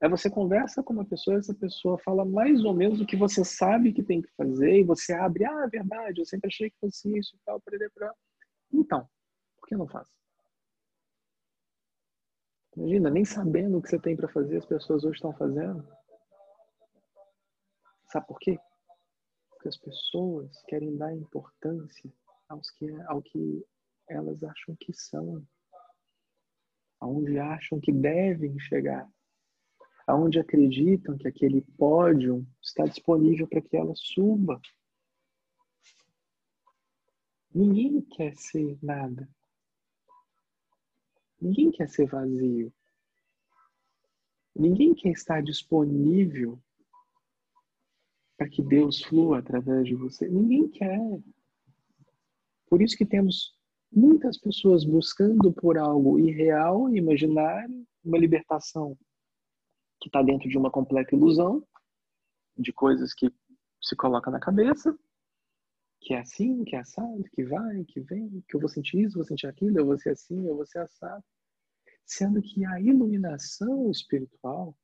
Aí 0.02 0.08
você 0.08 0.28
conversa 0.28 0.82
com 0.82 0.92
uma 0.92 1.04
pessoa, 1.04 1.38
essa 1.38 1.54
pessoa 1.54 1.96
fala 1.96 2.24
mais 2.24 2.64
ou 2.64 2.74
menos 2.74 3.00
o 3.00 3.06
que 3.06 3.16
você 3.16 3.44
sabe 3.44 3.92
que 3.92 4.02
tem 4.02 4.20
que 4.20 4.28
fazer, 4.32 4.80
e 4.80 4.82
você 4.82 5.12
abre, 5.12 5.44
ah, 5.44 5.62
é 5.64 5.68
verdade, 5.68 6.20
eu 6.20 6.26
sempre 6.26 6.48
achei 6.48 6.68
que 6.70 6.76
fosse 6.80 7.16
isso 7.16 7.36
e 7.36 7.38
tal, 7.44 7.60
para 7.60 8.12
Então, 8.72 9.08
por 9.60 9.68
que 9.68 9.76
não 9.76 9.86
faz? 9.86 10.08
Imagina, 12.76 13.10
nem 13.10 13.24
sabendo 13.24 13.78
o 13.78 13.82
que 13.82 13.90
você 13.90 13.98
tem 14.00 14.16
para 14.16 14.26
fazer, 14.26 14.56
as 14.56 14.66
pessoas 14.66 15.04
hoje 15.04 15.14
estão 15.14 15.32
fazendo. 15.34 15.86
Sabe 18.06 18.26
por 18.26 18.40
quê? 18.40 18.58
Porque 19.50 19.68
as 19.68 19.76
pessoas 19.76 20.50
querem 20.66 20.96
dar 20.96 21.14
importância 21.14 22.12
aos 22.48 22.72
que, 22.72 22.90
ao 23.02 23.22
que 23.22 23.64
elas 24.08 24.42
acham 24.42 24.74
que 24.80 24.92
são, 24.92 25.46
aonde 26.98 27.38
acham 27.38 27.78
que 27.78 27.92
devem 27.92 28.58
chegar, 28.58 29.08
aonde 30.06 30.38
acreditam 30.38 31.16
que 31.16 31.28
aquele 31.28 31.62
pódio 31.76 32.46
está 32.60 32.84
disponível 32.84 33.46
para 33.46 33.60
que 33.60 33.76
ela 33.76 33.92
suba. 33.94 34.60
Ninguém 37.54 38.00
quer 38.00 38.34
ser 38.34 38.78
nada. 38.82 39.28
Ninguém 41.40 41.70
quer 41.70 41.88
ser 41.88 42.06
vazio. 42.06 42.72
Ninguém 44.54 44.94
quer 44.94 45.10
estar 45.10 45.42
disponível 45.42 46.62
para 48.36 48.48
que 48.48 48.62
Deus 48.62 49.02
flua 49.02 49.38
através 49.38 49.86
de 49.86 49.94
você. 49.94 50.28
Ninguém 50.28 50.68
quer. 50.68 50.98
Por 52.66 52.80
isso 52.80 52.96
que 52.96 53.04
temos 53.04 53.54
muitas 53.90 54.38
pessoas 54.38 54.84
buscando 54.84 55.52
por 55.52 55.76
algo 55.76 56.18
irreal, 56.18 56.94
imaginário, 56.94 57.86
uma 58.04 58.18
libertação 58.18 58.96
que 60.02 60.08
está 60.08 60.20
dentro 60.20 60.48
de 60.48 60.58
uma 60.58 60.68
completa 60.68 61.14
ilusão, 61.14 61.64
de 62.58 62.72
coisas 62.72 63.14
que 63.14 63.32
se 63.80 63.94
coloca 63.94 64.32
na 64.32 64.40
cabeça, 64.40 64.98
que 66.00 66.12
é 66.12 66.18
assim, 66.18 66.64
que 66.64 66.74
é 66.74 66.80
assado, 66.80 67.22
que 67.32 67.44
vai, 67.44 67.84
que 67.84 68.00
vem, 68.00 68.42
que 68.48 68.56
eu 68.56 68.60
vou 68.60 68.68
sentir 68.68 69.04
isso, 69.04 69.14
vou 69.14 69.24
sentir 69.24 69.46
aquilo, 69.46 69.78
eu 69.78 69.86
vou 69.86 69.96
ser 69.96 70.10
assim, 70.10 70.44
eu 70.44 70.56
vou 70.56 70.66
ser 70.66 70.80
assado. 70.80 71.24
Sendo 72.04 72.42
que 72.42 72.64
a 72.64 72.80
iluminação 72.80 73.88
espiritual, 73.92 74.76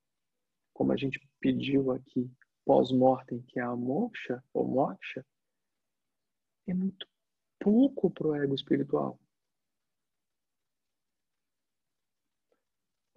como 0.72 0.92
a 0.92 0.96
gente 0.96 1.20
pediu 1.40 1.90
aqui, 1.90 2.30
pós-mortem, 2.64 3.42
que 3.48 3.58
é 3.58 3.62
a 3.62 3.74
moksha, 3.74 4.40
ou 4.54 4.68
moksha, 4.68 5.26
é 6.68 6.72
muito 6.72 7.08
pouco 7.58 8.08
para 8.08 8.28
o 8.28 8.34
ego 8.36 8.54
espiritual. 8.54 9.18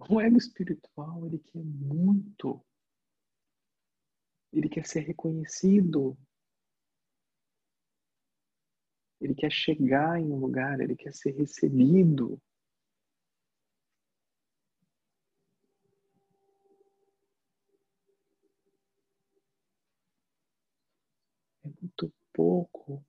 O 0.10 0.20
ego 0.20 0.38
espiritual, 0.38 1.26
ele 1.26 1.40
quer 1.40 1.64
muito. 1.64 2.64
Ele 4.52 4.68
quer 4.68 4.86
ser 4.86 5.02
reconhecido. 5.02 6.18
Ele 9.20 9.36
quer 9.36 9.52
chegar 9.52 10.20
em 10.20 10.32
um 10.32 10.38
lugar, 10.38 10.80
ele 10.80 10.96
quer 10.96 11.14
ser 11.14 11.32
recebido. 11.32 12.42
É 21.64 21.70
muito 21.80 22.12
pouco 22.34 23.06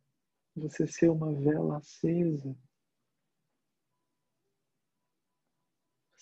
você 0.55 0.86
ser 0.86 1.09
uma 1.09 1.32
vela 1.32 1.78
acesa. 1.78 2.55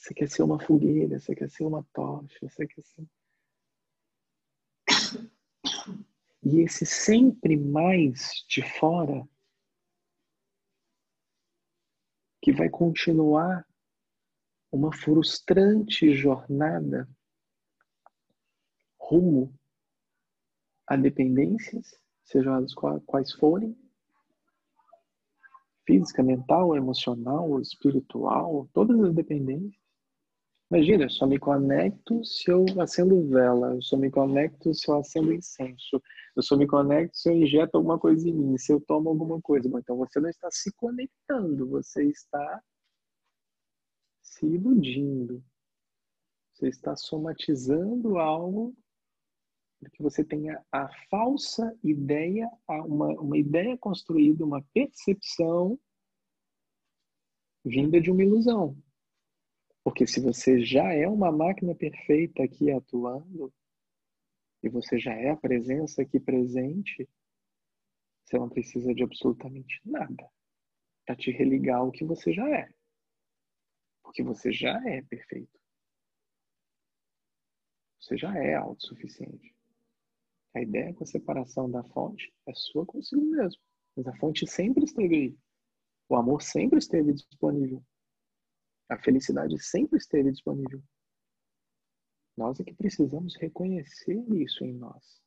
Você 0.01 0.15
quer 0.15 0.31
ser 0.31 0.43
uma 0.43 0.59
fogueira, 0.59 1.21
você 1.21 1.35
quer 1.35 1.51
ser 1.51 1.65
uma 1.65 1.85
tocha, 1.93 2.49
você 2.49 2.67
quer 2.67 2.83
ser. 2.83 3.07
E 6.43 6.61
esse 6.61 6.87
sempre 6.87 7.55
mais 7.55 8.47
de 8.49 8.63
fora, 8.63 9.29
que 12.41 12.51
vai 12.51 12.71
continuar 12.71 13.69
uma 14.73 14.91
frustrante 14.91 16.15
jornada 16.15 17.07
rumo 18.99 19.55
a 20.87 20.97
dependências, 20.97 22.01
sejam 22.25 22.55
elas 22.55 22.73
quais 23.05 23.33
forem, 23.33 23.77
física, 25.85 26.23
mental, 26.23 26.75
emocional, 26.75 27.61
espiritual, 27.61 28.67
todas 28.73 28.99
as 28.99 29.15
dependências. 29.15 29.90
Imagina, 30.71 31.05
eu 31.05 31.11
só 31.11 31.27
me 31.27 31.37
conecto 31.37 32.25
se 32.25 32.49
eu 32.49 32.65
acendo 32.81 33.29
vela, 33.29 33.75
eu 33.75 33.83
só 33.83 33.97
me 33.97 34.09
conecto 34.09 34.73
se 34.73 34.89
eu 34.89 34.99
acendo 34.99 35.33
incenso, 35.33 36.01
eu 36.37 36.43
só 36.43 36.57
me 36.57 36.65
conecto 36.65 37.17
se 37.17 37.29
eu 37.29 37.35
injeto 37.35 37.77
alguma 37.77 37.99
coisa 37.99 38.29
em 38.29 38.33
mim, 38.33 38.57
se 38.57 38.73
eu 38.73 38.81
tomo 38.81 39.09
alguma 39.09 39.41
coisa. 39.41 39.69
Bom, 39.69 39.81
então 39.81 39.97
você 39.97 40.21
não 40.21 40.29
está 40.29 40.49
se 40.53 40.73
conectando, 40.75 41.69
você 41.69 42.05
está 42.05 42.63
se 44.23 44.47
iludindo. 44.47 45.43
Você 46.53 46.69
está 46.69 46.95
somatizando 46.95 48.19
algo 48.19 48.77
que 49.93 50.03
você 50.03 50.23
tenha 50.23 50.63
a 50.71 50.89
falsa 51.11 51.75
ideia, 51.83 52.49
uma, 52.69 53.09
uma 53.21 53.39
ideia 53.39 53.77
construída, 53.79 54.45
uma 54.45 54.63
percepção 54.73 55.81
vinda 57.65 58.01
de 58.01 58.11
uma 58.11 58.23
ilusão. 58.23 58.77
Porque 59.83 60.07
se 60.07 60.21
você 60.21 60.63
já 60.65 60.93
é 60.93 61.07
uma 61.09 61.33
máquina 61.33 61.75
perfeita 61.75 62.43
aqui 62.43 62.71
atuando, 62.71 63.53
e 64.63 64.69
você 64.69 64.99
já 64.99 65.15
é 65.15 65.31
a 65.31 65.37
presença 65.37 66.03
aqui 66.03 66.21
presente, 66.21 67.09
você 68.25 68.39
não 68.39 68.49
precisa 68.49 68.95
de 68.95 69.03
absolutamente 69.03 69.81
nada 69.85 70.31
para 71.07 71.17
te 71.17 71.31
religar 71.31 71.81
ao 71.81 71.91
que 71.91 72.05
você 72.05 72.33
já 72.33 72.49
é. 72.49 72.73
Porque 74.03 74.23
você 74.23 74.53
já 74.53 74.81
é 74.89 75.03
perfeito. 75.03 75.59
Você 78.01 78.17
já 78.17 78.37
é 78.37 78.55
autossuficiente. 78.55 79.55
A 80.55 80.61
ideia 80.61 80.93
com 80.95 81.05
a 81.05 81.07
separação 81.07 81.71
da 81.71 81.83
fonte 81.85 82.33
é 82.47 82.53
sua 82.55 82.85
consigo 82.85 83.25
mesmo. 83.25 83.61
Mas 83.97 84.07
a 84.07 84.17
fonte 84.17 84.47
sempre 84.47 84.85
esteve 84.85 85.15
aí. 85.15 85.39
O 86.09 86.17
amor 86.17 86.43
sempre 86.43 86.79
esteve 86.79 87.13
disponível. 87.13 87.85
A 88.91 88.99
felicidade 88.99 89.57
sempre 89.63 89.99
esteve 89.99 90.33
disponível. 90.33 90.83
Nós 92.37 92.59
é 92.59 92.65
que 92.65 92.75
precisamos 92.75 93.37
reconhecer 93.37 94.21
isso 94.35 94.65
em 94.65 94.75
nós. 94.75 95.23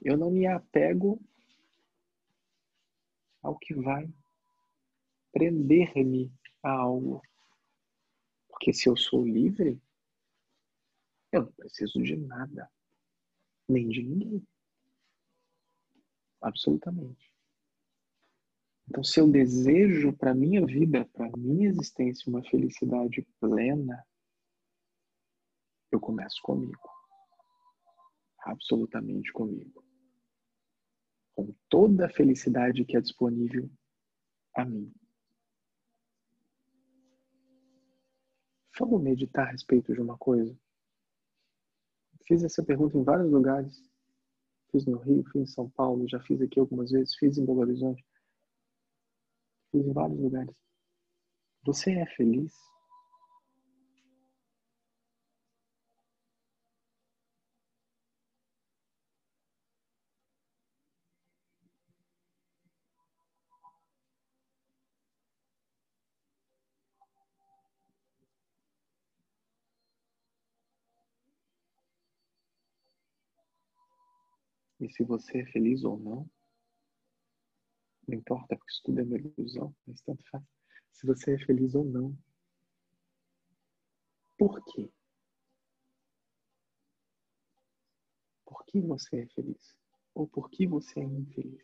Eu 0.00 0.16
não 0.16 0.30
me 0.30 0.46
apego 0.46 1.20
ao 3.42 3.58
que 3.58 3.74
vai 3.74 4.08
prender-me 5.32 6.32
a 6.62 6.70
algo. 6.70 7.20
Porque 8.48 8.72
se 8.72 8.88
eu 8.88 8.96
sou 8.96 9.26
livre, 9.26 9.82
eu 11.32 11.42
não 11.42 11.52
preciso 11.52 12.00
de 12.02 12.16
nada, 12.16 12.70
nem 13.68 13.88
de 13.88 14.00
ninguém. 14.00 14.49
Absolutamente. 16.40 17.30
Então, 18.88 19.04
se 19.04 19.20
eu 19.20 19.30
desejo 19.30 20.12
para 20.12 20.34
minha 20.34 20.66
vida, 20.66 21.04
para 21.12 21.30
minha 21.36 21.68
existência, 21.68 22.28
uma 22.28 22.42
felicidade 22.42 23.22
plena, 23.38 24.04
eu 25.92 26.00
começo 26.00 26.40
comigo. 26.42 26.90
Absolutamente 28.40 29.32
comigo. 29.32 29.84
Com 31.34 31.54
toda 31.68 32.06
a 32.06 32.10
felicidade 32.10 32.84
que 32.84 32.96
é 32.96 33.00
disponível 33.00 33.70
a 34.56 34.64
mim. 34.64 34.92
Vamos 38.78 39.02
meditar 39.02 39.46
a 39.46 39.50
respeito 39.50 39.92
de 39.92 40.00
uma 40.00 40.16
coisa? 40.16 40.58
Fiz 42.26 42.42
essa 42.42 42.64
pergunta 42.64 42.96
em 42.96 43.04
vários 43.04 43.30
lugares. 43.30 43.89
Fiz 44.70 44.86
no 44.86 44.98
Rio, 44.98 45.24
fiz 45.32 45.42
em 45.42 45.46
São 45.46 45.68
Paulo, 45.70 46.08
já 46.08 46.20
fiz 46.20 46.40
aqui 46.40 46.60
algumas 46.60 46.90
vezes, 46.90 47.14
fiz 47.16 47.38
em 47.38 47.44
Belo 47.44 47.60
Horizonte. 47.60 48.04
Fiz 49.72 49.86
em 49.86 49.92
vários 49.92 50.18
lugares. 50.18 50.54
Você 51.64 51.92
é 51.92 52.06
feliz? 52.06 52.52
E 74.80 74.88
se 74.90 75.04
você 75.04 75.40
é 75.40 75.46
feliz 75.46 75.84
ou 75.84 75.98
não, 75.98 76.28
não 78.08 78.18
importa, 78.18 78.56
porque 78.56 78.72
isso 78.72 78.82
tudo 78.82 79.00
é 79.00 79.02
uma 79.04 79.18
ilusão, 79.18 79.74
mas 79.86 80.00
tanto 80.00 80.24
faz. 80.30 80.42
Se 80.90 81.06
você 81.06 81.34
é 81.34 81.38
feliz 81.44 81.74
ou 81.74 81.84
não. 81.84 82.16
Por 84.38 84.64
quê? 84.64 84.90
Por 88.44 88.64
que 88.64 88.80
você 88.80 89.20
é 89.20 89.26
feliz? 89.28 89.76
Ou 90.14 90.26
por 90.26 90.50
que 90.50 90.66
você 90.66 90.98
é 90.98 91.04
infeliz? 91.04 91.62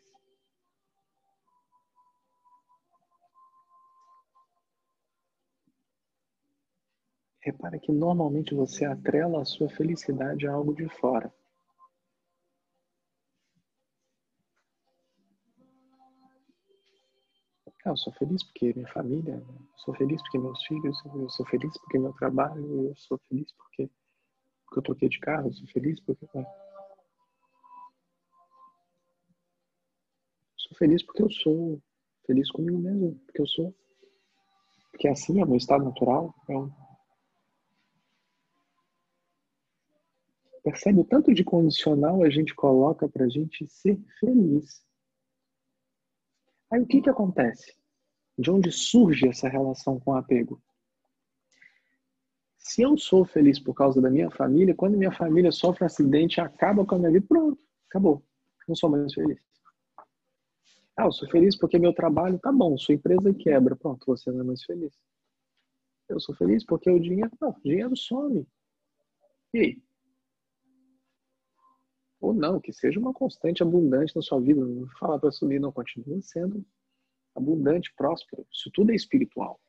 Repara 7.41 7.79
que 7.79 7.91
normalmente 7.91 8.53
você 8.53 8.85
atrela 8.85 9.41
a 9.41 9.45
sua 9.45 9.69
felicidade 9.69 10.45
a 10.45 10.53
algo 10.53 10.75
de 10.75 10.87
fora. 10.99 11.33
Eu 17.89 17.97
sou 17.97 18.13
feliz 18.13 18.43
porque 18.43 18.73
minha 18.73 18.87
família, 18.89 19.35
eu 19.35 19.67
sou 19.77 19.93
feliz 19.95 20.21
porque 20.21 20.37
meus 20.37 20.63
filhos, 20.65 20.97
eu 21.05 21.29
sou 21.29 21.45
feliz 21.45 21.77
porque 21.79 21.99
meu 21.99 22.13
trabalho, 22.13 22.89
eu 22.89 22.95
sou 22.95 23.19
feliz 23.29 23.51
porque, 23.53 23.89
porque 24.65 24.79
eu 24.79 24.83
troquei 24.83 25.09
de 25.09 25.19
carro, 25.19 25.47
eu 25.47 25.53
sou 25.53 25.67
feliz 25.67 25.99
porque. 26.01 26.25
Eu 26.25 26.45
sou 30.57 30.77
feliz 30.77 31.03
porque 31.03 31.23
eu 31.23 31.31
sou 31.31 31.81
feliz 32.25 32.51
comigo 32.51 32.77
mesmo, 32.77 33.15
porque 33.25 33.41
eu 33.41 33.47
sou. 33.47 33.75
Porque 34.91 35.07
assim 35.07 35.39
é 35.39 35.43
o 35.43 35.47
meu 35.47 35.57
estado 35.57 35.85
natural. 35.85 36.33
Um... 36.49 36.69
Percebe 40.63 40.99
o 40.99 41.05
tanto 41.05 41.33
de 41.33 41.45
condicional 41.45 42.23
a 42.23 42.29
gente 42.29 42.53
coloca 42.53 43.07
pra 43.07 43.29
gente 43.29 43.65
ser 43.69 43.97
feliz. 44.19 44.85
Aí 46.69 46.81
o 46.81 46.85
que 46.85 47.01
que 47.01 47.09
acontece? 47.09 47.76
De 48.37 48.51
onde 48.51 48.71
surge 48.71 49.27
essa 49.27 49.49
relação 49.49 49.99
com 49.99 50.13
apego? 50.13 50.61
Se 52.57 52.81
eu 52.81 52.97
sou 52.97 53.25
feliz 53.25 53.59
por 53.59 53.73
causa 53.73 54.01
da 54.01 54.09
minha 54.09 54.29
família, 54.29 54.75
quando 54.75 54.97
minha 54.97 55.11
família 55.11 55.51
sofre 55.51 55.83
um 55.83 55.87
acidente, 55.87 56.39
acaba 56.39 56.85
com 56.85 56.95
a 56.95 56.99
minha 56.99 57.11
vida, 57.11 57.25
pronto, 57.27 57.59
acabou. 57.89 58.23
Não 58.67 58.75
sou 58.75 58.89
mais 58.89 59.13
feliz. 59.13 59.39
Ah, 60.95 61.05
eu 61.05 61.11
sou 61.11 61.29
feliz 61.29 61.55
porque 61.55 61.79
meu 61.79 61.93
trabalho 61.93 62.37
tá 62.39 62.51
bom, 62.51 62.77
sua 62.77 62.95
empresa 62.95 63.33
quebra, 63.33 63.75
pronto, 63.75 64.05
você 64.05 64.31
não 64.31 64.41
é 64.41 64.43
mais 64.43 64.63
feliz. 64.63 64.93
Eu 66.09 66.19
sou 66.19 66.35
feliz 66.35 66.65
porque 66.65 66.89
o 66.89 66.99
dinheiro, 66.99 67.31
não, 67.39 67.49
o 67.49 67.61
dinheiro 67.63 67.95
some. 67.95 68.47
E 69.53 69.59
aí? 69.59 69.81
Ou 72.19 72.33
não, 72.33 72.59
que 72.59 72.73
seja 72.73 72.99
uma 72.99 73.13
constante 73.13 73.61
abundante 73.61 74.15
na 74.15 74.21
sua 74.21 74.41
vida. 74.41 74.65
Não 74.65 74.87
falar 74.99 75.19
para 75.19 75.31
subir, 75.31 75.59
não. 75.59 75.71
Continua 75.71 76.21
sendo 76.21 76.65
abundante, 77.37 77.93
próspero. 77.95 78.45
Isso 78.51 78.69
tudo 78.71 78.91
é 78.91 78.95
espiritual. 78.95 79.59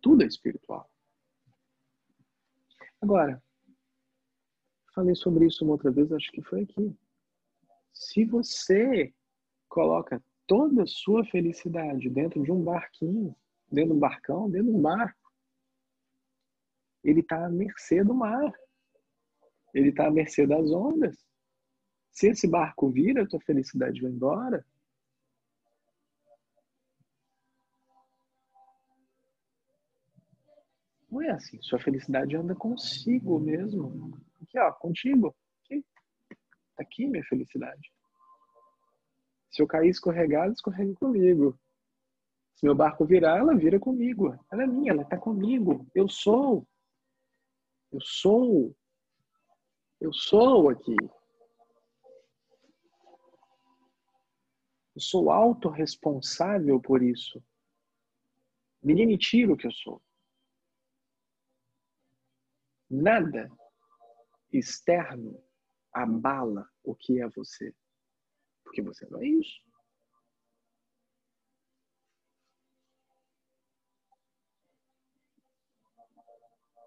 Tudo 0.00 0.22
é 0.24 0.26
espiritual. 0.26 0.90
Agora, 3.00 3.42
falei 4.94 5.14
sobre 5.14 5.46
isso 5.46 5.64
uma 5.64 5.74
outra 5.74 5.90
vez, 5.90 6.10
acho 6.10 6.32
que 6.32 6.42
foi 6.42 6.62
aqui. 6.62 6.96
Se 7.92 8.24
você 8.24 9.14
coloca 9.68 10.22
toda 10.46 10.82
a 10.82 10.86
sua 10.86 11.24
felicidade 11.26 12.08
dentro 12.10 12.42
de 12.42 12.50
um 12.50 12.62
barquinho, 12.62 13.36
dentro 13.70 13.90
de 13.90 13.96
um 13.96 14.00
barcão, 14.00 14.50
dentro 14.50 14.70
de 14.70 14.76
um 14.76 14.82
barco, 14.82 15.24
ele 17.02 17.20
está 17.20 17.44
à 17.44 17.50
mercê 17.50 18.02
do 18.02 18.14
mar. 18.14 18.52
Ele 19.74 19.90
está 19.90 20.06
à 20.06 20.10
mercê 20.10 20.46
das 20.46 20.70
ondas. 20.70 21.16
Se 22.10 22.28
esse 22.28 22.48
barco 22.48 22.88
vira, 22.90 23.22
a 23.22 23.26
tua 23.26 23.40
felicidade 23.40 24.00
vai 24.00 24.10
embora. 24.10 24.64
Não 31.14 31.22
é 31.22 31.30
assim. 31.30 31.62
Sua 31.62 31.78
felicidade 31.78 32.34
anda 32.34 32.56
consigo 32.56 33.38
mesmo. 33.38 34.20
Aqui, 34.42 34.58
ó, 34.58 34.72
contigo. 34.72 35.32
Aqui. 35.62 35.86
Tá 36.74 36.82
aqui 36.82 37.06
minha 37.06 37.22
felicidade. 37.22 37.92
Se 39.48 39.62
eu 39.62 39.66
cair 39.68 39.90
escorregado, 39.90 40.52
escorrega 40.52 40.92
comigo. 40.94 41.56
Se 42.56 42.66
meu 42.66 42.74
barco 42.74 43.04
virar, 43.04 43.38
ela 43.38 43.54
vira 43.54 43.78
comigo. 43.78 44.36
Ela 44.50 44.64
é 44.64 44.66
minha, 44.66 44.90
ela 44.90 45.04
tá 45.04 45.16
comigo. 45.16 45.86
Eu 45.94 46.08
sou. 46.08 46.66
Eu 47.92 48.00
sou. 48.00 48.76
Eu 50.00 50.12
sou 50.12 50.68
aqui. 50.68 50.96
Eu 54.96 55.00
sou 55.00 55.30
autorresponsável 55.30 56.80
por 56.80 57.04
isso. 57.04 57.40
Ninguém 58.82 59.06
me 59.06 59.16
tira 59.16 59.52
o 59.52 59.56
que 59.56 59.68
eu 59.68 59.72
sou. 59.72 60.02
Nada 62.96 63.50
externo 64.52 65.42
abala 65.92 66.70
o 66.84 66.94
que 66.94 67.20
é 67.20 67.28
você. 67.28 67.74
Porque 68.62 68.80
você 68.80 69.04
não 69.06 69.20
é 69.20 69.26
isso. 69.26 69.60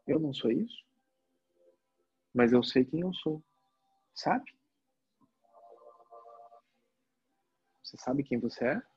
Eu 0.08 0.18
não 0.18 0.34
sou 0.34 0.50
isso. 0.50 0.82
Mas 2.34 2.54
eu 2.54 2.64
sei 2.64 2.86
quem 2.86 3.02
eu 3.02 3.14
sou. 3.14 3.44
Sabe? 4.16 4.58
Você 7.84 7.98
sabe 7.98 8.24
quem 8.24 8.40
você 8.40 8.66
é? 8.66 8.97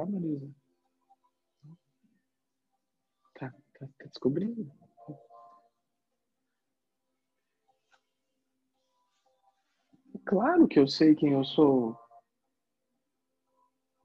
Sabe, 0.00 0.12
Marisa? 0.12 0.54
Tá, 3.34 3.50
tá, 3.50 3.86
tá 3.98 4.06
descobrindo. 4.06 4.72
Claro 10.24 10.66
que 10.68 10.78
eu 10.78 10.88
sei 10.88 11.14
quem 11.14 11.32
eu 11.32 11.44
sou. 11.44 11.98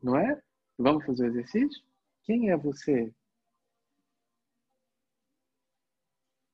Não 0.03 0.17
é? 0.17 0.41
Vamos 0.77 1.05
fazer 1.05 1.23
o 1.23 1.27
exercício? 1.27 1.81
Quem 2.23 2.49
é 2.49 2.57
você? 2.57 3.15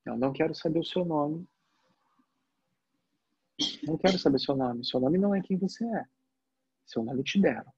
Eu 0.04 0.16
não 0.16 0.32
quero 0.32 0.54
saber 0.54 0.78
o 0.78 0.84
seu 0.84 1.04
nome. 1.04 1.48
Não 3.82 3.98
quero 3.98 4.16
saber 4.20 4.38
seu 4.38 4.54
nome. 4.54 4.84
Seu 4.84 5.00
nome 5.00 5.18
não 5.18 5.34
é 5.34 5.42
quem 5.42 5.58
você 5.58 5.84
é. 5.84 6.04
Seu 6.86 7.02
nome 7.02 7.24
te 7.24 7.40
deram. 7.40 7.72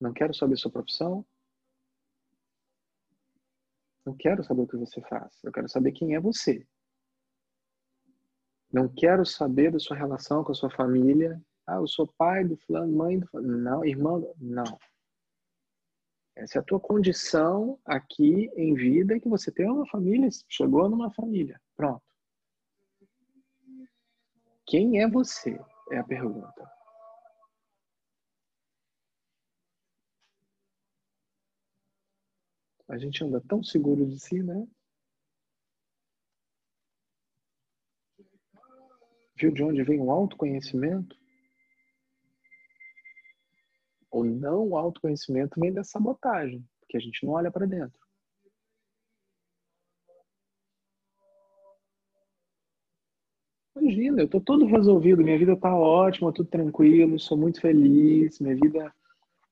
Não 0.00 0.12
quero 0.12 0.34
saber 0.34 0.56
sua 0.56 0.70
profissão. 0.70 1.24
Não 4.04 4.14
quero 4.16 4.44
saber 4.44 4.62
o 4.62 4.68
que 4.68 4.76
você 4.76 5.00
faz. 5.02 5.32
Eu 5.42 5.50
quero 5.50 5.68
saber 5.68 5.92
quem 5.92 6.14
é 6.14 6.20
você. 6.20 6.66
Não 8.72 8.88
quero 8.88 9.24
saber 9.24 9.72
da 9.72 9.78
sua 9.78 9.96
relação 9.96 10.44
com 10.44 10.52
a 10.52 10.54
sua 10.54 10.70
família. 10.70 11.40
Ah, 11.66 11.76
eu 11.76 11.88
sou 11.88 12.06
pai 12.16 12.44
do 12.44 12.56
fulano, 12.58 12.96
mãe 12.96 13.18
do 13.18 13.26
fulano. 13.26 13.58
Não, 13.58 13.84
irmão. 13.84 14.34
Não. 14.38 14.78
Essa 16.36 16.58
é 16.58 16.60
a 16.60 16.64
tua 16.64 16.78
condição 16.78 17.80
aqui 17.84 18.50
em 18.54 18.74
vida, 18.74 19.18
que 19.18 19.28
você 19.28 19.50
tem 19.50 19.68
uma 19.70 19.86
família, 19.86 20.28
chegou 20.48 20.88
numa 20.88 21.10
família. 21.10 21.58
Pronto. 21.74 22.02
Quem 24.66 25.00
é 25.00 25.08
você? 25.08 25.58
É 25.90 25.98
a 25.98 26.04
pergunta. 26.04 26.75
A 32.88 32.96
gente 32.96 33.22
anda 33.24 33.40
tão 33.40 33.62
seguro 33.64 34.06
de 34.06 34.18
si, 34.18 34.42
né? 34.42 34.66
Viu 39.36 39.52
de 39.52 39.62
onde 39.62 39.82
vem 39.82 40.00
o 40.00 40.10
autoconhecimento? 40.10 41.16
Ou 44.10 44.24
não 44.24 44.68
o 44.68 44.76
autoconhecimento 44.76 45.60
vem 45.60 45.72
da 45.72 45.84
sabotagem, 45.84 46.64
porque 46.80 46.96
a 46.96 47.00
gente 47.00 47.24
não 47.26 47.32
olha 47.34 47.50
para 47.50 47.66
dentro. 47.66 48.00
Imagina, 53.76 54.22
eu 54.22 54.28
tô 54.28 54.40
todo 54.40 54.64
resolvido, 54.64 55.22
minha 55.22 55.38
vida 55.38 55.54
tá 55.54 55.74
ótima, 55.76 56.32
tudo 56.32 56.48
tranquilo, 56.48 57.18
sou 57.18 57.36
muito 57.36 57.60
feliz, 57.60 58.40
minha 58.40 58.54
vida 58.54 58.92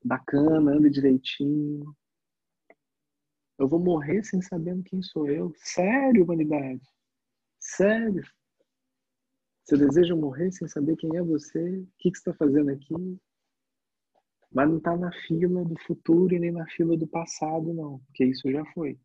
bacana, 0.03 0.73
anda 0.73 0.89
direitinho. 0.89 1.95
Eu 3.59 3.69
vou 3.69 3.79
morrer 3.79 4.25
sem 4.25 4.43
saber 4.43 4.83
quem 4.83 5.03
sou 5.03 5.29
eu. 5.29 5.53
Sério, 5.57 6.25
humanidade? 6.25 6.83
Sério? 7.59 8.25
Você 9.65 9.77
deseja 9.77 10.15
morrer 10.15 10.53
sem 10.53 10.69
saber 10.69 10.97
quem 10.97 11.17
é 11.17 11.23
você? 11.23 11.79
O 11.79 11.89
que, 11.99 12.11
você 12.11 12.19
está 12.19 12.35
fazendo 12.35 12.71
aqui? 12.71 12.95
Mas 14.53 14.69
não 14.69 14.79
está 14.79 14.97
na 14.97 15.11
fila 15.27 15.65
do 15.65 15.75
futuro 15.81 16.35
e 16.35 16.39
nem 16.39 16.53
na 16.53 16.67
fila 16.67 16.97
do 16.97 17.07
passado, 17.07 17.73
não, 17.73 17.99
porque 18.01 18.25
isso 18.25 18.51
já 18.51 18.65
foi. 18.73 18.99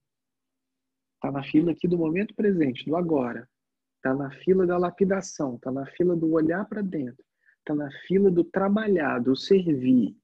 Está 1.15 1.31
na 1.31 1.43
fila 1.43 1.71
aqui 1.71 1.87
do 1.87 1.97
momento 1.97 2.35
presente, 2.35 2.85
do 2.85 2.95
agora. 2.95 3.49
Está 3.95 4.13
na 4.13 4.31
fila 4.31 4.65
da 4.65 4.77
lapidação, 4.77 5.55
está 5.55 5.71
na 5.71 5.85
fila 5.85 6.15
do 6.15 6.31
olhar 6.31 6.65
para 6.65 6.81
dentro, 6.81 7.23
está 7.59 7.75
na 7.75 7.89
fila 8.07 8.29
do 8.29 8.43
trabalhar, 8.43 9.19
do 9.19 9.35
servir. 9.35 10.15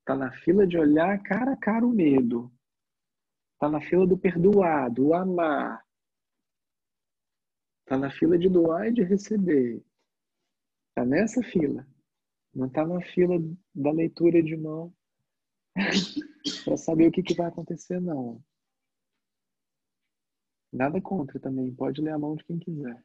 Está 0.00 0.14
na 0.16 0.32
fila 0.32 0.66
de 0.66 0.78
olhar 0.78 1.20
cara 1.22 1.52
a 1.52 1.56
cara 1.56 1.84
o 1.84 1.90
medo. 1.90 2.52
Está 3.56 3.70
na 3.70 3.80
fila 3.80 4.06
do 4.06 4.18
perdoar, 4.18 4.90
do 4.92 5.14
amar. 5.14 5.82
Está 7.80 7.96
na 7.96 8.10
fila 8.10 8.38
de 8.38 8.50
doar 8.50 8.88
e 8.88 8.92
de 8.92 9.02
receber. 9.02 9.82
Está 10.90 11.06
nessa 11.06 11.42
fila. 11.42 11.86
Não 12.54 12.66
está 12.66 12.86
na 12.86 13.00
fila 13.00 13.36
da 13.74 13.90
leitura 13.92 14.42
de 14.42 14.54
mão 14.58 14.94
para 16.66 16.76
saber 16.76 17.08
o 17.08 17.12
que, 17.12 17.22
que 17.22 17.34
vai 17.34 17.46
acontecer, 17.46 17.98
não. 17.98 18.44
Nada 20.70 21.00
contra 21.00 21.40
também. 21.40 21.74
Pode 21.74 22.02
ler 22.02 22.12
a 22.12 22.18
mão 22.18 22.36
de 22.36 22.44
quem 22.44 22.58
quiser. 22.58 23.02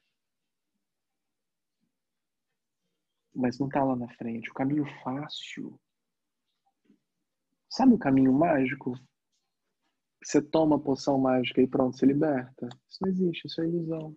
Mas 3.34 3.58
não 3.58 3.68
está 3.68 3.86
lá 3.86 3.96
na 3.96 4.10
frente. 4.16 4.52
O 4.52 4.54
caminho 4.54 4.86
fácil. 5.02 5.80
Sabe 7.70 7.94
o 7.94 7.98
caminho 8.00 8.34
mágico? 8.34 9.00
Você 10.24 10.42
toma 10.42 10.76
a 10.76 10.80
poção 10.80 11.18
mágica 11.18 11.62
e 11.62 11.68
pronto, 11.68 11.98
se 11.98 12.06
liberta. 12.06 12.70
Isso 12.88 13.00
não 13.02 13.10
existe, 13.10 13.48
isso 13.48 13.62
é 13.62 13.66
ilusão. 13.66 14.16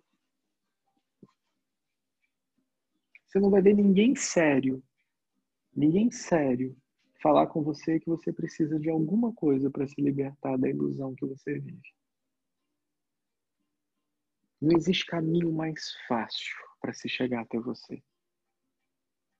Você 3.25 3.39
não 3.39 3.49
vai 3.49 3.61
ver 3.61 3.73
ninguém 3.73 4.15
sério, 4.15 4.83
ninguém 5.75 6.11
sério, 6.11 6.77
falar 7.21 7.47
com 7.47 7.63
você 7.63 7.99
que 7.99 8.07
você 8.07 8.31
precisa 8.31 8.79
de 8.79 8.89
alguma 8.89 9.33
coisa 9.33 9.69
para 9.69 9.87
se 9.87 9.99
libertar 9.99 10.57
da 10.57 10.69
ilusão 10.69 11.15
que 11.15 11.25
você 11.25 11.59
vive. 11.59 11.93
Não 14.61 14.77
existe 14.77 15.05
caminho 15.05 15.51
mais 15.51 15.93
fácil 16.07 16.55
para 16.79 16.93
se 16.93 17.09
chegar 17.09 17.41
até 17.41 17.59
você. 17.59 18.01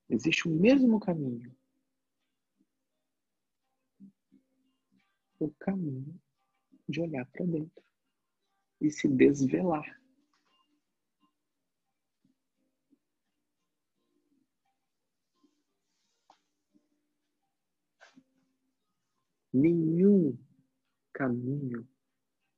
Existe 0.09 0.47
o 0.47 0.51
mesmo 0.51 0.99
caminho. 0.99 1.55
O 5.39 5.49
caminho 5.59 6.19
de 6.87 7.01
olhar 7.01 7.25
para 7.31 7.45
dentro 7.45 7.83
e 8.81 8.89
se 8.89 9.07
desvelar. 9.07 9.99
Nenhum 19.53 20.37
caminho 21.13 21.87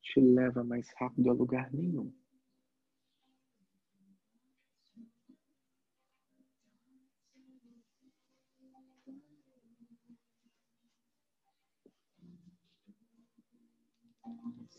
te 0.02 0.20
leva 0.20 0.64
mais 0.64 0.90
rápido 0.98 1.30
a 1.30 1.34
lugar 1.34 1.72
nenhum. 1.72 2.12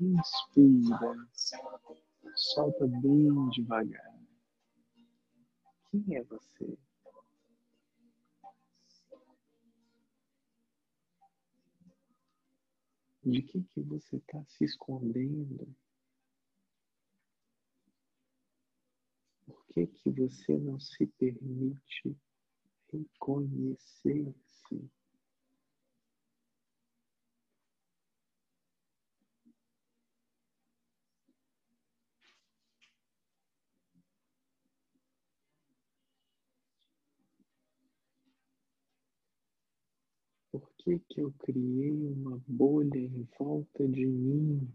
Inspira, 0.00 1.28
solta 2.34 2.86
bem 2.86 3.48
devagar. 3.50 4.12
Quem 5.90 6.16
é 6.16 6.22
você? 6.24 6.78
De 13.24 13.40
que 13.40 13.62
que 13.62 13.80
você 13.80 14.16
está 14.16 14.44
se 14.46 14.64
escondendo? 14.64 15.72
Por 19.46 19.64
que 19.68 19.86
que 19.86 20.10
você 20.10 20.58
não 20.58 20.80
se 20.80 21.06
permite 21.06 22.16
reconhecer-se? 22.92 24.90
Por 40.50 40.68
que 40.82 40.98
que 40.98 41.20
eu 41.20 41.32
criei 41.38 41.92
uma 41.92 42.42
bolha 42.44 42.98
em 42.98 43.22
volta 43.38 43.86
de 43.86 44.04
mim? 44.04 44.68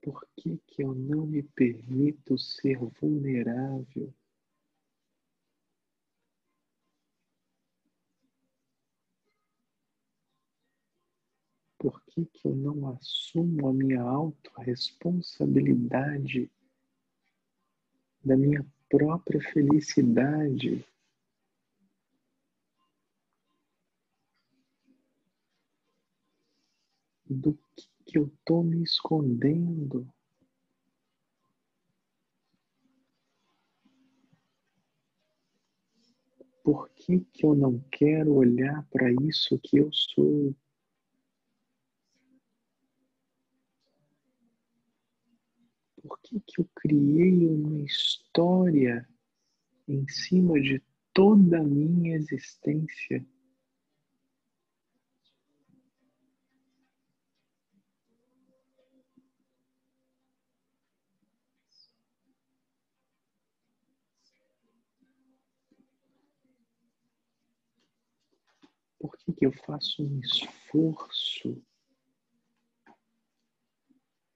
Por 0.00 0.26
que 0.34 0.56
que 0.66 0.82
eu 0.82 0.94
não 0.94 1.26
me 1.26 1.42
permito 1.42 2.38
ser 2.38 2.78
vulnerável? 2.78 4.14
Por 11.78 12.02
que 12.06 12.24
que 12.24 12.48
eu 12.48 12.56
não 12.56 12.94
assumo 12.94 13.68
a 13.68 13.74
minha 13.74 14.00
autorresponsabilidade 14.00 16.50
da 18.24 18.38
minha 18.38 18.66
própria 18.88 19.42
felicidade? 19.52 20.82
Do 27.30 27.56
que, 28.04 28.18
eu 28.18 28.26
estou 28.26 28.64
me 28.64 28.82
escondendo. 28.82 30.12
Por 36.64 36.90
que, 36.90 37.20
que 37.20 37.46
eu 37.46 37.54
não 37.54 37.78
quero 37.90 38.34
olhar 38.34 38.84
para 38.90 39.12
isso 39.22 39.58
que 39.62 39.78
eu 39.78 39.90
sou? 39.92 40.54
Por 46.02 46.18
que, 46.20 46.40
que 46.40 46.60
eu 46.60 46.68
criei 46.74 47.46
uma 47.46 47.80
história 47.82 49.08
em 49.86 50.06
cima 50.08 50.60
de 50.60 50.82
toda 51.12 51.60
a 51.60 51.64
minha 51.64 52.16
existência? 52.16 53.24
Que, 69.24 69.32
que 69.32 69.46
eu 69.46 69.52
faço 69.52 70.02
um 70.02 70.20
esforço 70.20 71.62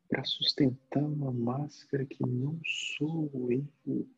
para 0.08 0.24
sustentar 0.24 1.02
uma 1.02 1.32
máscara 1.32 2.04
que 2.06 2.24
não 2.26 2.60
sou 2.64 3.30
eu? 3.50 4.08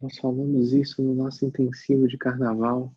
Nós 0.00 0.18
falamos 0.18 0.72
isso 0.72 1.02
no 1.02 1.14
nosso 1.14 1.44
intensivo 1.46 2.06
de 2.06 2.18
carnaval. 2.18 2.94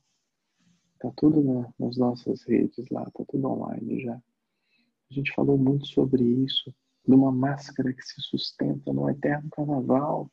Tá 0.99 1.09
tudo 1.15 1.41
na- 1.41 1.73
nas 1.79 1.95
nossas 1.97 2.43
redes 2.43 2.89
lá, 2.89 3.05
tá 3.11 3.23
tudo 3.25 3.47
online 3.47 4.01
já. 4.01 4.15
A 4.15 5.13
gente 5.13 5.33
falou 5.33 5.57
muito 5.57 5.87
sobre 5.87 6.23
isso, 6.23 6.75
de 7.09 7.15
uma 7.15 7.31
máscara 7.31 7.91
que 7.91 8.03
se 8.03 8.21
sustenta 8.21 8.93
no 8.93 9.09
eterno 9.09 9.49
carnaval. 9.49 10.29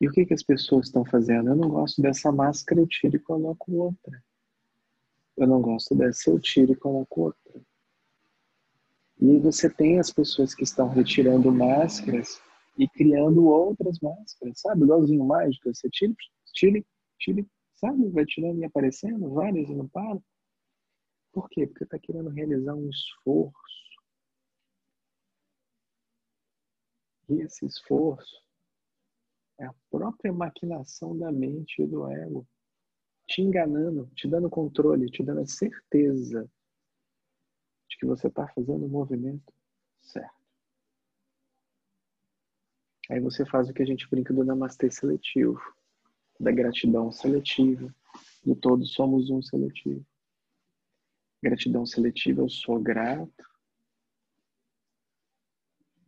E 0.00 0.06
o 0.06 0.12
que, 0.12 0.24
que 0.24 0.34
as 0.34 0.44
pessoas 0.44 0.86
estão 0.86 1.04
fazendo? 1.04 1.48
Eu 1.48 1.56
não 1.56 1.68
gosto 1.68 2.00
dessa 2.00 2.30
máscara, 2.30 2.80
eu 2.80 2.86
tiro 2.86 3.16
e 3.16 3.18
coloco 3.18 3.72
outra. 3.72 4.22
Eu 5.36 5.48
não 5.48 5.60
gosto 5.60 5.96
dessa, 5.96 6.30
eu 6.30 6.38
tiro 6.38 6.72
e 6.72 6.76
coloco 6.76 7.22
outra. 7.22 7.60
E 9.20 9.40
você 9.40 9.68
tem 9.68 9.98
as 9.98 10.12
pessoas 10.12 10.54
que 10.54 10.62
estão 10.62 10.88
retirando 10.88 11.50
máscaras 11.50 12.40
e 12.78 12.88
criando 12.88 13.46
outras 13.46 13.98
máscaras, 13.98 14.60
sabe? 14.60 14.84
Igualzinho 14.84 15.24
mágico, 15.24 15.74
você 15.74 15.90
tira, 15.90 16.14
tira, 16.52 16.84
tira, 17.18 17.44
sabe? 17.74 18.08
Vai 18.10 18.24
tirando 18.26 18.60
e 18.60 18.64
aparecendo 18.64 19.28
várias 19.30 19.68
e 19.68 19.74
não 19.74 19.88
para. 19.88 20.20
Por 21.36 21.50
quê? 21.50 21.66
Porque 21.66 21.84
está 21.84 21.98
querendo 21.98 22.30
realizar 22.30 22.74
um 22.74 22.88
esforço. 22.88 23.52
E 27.28 27.42
esse 27.42 27.66
esforço 27.66 28.42
é 29.58 29.66
a 29.66 29.74
própria 29.90 30.32
maquinação 30.32 31.14
da 31.14 31.30
mente 31.30 31.82
e 31.82 31.86
do 31.86 32.10
ego, 32.10 32.48
te 33.26 33.42
enganando, 33.42 34.10
te 34.14 34.26
dando 34.26 34.48
controle, 34.48 35.10
te 35.10 35.22
dando 35.22 35.42
a 35.42 35.46
certeza 35.46 36.50
de 37.90 37.98
que 37.98 38.06
você 38.06 38.28
está 38.28 38.48
fazendo 38.48 38.86
o 38.86 38.88
movimento 38.88 39.52
certo. 40.00 40.40
Aí 43.10 43.20
você 43.20 43.44
faz 43.44 43.68
o 43.68 43.74
que 43.74 43.82
a 43.82 43.86
gente 43.86 44.08
brinca 44.08 44.32
do 44.32 44.42
namastê 44.42 44.90
seletivo, 44.90 45.60
da 46.40 46.50
gratidão 46.50 47.12
seletiva, 47.12 47.94
do 48.42 48.56
todos 48.56 48.94
somos 48.94 49.28
um 49.28 49.42
seletivo. 49.42 50.02
Gratidão 51.46 51.86
seletiva, 51.86 52.40
eu 52.40 52.48
sou 52.48 52.80
grato 52.80 53.48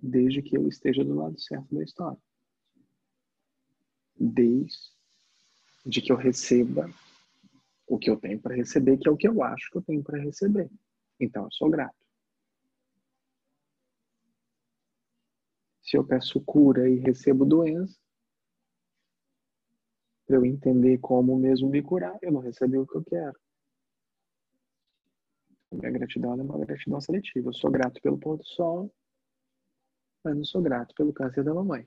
desde 0.02 0.42
que 0.42 0.56
eu 0.56 0.66
esteja 0.66 1.04
do 1.04 1.14
lado 1.14 1.38
certo 1.38 1.72
da 1.72 1.84
história. 1.84 2.18
Desde 4.18 4.90
que 6.02 6.10
eu 6.10 6.16
receba 6.16 6.92
o 7.86 7.96
que 7.96 8.10
eu 8.10 8.16
tenho 8.16 8.40
para 8.40 8.56
receber, 8.56 8.98
que 8.98 9.06
é 9.08 9.12
o 9.12 9.16
que 9.16 9.28
eu 9.28 9.40
acho 9.44 9.70
que 9.70 9.78
eu 9.78 9.82
tenho 9.82 10.02
para 10.02 10.18
receber. 10.18 10.68
Então 11.20 11.44
eu 11.44 11.52
sou 11.52 11.70
grato. 11.70 11.94
Se 15.82 15.96
eu 15.96 16.04
peço 16.04 16.40
cura 16.40 16.90
e 16.90 16.96
recebo 16.96 17.44
doença, 17.44 17.96
para 20.26 20.34
eu 20.34 20.44
entender 20.44 20.98
como 20.98 21.38
mesmo 21.38 21.70
me 21.70 21.80
curar, 21.80 22.18
eu 22.22 22.32
não 22.32 22.40
recebi 22.40 22.76
o 22.76 22.84
que 22.84 22.96
eu 22.96 23.04
quero. 23.04 23.38
Minha 25.70 25.90
gratidão 25.90 26.32
é 26.32 26.42
uma 26.42 26.58
gratidão 26.58 27.00
seletiva. 27.00 27.48
Eu 27.48 27.52
sou 27.52 27.70
grato 27.70 28.00
pelo 28.00 28.18
pôr 28.18 28.36
do 28.36 28.44
sol, 28.44 28.92
mas 30.24 30.36
não 30.36 30.44
sou 30.44 30.62
grato 30.62 30.94
pelo 30.94 31.12
câncer 31.12 31.44
da 31.44 31.54
mamãe. 31.54 31.86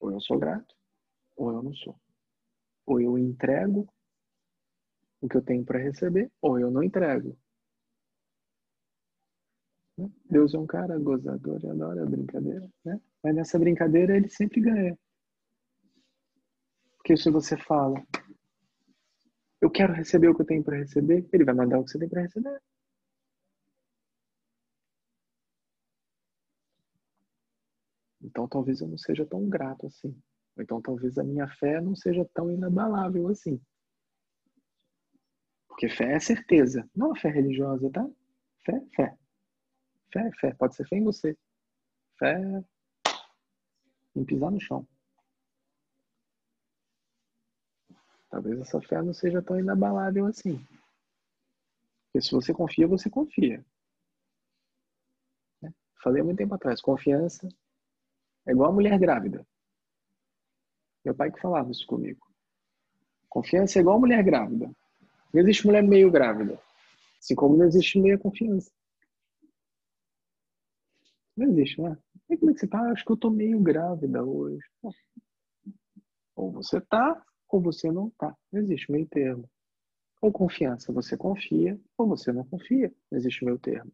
Ou 0.00 0.10
eu 0.12 0.20
sou 0.20 0.38
grato, 0.38 0.74
ou 1.36 1.50
eu 1.52 1.62
não 1.62 1.74
sou. 1.74 1.98
Ou 2.86 3.00
eu 3.00 3.18
entrego 3.18 3.88
o 5.20 5.28
que 5.28 5.36
eu 5.36 5.42
tenho 5.42 5.64
para 5.64 5.78
receber, 5.78 6.30
ou 6.40 6.58
eu 6.58 6.70
não 6.70 6.82
entrego. 6.82 7.38
Deus 10.30 10.54
é 10.54 10.58
um 10.58 10.66
cara 10.66 10.98
gozador 10.98 11.62
e 11.62 11.68
adora 11.68 12.02
a 12.02 12.06
brincadeira, 12.06 12.68
né? 12.84 12.98
Mas 13.22 13.34
nessa 13.34 13.58
brincadeira 13.58 14.16
ele 14.16 14.28
sempre 14.28 14.60
ganha. 14.60 14.98
Porque 16.96 17.16
se 17.16 17.30
você 17.30 17.56
fala, 17.56 18.02
eu 19.60 19.70
quero 19.70 19.92
receber 19.92 20.28
o 20.28 20.34
que 20.34 20.42
eu 20.42 20.46
tenho 20.46 20.64
para 20.64 20.78
receber, 20.78 21.28
ele 21.32 21.44
vai 21.44 21.54
mandar 21.54 21.78
o 21.78 21.84
que 21.84 21.90
você 21.90 21.98
tem 21.98 22.08
para 22.08 22.22
receber. 22.22 22.60
Então 28.22 28.46
talvez 28.48 28.80
eu 28.80 28.88
não 28.88 28.98
seja 28.98 29.26
tão 29.26 29.48
grato 29.48 29.86
assim. 29.86 30.16
Ou 30.56 30.62
então 30.62 30.80
talvez 30.80 31.18
a 31.18 31.24
minha 31.24 31.48
fé 31.48 31.80
não 31.80 31.94
seja 31.94 32.24
tão 32.34 32.50
inabalável 32.50 33.28
assim. 33.28 33.60
Porque 35.68 35.88
fé 35.88 36.14
é 36.14 36.20
certeza, 36.20 36.88
não 36.94 37.12
a 37.12 37.16
fé 37.16 37.30
religiosa, 37.30 37.90
tá? 37.90 38.06
Fé, 38.64 38.80
fé. 38.94 39.18
Fé, 40.12 40.30
fé. 40.40 40.54
Pode 40.54 40.74
ser 40.74 40.86
fé 40.86 40.96
em 40.96 41.04
você. 41.04 41.36
Fé 42.18 42.36
em 44.14 44.24
pisar 44.24 44.50
no 44.50 44.60
chão. 44.60 44.86
Talvez 48.30 48.60
essa 48.60 48.80
fé 48.80 49.02
não 49.02 49.12
seja 49.12 49.42
tão 49.42 49.58
inabalável 49.58 50.26
assim. 50.26 50.64
Porque 52.06 52.26
se 52.26 52.30
você 52.30 52.54
confia, 52.54 52.86
você 52.86 53.10
confia. 53.10 53.64
Né? 55.60 55.74
Falei 56.02 56.22
há 56.22 56.24
muito 56.24 56.38
tempo 56.38 56.54
atrás, 56.54 56.80
confiança 56.80 57.48
é 58.46 58.52
igual 58.52 58.70
a 58.70 58.74
mulher 58.74 58.98
grávida. 58.98 59.46
Meu 61.04 61.14
pai 61.14 61.32
que 61.32 61.40
falava 61.40 61.70
isso 61.70 61.86
comigo. 61.86 62.26
Confiança 63.28 63.78
é 63.78 63.80
igual 63.80 63.96
a 63.96 64.00
mulher 64.00 64.22
grávida. 64.22 64.70
Não 65.32 65.40
existe 65.40 65.66
mulher 65.66 65.82
meio 65.82 66.10
grávida. 66.10 66.60
Assim 67.18 67.34
como 67.34 67.56
não 67.56 67.66
existe 67.66 67.98
meia 68.00 68.18
confiança. 68.18 68.70
Não 71.36 71.48
existe, 71.48 71.80
né? 71.80 71.96
E 72.28 72.36
como 72.36 72.50
é 72.50 72.54
que 72.54 72.60
você 72.60 72.66
tá? 72.66 72.80
Acho 72.90 73.04
que 73.04 73.12
eu 73.12 73.16
tô 73.16 73.30
meio 73.30 73.60
grávida 73.60 74.22
hoje. 74.24 74.64
Ou 76.34 76.52
você 76.52 76.80
tá, 76.80 77.24
ou 77.50 77.60
você 77.60 77.90
não 77.90 78.10
tá. 78.10 78.36
Não 78.52 78.60
existe 78.60 78.90
meio 78.90 79.06
termo. 79.06 79.50
Ou 80.22 80.30
confiança, 80.30 80.92
você 80.92 81.16
confia, 81.16 81.80
ou 81.96 82.06
você 82.06 82.32
não 82.32 82.44
confia. 82.44 82.94
Não 83.10 83.18
existe 83.18 83.44
meio 83.44 83.58
termo. 83.58 83.92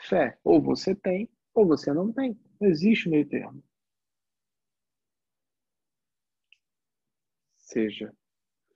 Fé, 0.00 0.38
ou 0.44 0.62
você 0.62 0.94
tem, 0.94 1.28
ou 1.54 1.66
você 1.66 1.92
não 1.92 2.12
tem. 2.12 2.38
Não 2.60 2.68
existe 2.68 3.08
meio 3.08 3.28
termo. 3.28 3.62
Seja 7.56 8.14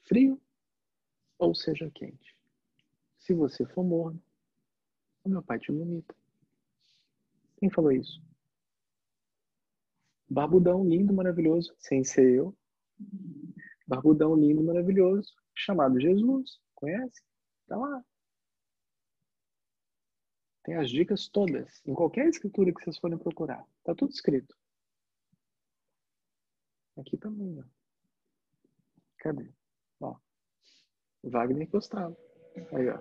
frio 0.03 0.41
ou 1.39 1.55
seja 1.55 1.91
quente. 1.91 2.37
Se 3.19 3.33
você 3.33 3.65
for 3.67 3.85
morno, 3.85 4.23
o 5.25 5.29
meu 5.29 5.43
pai 5.43 5.59
te 5.59 5.73
vomita. 5.73 6.15
Quem 7.57 7.71
falou 7.71 7.93
isso? 7.93 8.21
Barbudão 10.29 10.85
lindo, 10.85 11.13
maravilhoso, 11.13 11.75
sem 11.79 12.03
ser 12.05 12.35
eu. 12.35 12.57
Barbudão 13.93 14.35
lindo, 14.35 14.65
maravilhoso, 14.65 15.35
chamado 15.55 16.01
Jesus. 16.01 16.59
Conhece? 16.75 17.23
Tá 17.67 17.77
lá. 17.77 18.03
Tem 20.63 20.77
as 20.77 20.89
dicas 20.89 21.29
todas, 21.29 21.83
em 21.85 21.93
qualquer 21.93 22.27
escritura 22.27 22.73
que 22.73 22.83
vocês 22.83 22.97
forem 22.97 23.19
procurar. 23.19 23.63
Tá 23.85 23.95
tudo 23.95 24.11
escrito. 24.11 24.57
Aqui 26.97 27.19
também, 27.19 27.61
ó. 27.61 27.65
Cadê? 29.19 29.53
Ó. 30.01 30.17
Wagner 31.25 31.69
Costalo. 31.69 32.17
Aí, 32.73 32.89
ó. 32.89 32.99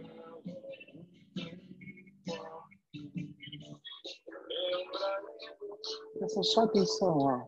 Presta 6.19 6.43
só 6.43 6.65
atenção, 6.65 7.17
ó. 7.17 7.47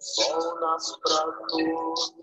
Sol 0.00 0.60
nasce 0.60 1.00
pra 1.00 1.32
todos, 1.48 2.14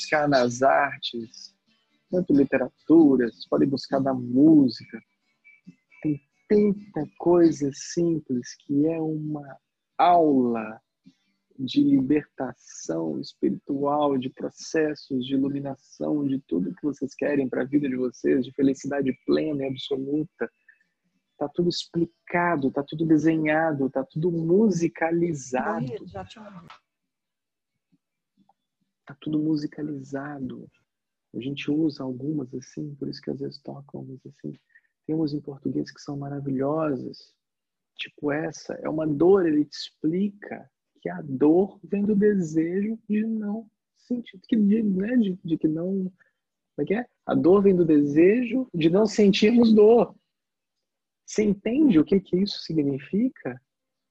buscar 0.05 0.28
nas 0.28 0.62
artes, 0.62 1.55
tanto 2.10 2.35
literatura, 2.35 3.26
vocês 3.31 3.48
podem 3.48 3.68
buscar 3.68 4.01
na 4.01 4.12
música. 4.12 5.01
Tem 6.02 6.20
tanta 6.47 7.10
coisa 7.18 7.70
simples 7.72 8.55
que 8.66 8.86
é 8.86 9.01
uma 9.01 9.56
aula 9.97 10.78
de 11.59 11.82
libertação 11.82 13.18
espiritual, 13.18 14.18
de 14.18 14.28
processos, 14.28 15.24
de 15.24 15.35
iluminação, 15.35 16.26
de 16.26 16.39
tudo 16.47 16.74
que 16.74 16.82
vocês 16.82 17.14
querem 17.14 17.48
para 17.48 17.62
a 17.62 17.66
vida 17.66 17.89
de 17.89 17.97
vocês, 17.97 18.44
de 18.44 18.52
felicidade 18.52 19.16
plena 19.24 19.62
e 19.62 19.68
absoluta. 19.68 20.51
Tá 21.39 21.48
tudo 21.48 21.70
explicado, 21.70 22.70
tá 22.70 22.85
tudo 22.86 23.06
desenhado, 23.06 23.89
tá 23.89 24.05
tudo 24.05 24.31
musicalizado. 24.31 25.86
Tá 29.06 29.16
tudo 29.20 29.39
musicalizado. 29.39 30.68
A 31.35 31.40
gente 31.40 31.70
usa 31.70 32.02
algumas 32.02 32.52
assim, 32.55 32.94
por 32.94 33.09
isso 33.09 33.20
que 33.20 33.31
às 33.31 33.40
vezes 33.40 33.59
tocam, 33.60 34.05
mas 34.05 34.20
assim, 34.26 34.59
tem 35.06 35.16
em 35.16 35.40
português 35.40 35.90
que 35.90 36.01
são 36.01 36.16
maravilhosas. 36.16 37.35
Tipo 37.97 38.32
essa, 38.32 38.74
é 38.74 38.89
uma 38.89 39.06
dor, 39.06 39.47
ele 39.47 39.64
te 39.64 39.74
explica 39.74 40.70
que 41.01 41.09
a 41.09 41.20
dor 41.22 41.78
vem 41.85 42.02
do 42.02 42.16
desejo 42.16 42.98
de 43.09 43.26
não 43.26 43.68
sentir, 43.97 44.40
de, 44.51 44.82
né, 44.82 45.16
de, 45.16 45.39
de 45.44 45.59
que 45.59 45.68
não. 45.68 46.10
Como 46.74 46.81
é 46.81 46.85
que 46.85 46.94
é? 46.94 47.06
A 47.26 47.35
dor 47.35 47.62
vem 47.62 47.76
do 47.76 47.85
desejo 47.85 48.68
de 48.74 48.90
não 48.90 49.06
sentirmos 49.06 49.72
dor. 49.72 50.14
Você 51.26 51.43
entende 51.43 51.98
o 51.98 52.05
que, 52.05 52.20
que 52.20 52.36
isso 52.36 52.60
significa? 52.60 53.60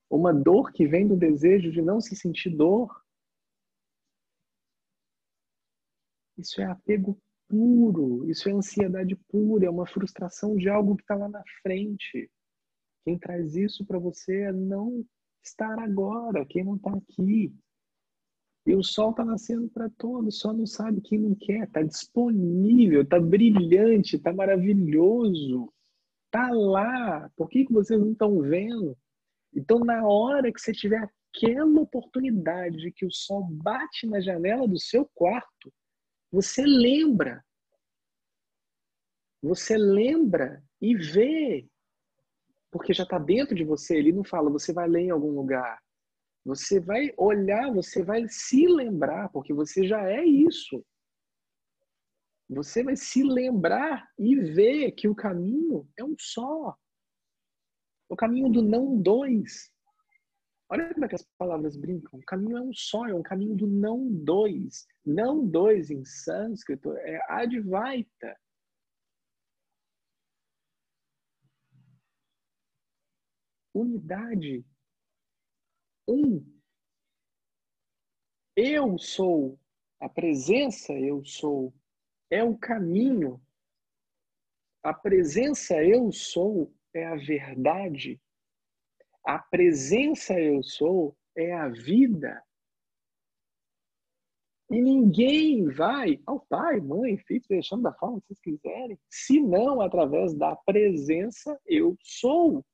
Uma 0.10 0.34
dor 0.34 0.72
que 0.72 0.88
vem 0.88 1.08
do 1.08 1.16
desejo 1.16 1.72
de 1.72 1.82
não 1.82 2.00
se 2.00 2.16
sentir 2.16 2.56
dor. 2.56 3.03
Isso 6.38 6.62
é 6.62 6.66
apego 6.66 7.20
puro, 7.48 8.30
isso 8.30 8.50
é 8.50 8.52
ansiedade 8.52 9.16
pura, 9.30 9.66
é 9.66 9.70
uma 9.70 9.86
frustração 9.86 10.56
de 10.56 10.70
algo 10.70 10.96
que 10.96 11.04
está 11.04 11.16
lá 11.16 11.30
na 11.30 11.44
frente. 11.62 12.30
Quem 13.04 13.18
traz 13.18 13.56
isso 13.56 13.86
para 13.86 14.00
você 14.00 14.44
é 14.44 14.52
não 14.52 15.06
estar 15.44 15.78
agora, 15.80 16.46
quem 16.46 16.64
não 16.64 16.76
está 16.76 16.92
aqui. 16.92 17.54
E 18.66 18.76
o 18.76 18.82
sol 18.82 19.12
está 19.12 19.26
nascendo 19.26 19.70
para 19.70 19.90
todos, 19.98 20.40
só 20.40 20.54
não 20.54 20.66
sabe 20.66 21.02
quem 21.02 21.20
não 21.20 21.36
quer. 21.36 21.68
Está 21.68 21.82
disponível, 21.84 23.02
está 23.02 23.20
brilhante, 23.20 24.16
está 24.16 24.32
maravilhoso. 24.34 25.72
Está 26.26 26.50
lá. 26.50 27.30
Por 27.36 27.50
que, 27.50 27.66
que 27.66 27.74
vocês 27.74 28.00
não 28.00 28.14
estão 28.14 28.40
vendo? 28.40 28.98
Então, 29.54 29.80
na 29.80 30.08
hora 30.08 30.52
que 30.52 30.62
você 30.62 30.72
tiver 30.72 31.08
aquela 31.30 31.82
oportunidade 31.82 32.78
de 32.78 32.92
que 32.92 33.06
o 33.06 33.12
sol 33.12 33.44
bate 33.52 34.08
na 34.08 34.22
janela 34.22 34.66
do 34.66 34.80
seu 34.80 35.10
quarto, 35.14 35.72
você 36.34 36.64
lembra. 36.66 37.46
Você 39.44 39.78
lembra 39.78 40.64
e 40.82 40.96
vê 40.96 41.70
porque 42.72 42.92
já 42.92 43.04
está 43.04 43.20
dentro 43.20 43.54
de 43.54 43.64
você. 43.64 43.96
Ele 43.96 44.12
não 44.12 44.24
fala, 44.24 44.50
você 44.50 44.74
vai 44.74 44.88
ler 44.88 45.02
em 45.02 45.10
algum 45.12 45.30
lugar. 45.30 45.80
Você 46.44 46.80
vai 46.80 47.14
olhar, 47.18 47.72
você 47.72 48.04
vai 48.04 48.28
se 48.28 48.66
lembrar, 48.66 49.30
porque 49.30 49.54
você 49.54 49.88
já 49.88 50.10
é 50.10 50.26
isso. 50.26 50.84
Você 52.50 52.84
vai 52.84 52.96
se 52.96 53.22
lembrar 53.22 54.10
e 54.18 54.36
ver 54.36 54.94
que 54.94 55.08
o 55.08 55.16
caminho 55.16 55.88
é 55.96 56.04
um 56.04 56.16
só. 56.18 56.76
O 58.10 58.16
caminho 58.16 58.50
do 58.50 58.64
não 58.64 59.00
dois. 59.00 59.72
Olha 60.74 60.92
como 60.92 61.06
é 61.06 61.08
que 61.08 61.16
as 61.16 61.24
palavras 61.38 61.78
brincam. 61.78 62.20
O 62.20 62.26
caminho 62.26 62.58
é 62.58 62.62
um 62.62 62.74
só, 62.74 63.06
é 63.06 63.14
um 63.14 63.22
caminho 63.22 63.56
do 63.56 63.68
não 63.68 64.12
dois. 64.12 64.88
Não 65.06 65.48
dois 65.48 65.92
em 65.92 66.04
sânscrito 66.04 66.98
é 66.98 67.20
advaita. 67.30 68.36
unidade. 73.74 74.66
Um. 76.08 76.44
Eu 78.56 78.98
sou. 78.98 79.60
A 80.00 80.08
presença 80.08 80.94
eu 80.94 81.24
sou. 81.26 81.74
É 82.30 82.44
o 82.44 82.58
caminho. 82.58 83.42
A 84.84 84.94
presença 84.94 85.84
eu 85.84 86.12
sou 86.12 86.74
é 86.94 87.06
a 87.06 87.16
verdade. 87.16 88.22
A 89.26 89.40
presença 89.40 90.38
eu 90.40 90.62
sou 90.64 91.16
é 91.36 91.54
a 91.54 91.70
vida. 91.70 92.44
E 94.70 94.82
ninguém 94.82 95.70
vai 95.70 96.20
ao 96.26 96.40
pai, 96.40 96.80
mãe, 96.82 97.18
filho, 97.18 97.44
deixando 97.48 97.84
da 97.84 97.94
forma 97.94 98.20
que 98.22 98.28
vocês 98.28 98.40
quiserem, 98.40 99.00
senão 99.10 99.82
através 99.82 100.34
da 100.34 100.56
presença 100.56 101.60
eu 101.66 101.96
sou. 102.02 102.66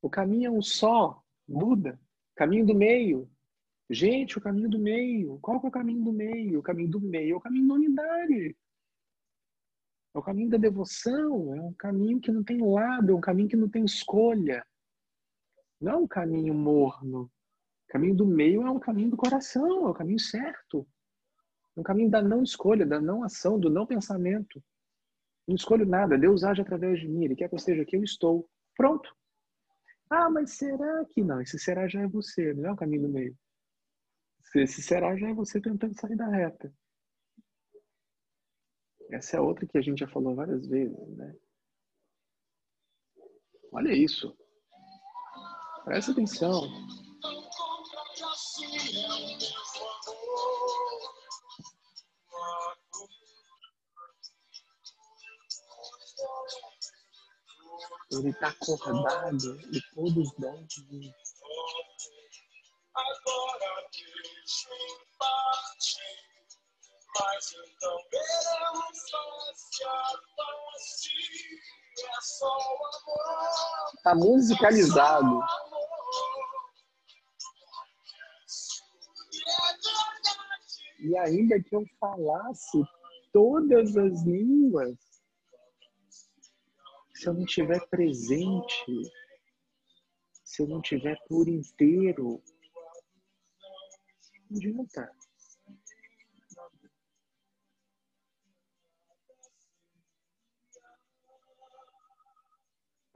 O 0.00 0.08
caminho 0.08 0.46
é 0.46 0.50
um 0.50 0.62
só, 0.62 1.22
Buda. 1.46 2.00
Caminho 2.34 2.64
do 2.64 2.74
meio. 2.74 3.30
Gente, 3.90 4.38
o 4.38 4.40
caminho 4.40 4.70
do 4.70 4.78
meio. 4.78 5.38
Qual 5.40 5.60
que 5.60 5.66
é 5.66 5.68
o 5.68 5.72
caminho 5.72 6.02
do 6.02 6.12
meio? 6.12 6.60
O 6.60 6.62
caminho 6.62 6.88
do 6.88 7.00
meio 7.00 7.34
é 7.34 7.36
o 7.36 7.40
caminho 7.40 7.68
da 7.68 7.74
unidade. 7.74 8.56
É 10.18 10.20
o 10.20 10.24
caminho 10.24 10.50
da 10.50 10.58
devoção. 10.58 11.54
É 11.54 11.60
um 11.60 11.72
caminho 11.72 12.20
que 12.20 12.32
não 12.32 12.42
tem 12.42 12.60
lado, 12.60 13.12
é 13.12 13.14
um 13.14 13.20
caminho 13.20 13.48
que 13.48 13.56
não 13.56 13.68
tem 13.68 13.84
escolha. 13.84 14.66
Não 15.80 15.92
é 15.92 15.96
um 15.96 16.08
caminho 16.08 16.52
morno. 16.52 17.22
O 17.22 17.92
caminho 17.92 18.16
do 18.16 18.26
meio 18.26 18.66
é 18.66 18.70
um 18.70 18.80
caminho 18.80 19.10
do 19.10 19.16
coração, 19.16 19.86
é 19.86 19.90
o 19.90 19.94
caminho 19.94 20.18
certo. 20.18 20.86
É 21.76 21.80
um 21.80 21.84
caminho 21.84 22.10
da 22.10 22.20
não 22.20 22.42
escolha, 22.42 22.84
da 22.84 23.00
não 23.00 23.22
ação, 23.22 23.58
do 23.58 23.70
não 23.70 23.86
pensamento. 23.86 24.62
Não 25.46 25.54
escolho 25.54 25.86
nada, 25.86 26.18
Deus 26.18 26.42
age 26.42 26.60
através 26.60 27.00
de 27.00 27.08
mim. 27.08 27.24
Ele 27.24 27.36
quer 27.36 27.48
que 27.48 27.54
eu 27.54 27.58
esteja 27.58 27.82
aqui, 27.82 27.96
eu 27.96 28.02
estou. 28.02 28.50
Pronto. 28.76 29.16
Ah, 30.10 30.28
mas 30.28 30.52
será 30.52 31.04
que 31.06 31.22
não? 31.22 31.40
Esse 31.40 31.58
será 31.58 31.86
já 31.86 32.00
é 32.00 32.08
você, 32.08 32.52
não 32.54 32.70
é 32.70 32.72
o 32.72 32.76
caminho 32.76 33.02
do 33.02 33.08
meio. 33.08 33.36
Esse 34.54 34.82
será 34.82 35.16
já 35.16 35.28
é 35.28 35.32
você 35.34 35.60
tentando 35.60 35.98
sair 35.98 36.16
da 36.16 36.26
reta. 36.26 36.72
Essa 39.10 39.38
é 39.38 39.40
outra 39.40 39.66
que 39.66 39.78
a 39.78 39.80
gente 39.80 40.00
já 40.00 40.08
falou 40.08 40.34
várias 40.34 40.66
vezes, 40.66 41.16
né? 41.16 41.34
Olha 43.72 43.92
isso. 43.92 44.36
Presta 45.84 46.12
atenção. 46.12 46.68
Ele 58.10 58.30
está 58.30 58.48
acordado 58.48 59.60
e 59.72 59.80
todos 59.94 60.32
dormem. 60.38 61.14
Agora 62.94 63.88
deixo 63.92 64.68
partir, 65.18 66.27
mas 67.20 67.52
então 67.52 67.96
veremos 68.10 69.10
face 69.10 69.84
a. 69.84 70.12
É 72.00 72.20
só 72.20 72.46
amor, 72.46 72.90
Está 73.96 74.14
musicalizado. 74.14 75.40
E 81.00 81.16
ainda 81.18 81.60
que 81.60 81.74
eu 81.74 81.84
falasse 81.98 82.82
todas 83.32 83.96
as 83.96 84.22
línguas, 84.22 84.96
se 87.14 87.28
eu 87.28 87.34
não 87.34 87.44
estiver 87.44 87.84
presente, 87.88 89.02
se 90.44 90.62
eu 90.62 90.68
não 90.68 90.80
estiver 90.80 91.16
por 91.28 91.48
inteiro, 91.48 92.40
não 94.50 94.56
adianta. 94.56 95.17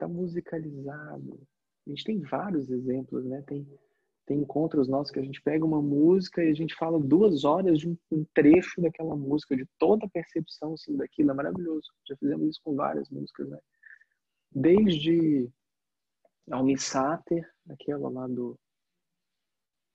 Está 0.03 0.07
musicalizado. 0.07 1.39
A 1.87 1.89
gente 1.89 2.03
tem 2.03 2.19
vários 2.19 2.69
exemplos, 2.69 3.23
né? 3.25 3.41
Tem, 3.47 3.65
tem 4.25 4.39
encontros 4.39 4.89
nossos 4.89 5.11
que 5.11 5.19
a 5.19 5.23
gente 5.23 5.41
pega 5.41 5.63
uma 5.63 5.81
música 5.81 6.43
e 6.43 6.49
a 6.49 6.53
gente 6.53 6.75
fala 6.75 6.99
duas 6.99 7.45
horas 7.45 7.79
de 7.79 7.87
um, 7.87 7.97
um 8.11 8.25
trecho 8.33 8.81
daquela 8.81 9.15
música, 9.15 9.55
de 9.55 9.65
toda 9.79 10.05
a 10.05 10.09
percepção 10.09 10.73
assim, 10.73 10.97
daquilo. 10.97 11.31
É 11.31 11.33
maravilhoso. 11.33 11.89
Já 12.05 12.17
fizemos 12.17 12.49
isso 12.49 12.59
com 12.63 12.75
várias 12.75 13.09
músicas, 13.09 13.47
né? 13.47 13.57
Desde 14.51 15.49
Almi 16.51 16.77
Sater, 16.77 17.49
aquela 17.69 18.09
lá 18.09 18.27
do. 18.27 18.59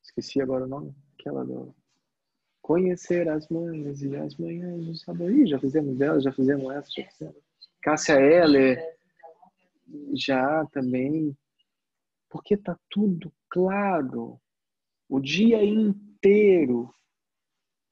Esqueci 0.02 0.40
agora 0.40 0.64
o 0.64 0.68
nome. 0.68 0.94
Aquela 1.18 1.44
do. 1.44 1.74
Conhecer 2.62 3.28
as 3.28 3.46
manhas 3.48 4.00
e 4.00 4.16
as 4.16 4.34
manhãs 4.36 4.86
do 4.86 4.94
sabor. 4.94 5.30
Ih, 5.30 5.46
já 5.46 5.58
fizemos 5.58 5.98
dela, 5.98 6.18
já 6.18 6.32
fizemos 6.32 6.70
essa, 6.72 6.90
já 6.90 7.04
fizemos. 7.10 7.36
Cássia 7.82 8.20
Eller, 8.20 8.97
já 10.14 10.66
também. 10.66 11.36
Porque 12.28 12.56
tá 12.56 12.78
tudo 12.90 13.32
claro. 13.48 14.40
O 15.08 15.20
dia 15.20 15.64
inteiro. 15.64 16.92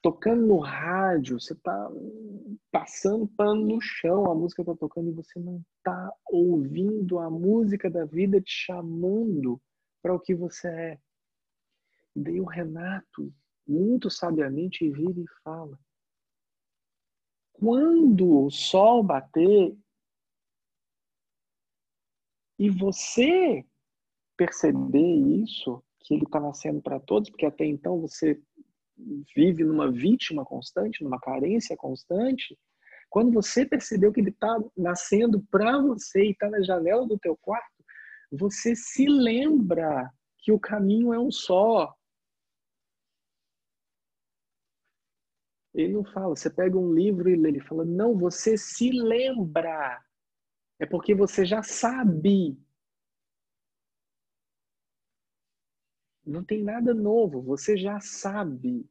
Tocando 0.02 0.46
no 0.46 0.58
rádio, 0.58 1.40
você 1.40 1.54
tá 1.56 1.90
passando 2.70 3.26
pano 3.26 3.66
no 3.66 3.80
chão, 3.80 4.30
a 4.30 4.34
música 4.36 4.64
tá 4.64 4.72
tocando 4.76 5.08
e 5.10 5.14
você 5.14 5.40
não 5.40 5.60
tá 5.82 6.12
ouvindo 6.26 7.18
a 7.18 7.28
música 7.28 7.90
da 7.90 8.04
vida 8.04 8.40
te 8.40 8.52
chamando 8.52 9.60
para 10.00 10.14
o 10.14 10.20
que 10.20 10.32
você 10.32 10.68
é. 10.68 10.98
E 12.14 12.20
daí 12.20 12.40
o 12.40 12.44
Renato, 12.44 13.34
muito 13.66 14.08
sabiamente, 14.08 14.88
vira 14.88 15.18
e 15.18 15.26
fala: 15.42 15.76
quando 17.52 18.44
o 18.44 18.50
sol 18.50 19.02
bater 19.02 19.76
e 22.58 22.70
você 22.70 23.64
perceber 24.36 25.42
isso, 25.42 25.82
que 26.00 26.14
ele 26.14 26.24
está 26.24 26.38
nascendo 26.40 26.80
para 26.80 27.00
todos, 27.00 27.30
porque 27.30 27.46
até 27.46 27.64
então 27.64 28.00
você 28.00 28.40
vive 29.34 29.64
numa 29.64 29.90
vítima 29.90 30.44
constante, 30.44 31.02
numa 31.02 31.20
carência 31.20 31.76
constante, 31.76 32.58
quando 33.10 33.32
você 33.32 33.64
percebeu 33.64 34.12
que 34.12 34.20
ele 34.20 34.30
está 34.30 34.58
nascendo 34.76 35.42
para 35.50 35.78
você 35.80 36.24
e 36.24 36.30
está 36.30 36.48
na 36.48 36.62
janela 36.62 37.06
do 37.06 37.18
teu 37.18 37.36
quarto, 37.36 37.84
você 38.30 38.74
se 38.74 39.06
lembra 39.06 40.10
que 40.38 40.52
o 40.52 40.60
caminho 40.60 41.12
é 41.12 41.18
um 41.18 41.30
só. 41.30 41.94
Ele 45.74 45.92
não 45.92 46.04
fala, 46.04 46.34
você 46.34 46.48
pega 46.48 46.76
um 46.78 46.92
livro 46.92 47.28
e 47.28 47.36
lê, 47.36 47.50
ele 47.50 47.60
fala, 47.60 47.84
não, 47.84 48.16
você 48.16 48.56
se 48.56 48.90
lembra. 48.90 50.02
É 50.78 50.86
porque 50.86 51.14
você 51.14 51.44
já 51.44 51.62
sabe. 51.62 52.58
Não 56.24 56.44
tem 56.44 56.62
nada 56.62 56.92
novo, 56.92 57.40
você 57.40 57.76
já 57.76 58.00
sabe. 58.00 58.88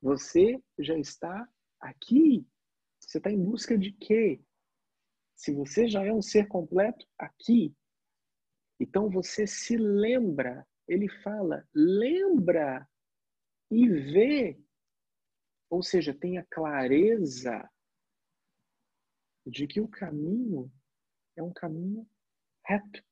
Você 0.00 0.62
já 0.78 0.96
está 0.98 1.48
aqui. 1.80 2.46
Você 3.00 3.18
está 3.18 3.30
em 3.30 3.42
busca 3.42 3.76
de 3.78 3.92
quê? 3.92 4.40
Se 5.34 5.52
você 5.52 5.88
já 5.88 6.04
é 6.04 6.12
um 6.12 6.22
ser 6.22 6.48
completo, 6.48 7.06
aqui. 7.18 7.74
Então 8.78 9.08
você 9.08 9.46
se 9.46 9.76
lembra. 9.76 10.66
Ele 10.86 11.08
fala, 11.08 11.66
lembra 11.74 12.88
e 13.70 13.88
vê. 13.88 14.60
Ou 15.68 15.82
seja, 15.82 16.14
tenha 16.14 16.46
clareza 16.50 17.68
de 19.44 19.66
que 19.66 19.80
o 19.80 19.88
caminho 19.88 20.70
é 21.36 21.42
um 21.42 21.52
caminho 21.52 22.08
reto. 22.64 23.04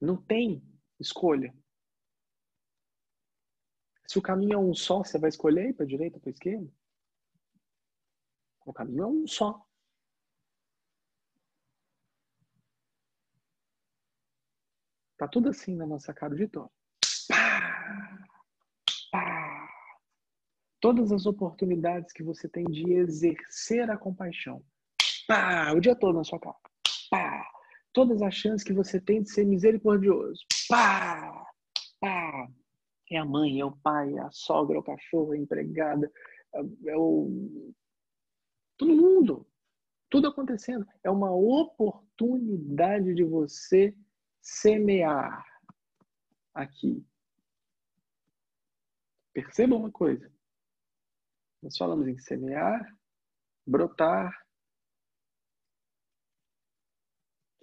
Não 0.00 0.16
tem 0.16 0.62
escolha. 0.98 1.54
Se 4.06 4.18
o 4.18 4.22
caminho 4.22 4.54
é 4.54 4.58
um 4.58 4.74
só, 4.74 5.04
você 5.04 5.18
vai 5.18 5.28
escolher 5.28 5.74
para 5.74 5.84
a 5.84 5.88
direita 5.88 6.16
ou 6.16 6.20
para 6.20 6.30
a 6.30 6.32
esquerda? 6.32 6.70
O 8.66 8.72
caminho 8.72 9.02
é 9.04 9.06
um 9.06 9.26
só. 9.26 9.64
Tá 15.16 15.28
tudo 15.28 15.50
assim 15.50 15.76
na 15.76 15.86
nossa 15.86 16.12
cara! 16.12 16.34
Pá! 19.10 19.68
Todas 20.80 21.12
as 21.12 21.26
oportunidades 21.26 22.12
que 22.12 22.24
você 22.24 22.48
tem 22.48 22.64
de 22.64 22.92
exercer 22.92 23.88
a 23.88 23.96
compaixão. 23.96 24.64
Pá! 25.26 25.72
O 25.72 25.80
dia 25.80 25.94
todo 25.94 26.16
na 26.16 26.24
sua 26.24 26.38
cara. 26.38 26.56
Pá! 27.10 27.46
Todas 27.92 28.22
as 28.22 28.34
chances 28.34 28.64
que 28.64 28.72
você 28.72 29.00
tem 29.00 29.22
de 29.22 29.30
ser 29.30 29.44
misericordioso. 29.44 30.40
Pá! 30.68 31.46
Pá! 32.00 32.48
É 33.10 33.18
a 33.18 33.24
mãe, 33.24 33.60
é 33.60 33.64
o 33.64 33.76
pai, 33.76 34.14
é 34.14 34.20
a 34.20 34.30
sogra, 34.30 34.76
é 34.76 34.78
o 34.80 34.82
cachorro, 34.82 35.34
é 35.34 35.36
a 35.36 35.40
empregada, 35.40 36.10
é 36.86 36.96
o. 36.96 37.74
Todo 38.78 38.96
mundo. 38.96 39.46
Tudo 40.08 40.28
acontecendo. 40.28 40.86
É 41.04 41.10
uma 41.10 41.30
oportunidade 41.30 43.14
de 43.14 43.24
você 43.24 43.94
semear 44.40 45.44
aqui. 46.54 47.04
Perceba 49.32 49.76
uma 49.76 49.90
coisa. 49.90 50.30
Nós 51.62 51.76
falamos 51.76 52.08
em 52.08 52.18
semear, 52.18 52.94
brotar. 53.66 54.36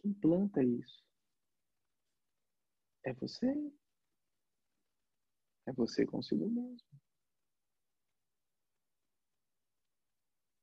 Quem 0.10 0.14
planta 0.16 0.64
isso? 0.64 1.04
É 3.06 3.14
você. 3.14 3.46
É 5.68 5.74
você 5.74 6.04
consigo 6.04 6.50
mesmo. 6.50 6.88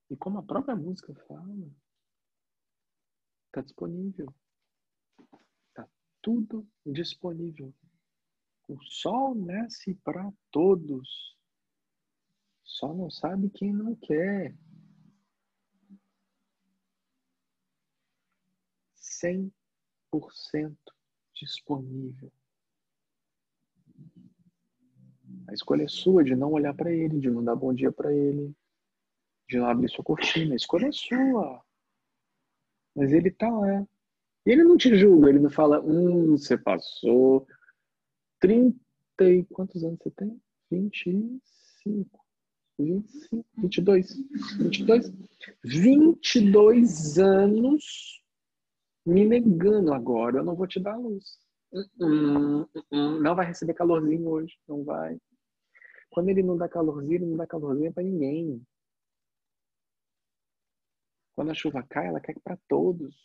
E 0.09 0.17
como 0.17 0.39
a 0.39 0.43
própria 0.43 0.75
música 0.75 1.13
fala, 1.27 1.71
está 3.45 3.61
disponível. 3.61 4.33
Está 5.69 5.89
tudo 6.21 6.67
disponível. 6.85 7.73
O 8.67 8.81
sol 8.83 9.33
nasce 9.33 9.95
para 9.95 10.29
todos. 10.51 11.37
Só 12.63 12.93
não 12.93 13.09
sabe 13.09 13.49
quem 13.49 13.73
não 13.73 13.95
quer. 13.95 14.53
100% 19.23 20.75
disponível. 21.33 22.31
A 25.47 25.53
escolha 25.53 25.83
é 25.83 25.87
sua 25.87 26.23
de 26.23 26.35
não 26.35 26.51
olhar 26.51 26.73
para 26.73 26.91
ele, 26.91 27.19
de 27.19 27.29
não 27.29 27.43
dar 27.43 27.55
bom 27.55 27.73
dia 27.73 27.91
para 27.91 28.13
ele, 28.13 28.53
de 29.49 29.57
não 29.57 29.67
abrir 29.67 29.89
sua 29.89 30.03
cortina. 30.03 30.53
A 30.53 30.55
escolha 30.55 30.87
é 30.87 30.91
sua. 30.91 31.63
Mas 32.95 33.11
ele 33.11 33.31
tá 33.31 33.49
lá. 33.49 33.87
E 34.45 34.51
ele 34.51 34.63
não 34.63 34.77
te 34.77 34.95
julga, 34.97 35.29
ele 35.29 35.39
não 35.39 35.49
fala, 35.49 35.81
hum, 35.81 36.31
você 36.37 36.57
passou 36.57 37.45
30 38.39 38.77
e 39.19 39.43
quantos 39.45 39.83
anos 39.83 39.99
você 39.99 40.11
tem? 40.11 40.41
25. 40.71 42.25
25, 42.79 43.45
22. 43.57 44.15
22. 44.59 45.13
22 45.63 47.17
anos 47.17 48.23
me 49.07 49.25
negando 49.25 49.93
agora, 49.93 50.37
eu 50.39 50.43
não 50.43 50.55
vou 50.55 50.67
te 50.67 50.79
dar 50.79 50.97
luz. 50.97 51.39
Hum, 51.73 51.85
hum, 51.99 52.65
hum, 52.91 53.19
Não 53.21 53.35
vai 53.35 53.45
receber 53.47 53.73
calorzinho 53.73 54.27
hoje, 54.27 54.55
não 54.67 54.83
vai. 54.83 55.17
Quando 56.11 56.29
ele 56.29 56.43
não 56.43 56.57
dá 56.57 56.69
calorzinho, 56.69 57.15
ele 57.15 57.25
não 57.25 57.37
dá 57.37 57.47
calorzinho 57.47 57.93
para 57.93 58.03
ninguém. 58.03 58.61
Quando 61.35 61.51
a 61.51 61.53
chuva 61.53 61.83
cai, 61.83 62.07
ela 62.07 62.19
cai 62.19 62.35
para 62.43 62.57
todos. 62.67 63.15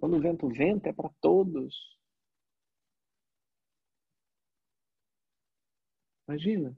Quando 0.00 0.16
o 0.16 0.20
vento 0.20 0.48
venta, 0.48 0.88
é 0.88 0.92
para 0.92 1.10
todos. 1.20 1.74
Imagina. 6.26 6.74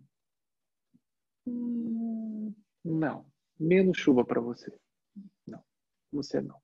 Não. 2.85 3.27
Menos 3.59 3.99
chuva 3.99 4.25
para 4.25 4.41
você. 4.41 4.73
Não. 5.47 5.63
Você 6.13 6.41
não. 6.41 6.62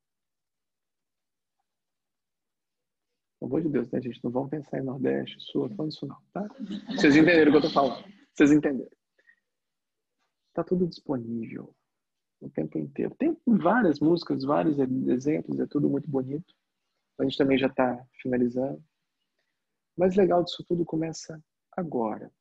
Pelo 3.39 3.51
amor 3.51 3.62
de 3.62 3.69
Deus, 3.69 3.90
né, 3.90 4.01
gente? 4.01 4.23
Não 4.24 4.31
vamos 4.31 4.51
pensar 4.51 4.78
em 4.78 4.85
Nordeste, 4.85 5.40
Sul, 5.40 5.69
falando 5.69 5.93
isso 5.93 6.06
não, 6.06 6.20
tá? 6.32 6.43
Vocês 6.89 7.16
entenderam 7.16 7.51
o 7.51 7.52
que 7.52 7.59
eu 7.59 7.69
tô 7.69 7.70
falando. 7.70 8.05
Vocês 8.35 8.51
entenderam. 8.51 8.90
Tá 10.52 10.65
tudo 10.65 10.89
disponível 10.89 11.74
o 12.40 12.51
tempo 12.51 12.78
inteiro. 12.78 13.15
Tem 13.16 13.36
várias 13.47 14.01
músicas, 14.01 14.44
vários 14.44 14.78
exemplos, 14.78 15.60
é 15.60 15.66
tudo 15.66 15.89
muito 15.89 16.09
bonito. 16.09 16.52
A 17.19 17.24
gente 17.24 17.36
também 17.36 17.59
já 17.59 17.66
está 17.69 18.05
finalizando. 18.23 18.82
Mas 19.97 20.16
legal 20.16 20.43
disso 20.44 20.65
tudo 20.65 20.85
começa 20.85 21.43
agora. 21.73 22.32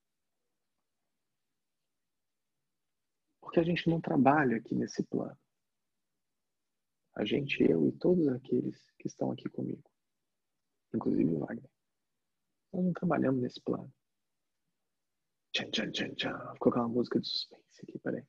Porque 3.41 3.59
a 3.59 3.63
gente 3.63 3.89
não 3.89 4.01
trabalha 4.01 4.57
aqui 4.57 4.75
nesse 4.75 5.03
plano. 5.03 5.37
A 7.15 7.25
gente, 7.25 7.63
eu 7.63 7.87
e 7.87 7.91
todos 7.93 8.27
aqueles 8.27 8.91
que 8.99 9.07
estão 9.07 9.31
aqui 9.31 9.49
comigo. 9.49 9.83
Inclusive 10.93 11.33
o 11.33 11.39
Wagner. 11.39 11.69
Nós 12.73 12.85
não 12.85 12.93
trabalhamos 12.93 13.41
nesse 13.41 13.61
plano. 13.61 13.91
Tchan, 15.53 15.71
tchan, 15.71 15.91
tchan, 15.91 16.13
tchan. 16.15 16.37
Vou 16.37 16.57
colocar 16.59 16.81
uma 16.81 16.89
música 16.89 17.19
de 17.19 17.27
suspense 17.27 17.81
aqui, 17.83 17.99
peraí. 17.99 18.25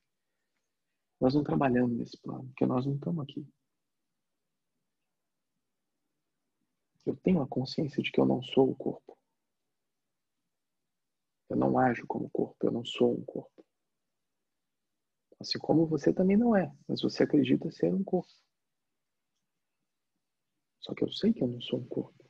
Nós 1.19 1.33
não 1.33 1.43
trabalhamos 1.43 1.97
nesse 1.97 2.17
plano, 2.17 2.47
porque 2.47 2.65
nós 2.65 2.85
não 2.85 2.95
estamos 2.95 3.23
aqui. 3.23 3.45
Eu 7.05 7.15
tenho 7.17 7.41
a 7.41 7.47
consciência 7.47 8.01
de 8.01 8.11
que 8.11 8.19
eu 8.19 8.25
não 8.25 8.41
sou 8.41 8.71
o 8.71 8.75
corpo. 8.75 9.17
Eu 11.49 11.57
não 11.57 11.77
ajo 11.79 12.05
como 12.07 12.29
corpo, 12.29 12.55
eu 12.65 12.71
não 12.71 12.85
sou 12.85 13.13
um 13.17 13.25
corpo. 13.25 13.65
Assim 15.39 15.57
como 15.57 15.87
você 15.87 16.13
também 16.13 16.37
não 16.37 16.55
é, 16.55 16.71
mas 16.87 17.01
você 17.01 17.23
acredita 17.23 17.71
ser 17.71 17.93
um 17.93 18.03
corpo. 18.03 18.31
Só 20.81 20.93
que 20.93 21.03
eu 21.03 21.11
sei 21.11 21.33
que 21.33 21.41
eu 21.41 21.47
não 21.47 21.59
sou 21.61 21.79
um 21.79 21.87
corpo. 21.87 22.28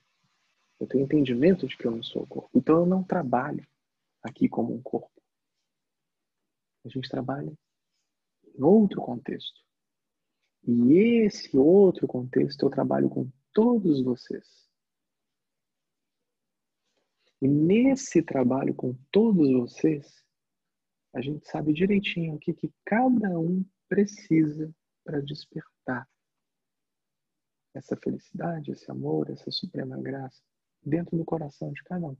Eu 0.79 0.87
tenho 0.87 1.03
entendimento 1.03 1.67
de 1.67 1.75
que 1.75 1.85
eu 1.85 1.91
não 1.91 2.01
sou 2.01 2.23
o 2.23 2.27
corpo. 2.27 2.49
Então 2.55 2.79
eu 2.79 2.85
não 2.85 3.03
trabalho 3.03 3.67
aqui 4.23 4.47
como 4.47 4.73
um 4.73 4.81
corpo. 4.81 5.11
A 6.85 6.89
gente 6.89 7.09
trabalha 7.09 7.51
em 8.45 8.63
outro 8.63 9.01
contexto. 9.01 9.61
E 10.65 11.23
esse 11.25 11.57
outro 11.57 12.07
contexto 12.07 12.65
eu 12.65 12.69
trabalho 12.69 13.09
com 13.09 13.29
todos 13.53 14.01
vocês. 14.01 14.69
E 17.41 17.47
nesse 17.47 18.21
trabalho 18.21 18.73
com 18.73 18.93
todos 19.11 19.51
vocês, 19.51 20.23
a 21.13 21.21
gente 21.21 21.47
sabe 21.47 21.73
direitinho 21.73 22.35
o 22.35 22.39
que, 22.39 22.53
que 22.53 22.71
cada 22.85 23.37
um 23.37 23.65
precisa 23.87 24.73
para 25.03 25.21
despertar 25.21 26.07
essa 27.73 27.95
felicidade, 27.95 28.71
esse 28.71 28.89
amor, 28.91 29.29
essa 29.29 29.49
suprema 29.51 29.97
graça 29.97 30.48
dentro 30.83 31.17
do 31.17 31.25
coração 31.25 31.71
de 31.71 31.83
cada 31.83 32.07
um. 32.07 32.17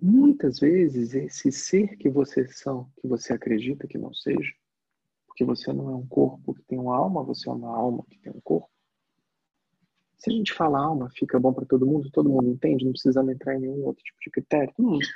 Muitas 0.00 0.58
vezes 0.58 1.14
esse 1.14 1.50
ser 1.50 1.96
que 1.96 2.08
vocês 2.08 2.58
são, 2.58 2.90
que 3.00 3.08
você 3.08 3.32
acredita 3.32 3.86
que 3.86 3.96
não 3.96 4.12
seja, 4.12 4.52
porque 5.26 5.44
você 5.44 5.72
não 5.72 5.90
é 5.90 5.94
um 5.94 6.06
corpo 6.06 6.54
que 6.54 6.62
tem 6.64 6.78
uma 6.78 6.96
alma, 6.96 7.22
você 7.22 7.48
é 7.48 7.52
uma 7.52 7.74
alma 7.74 8.04
que 8.10 8.18
tem 8.18 8.32
um 8.32 8.40
corpo. 8.40 8.70
Se 10.18 10.30
a 10.30 10.32
gente 10.32 10.52
fala 10.52 10.78
alma, 10.78 11.10
fica 11.10 11.38
bom 11.38 11.52
para 11.52 11.66
todo 11.66 11.86
mundo, 11.86 12.10
todo 12.10 12.28
mundo 12.28 12.48
entende, 12.48 12.84
não 12.84 12.92
precisamos 12.92 13.32
entrar 13.32 13.54
em 13.54 13.60
nenhum 13.60 13.84
outro 13.84 14.02
tipo 14.02 14.18
de 14.20 14.30
critério. 14.30 14.72
Todo 14.74 14.88
mundo, 14.88 15.06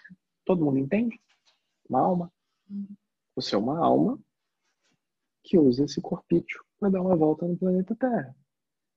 todo 0.45 0.65
mundo 0.65 0.79
entende? 0.79 1.19
Uma 1.89 2.01
alma. 2.01 2.33
Você 3.35 3.55
é 3.55 3.59
uma 3.59 3.79
alma 3.79 4.19
que 5.43 5.59
usa 5.59 5.85
esse 5.85 6.01
corpício 6.01 6.63
para 6.79 6.91
dar 6.91 7.01
uma 7.03 7.17
volta 7.17 7.47
no 7.47 7.57
planeta 7.57 7.97
Terra. 7.97 8.37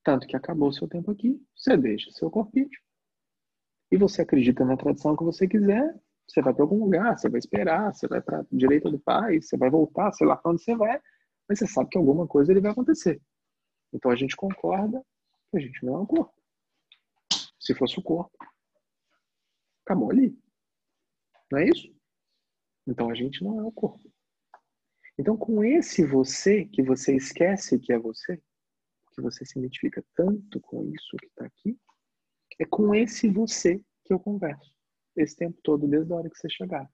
Tanto 0.04 0.28
que 0.28 0.36
acabou 0.36 0.70
o 0.70 0.74
seu 0.74 0.88
tempo 0.88 1.12
aqui, 1.12 1.42
você 1.56 1.78
deixa 1.78 2.12
seu 2.12 2.30
corpício. 2.30 2.80
E 3.92 3.98
você 3.98 4.22
acredita 4.22 4.66
na 4.66 4.76
tradição 4.76 5.16
que 5.16 5.24
você 5.24 5.48
quiser, 5.48 5.98
você 6.28 6.42
vai 6.42 6.54
para 6.54 6.64
algum 6.64 6.84
lugar, 6.84 7.18
você 7.18 7.30
vai 7.30 7.40
esperar, 7.40 7.94
você 7.94 8.08
vai 8.08 8.22
para 8.22 8.40
a 8.40 8.46
direita 8.52 8.90
do 8.90 9.00
pai, 9.00 9.42
você 9.42 9.56
vai 9.56 9.70
voltar, 9.70 10.12
sei 10.14 10.28
lá 10.28 10.36
para 10.36 10.52
onde 10.52 10.64
você 10.64 10.76
vai, 10.76 11.00
mas 11.48 11.60
você 11.60 11.68
sabe 11.68 11.90
que 11.90 11.98
alguma 11.98 12.28
coisa 12.28 12.52
ele 12.52 12.62
vai 12.62 12.72
acontecer. 12.72 13.22
Então 13.94 14.12
a 14.12 14.16
gente 14.16 14.36
concorda 14.36 15.06
que 15.52 15.58
a 15.58 15.60
gente 15.60 15.86
não 15.86 15.96
é 15.96 16.00
um 16.00 16.06
corpo. 16.06 16.34
Se 17.60 17.74
fosse 17.74 18.00
o 18.00 18.02
corpo, 18.02 18.36
acabou 19.86 20.12
ali. 20.12 20.38
Não 21.52 21.60
é 21.60 21.66
isso? 21.66 21.94
Então 22.88 23.10
a 23.10 23.14
gente 23.14 23.44
não 23.44 23.60
é 23.60 23.64
o 23.64 23.72
corpo. 23.72 24.12
Então 25.18 25.38
com 25.38 25.64
esse 25.64 26.04
você 26.04 26.66
que 26.66 26.82
você 26.82 27.16
esquece 27.16 27.80
que 27.80 27.94
é 27.94 28.00
você, 28.00 28.42
que 29.14 29.22
você 29.22 29.46
se 29.46 29.58
identifica 29.58 30.04
tanto 30.16 30.60
com 30.60 30.86
isso 30.86 31.16
que 31.18 31.28
está 31.28 31.46
aqui, 31.46 31.78
é 32.60 32.66
com 32.66 32.94
esse 32.94 33.30
você 33.30 33.82
que 34.04 34.14
eu 34.14 34.20
converso 34.20 34.74
esse 35.16 35.36
tempo 35.36 35.60
todo, 35.64 35.88
desde 35.88 36.12
a 36.12 36.16
hora 36.16 36.30
que 36.30 36.38
você 36.38 36.50
chegar. 36.50 36.90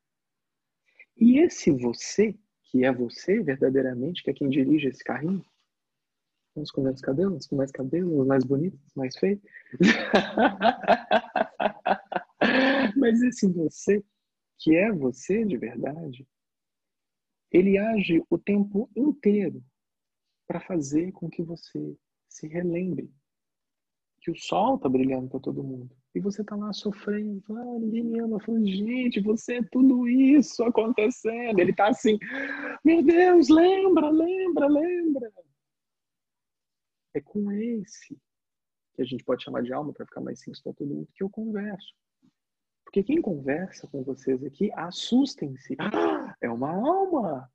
E 1.15 1.39
esse 1.39 1.71
você, 1.71 2.37
que 2.65 2.83
é 2.83 2.91
você 2.91 3.41
verdadeiramente, 3.41 4.23
que 4.23 4.29
é 4.29 4.33
quem 4.33 4.49
dirige 4.49 4.87
esse 4.87 5.03
carrinho, 5.03 5.43
uns 6.55 6.71
com 6.71 6.81
menos 6.81 7.01
cabelo, 7.01 7.35
uns 7.35 7.47
com 7.47 7.55
mais 7.55 7.71
cabelo, 7.71 8.21
uns 8.21 8.27
mais 8.27 8.43
bonitos, 8.43 8.79
mais 8.95 9.17
feios. 9.17 9.41
Mas 12.97 13.21
esse 13.21 13.47
você, 13.47 14.03
que 14.57 14.75
é 14.75 14.91
você 14.91 15.45
de 15.45 15.57
verdade, 15.57 16.27
ele 17.51 17.77
age 17.77 18.23
o 18.29 18.37
tempo 18.37 18.89
inteiro 18.95 19.63
para 20.47 20.59
fazer 20.59 21.11
com 21.11 21.29
que 21.29 21.41
você 21.41 21.97
se 22.30 22.47
relembre 22.47 23.11
que 24.22 24.31
o 24.31 24.35
sol 24.35 24.77
tá 24.77 24.88
brilhando 24.88 25.30
para 25.30 25.39
todo 25.39 25.64
mundo. 25.64 25.89
E 26.14 26.19
você 26.19 26.43
tá 26.43 26.56
lá 26.56 26.73
sofrendo, 26.73 27.43
ah, 27.56 27.80
ninguém 27.80 28.03
me 28.03 28.19
ama. 28.19 28.39
Falando, 28.39 28.68
gente, 28.68 29.19
você 29.19 29.56
é 29.57 29.64
tudo 29.72 30.07
isso 30.07 30.64
acontecendo. 30.64 31.60
Ele 31.60 31.73
tá 31.73 31.89
assim, 31.89 32.18
meu 32.84 33.03
Deus, 33.03 33.49
lembra, 33.49 34.10
lembra, 34.10 34.68
lembra. 34.68 35.31
É 37.14 37.22
com 37.22 37.51
esse 37.51 38.18
que 38.93 39.01
a 39.01 39.06
gente 39.06 39.23
pode 39.23 39.43
chamar 39.43 39.64
de 39.64 39.72
alma 39.72 39.93
para 39.93 40.06
ficar 40.06 40.22
mais 40.22 40.39
simples 40.39 40.61
para 40.61 40.73
todo 40.73 40.93
mundo 40.93 41.10
que 41.14 41.23
eu 41.23 41.30
converso. 41.30 41.93
Porque 42.84 43.03
quem 43.03 43.22
conversa 43.22 43.88
com 43.88 44.03
vocês 44.03 44.43
aqui, 44.43 44.72
assustem-se. 44.73 45.76
Ah, 45.80 46.35
é 46.41 46.49
uma 46.49 46.72
alma. 46.72 47.49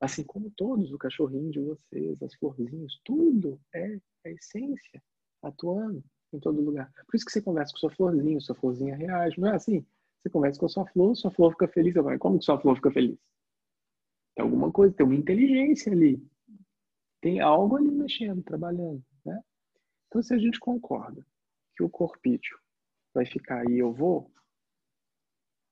Assim 0.00 0.24
como 0.24 0.50
todos, 0.50 0.92
o 0.92 0.98
cachorrinho 0.98 1.50
de 1.50 1.60
vocês, 1.60 2.22
as 2.22 2.34
florzinhas, 2.34 2.98
tudo 3.04 3.60
é 3.74 4.00
a 4.24 4.30
essência 4.30 5.02
atuando 5.42 6.02
em 6.32 6.40
todo 6.40 6.60
lugar. 6.60 6.90
Por 7.06 7.16
isso 7.16 7.24
que 7.26 7.32
você 7.32 7.42
conversa 7.42 7.72
com 7.72 7.78
sua 7.78 7.90
florzinha, 7.90 8.40
sua 8.40 8.54
florzinha 8.54 8.96
reage, 8.96 9.38
não 9.38 9.48
é 9.48 9.56
assim? 9.56 9.84
Você 10.18 10.30
conversa 10.30 10.58
com 10.58 10.66
a 10.66 10.68
sua 10.68 10.86
flor, 10.86 11.14
sua 11.16 11.30
flor 11.30 11.52
fica 11.52 11.68
feliz, 11.68 11.94
vai, 11.94 12.18
como 12.18 12.38
que 12.38 12.44
sua 12.44 12.60
flor 12.60 12.76
fica 12.76 12.90
feliz? 12.90 13.18
Tem 14.34 14.44
alguma 14.44 14.70
coisa, 14.72 14.94
tem 14.94 15.04
uma 15.04 15.14
inteligência 15.14 15.92
ali. 15.92 16.22
Tem 17.20 17.40
algo 17.40 17.76
ali 17.76 17.90
mexendo, 17.90 18.42
trabalhando, 18.42 19.04
né? 19.24 19.42
Então, 20.08 20.22
se 20.22 20.32
a 20.32 20.38
gente 20.38 20.58
concorda 20.58 21.24
que 21.76 21.82
o 21.82 21.90
corpício 21.90 22.58
vai 23.12 23.26
ficar 23.26 23.66
aí, 23.66 23.78
eu 23.78 23.92
vou, 23.92 24.30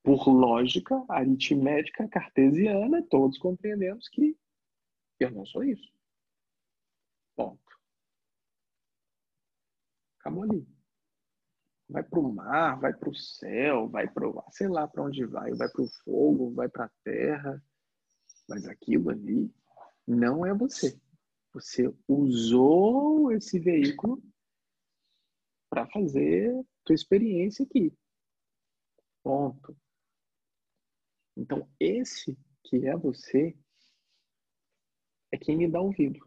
por 0.08 0.26
lógica 0.26 1.04
aritmética 1.06 2.08
cartesiana, 2.08 3.02
todos 3.10 3.36
compreendemos 3.36 4.08
que 4.08 4.34
eu 5.20 5.30
não 5.30 5.44
sou 5.44 5.62
isso. 5.62 5.92
Ponto. 7.36 7.78
Acabou 10.18 10.44
ali. 10.44 10.66
Vai 11.90 12.02
para 12.02 12.20
o 12.20 12.32
mar, 12.32 12.80
vai 12.80 12.94
para 12.94 13.10
o 13.10 13.14
céu, 13.14 13.86
vai 13.86 14.08
para 14.08 14.26
sei 14.50 14.68
lá 14.68 14.88
para 14.88 15.02
onde 15.02 15.26
vai, 15.26 15.52
vai 15.52 15.68
para 15.68 15.82
o 15.82 15.88
fogo, 16.02 16.54
vai 16.54 16.70
para 16.70 16.86
a 16.86 16.90
terra, 17.04 17.62
mas 18.48 18.66
aquilo 18.66 19.10
ali 19.10 19.54
não 20.06 20.46
é 20.46 20.54
você. 20.54 20.98
Você 21.52 21.94
usou 22.08 23.30
esse 23.30 23.58
veículo 23.58 24.22
para 25.68 25.86
fazer 25.88 26.50
tua 26.82 26.94
experiência 26.94 27.62
aqui. 27.62 27.92
Ponto. 29.22 29.76
Então, 31.38 31.70
esse 31.78 32.36
que 32.64 32.84
é 32.88 32.96
você 32.96 33.56
é 35.30 35.38
quem 35.38 35.56
me 35.56 35.70
dá 35.70 35.80
ouvido. 35.80 36.18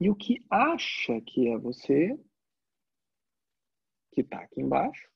E 0.00 0.08
o 0.08 0.14
que 0.14 0.44
acha 0.48 1.20
que 1.22 1.48
é 1.48 1.58
você, 1.58 2.16
que 4.12 4.20
está 4.20 4.42
aqui 4.42 4.60
embaixo, 4.60 5.10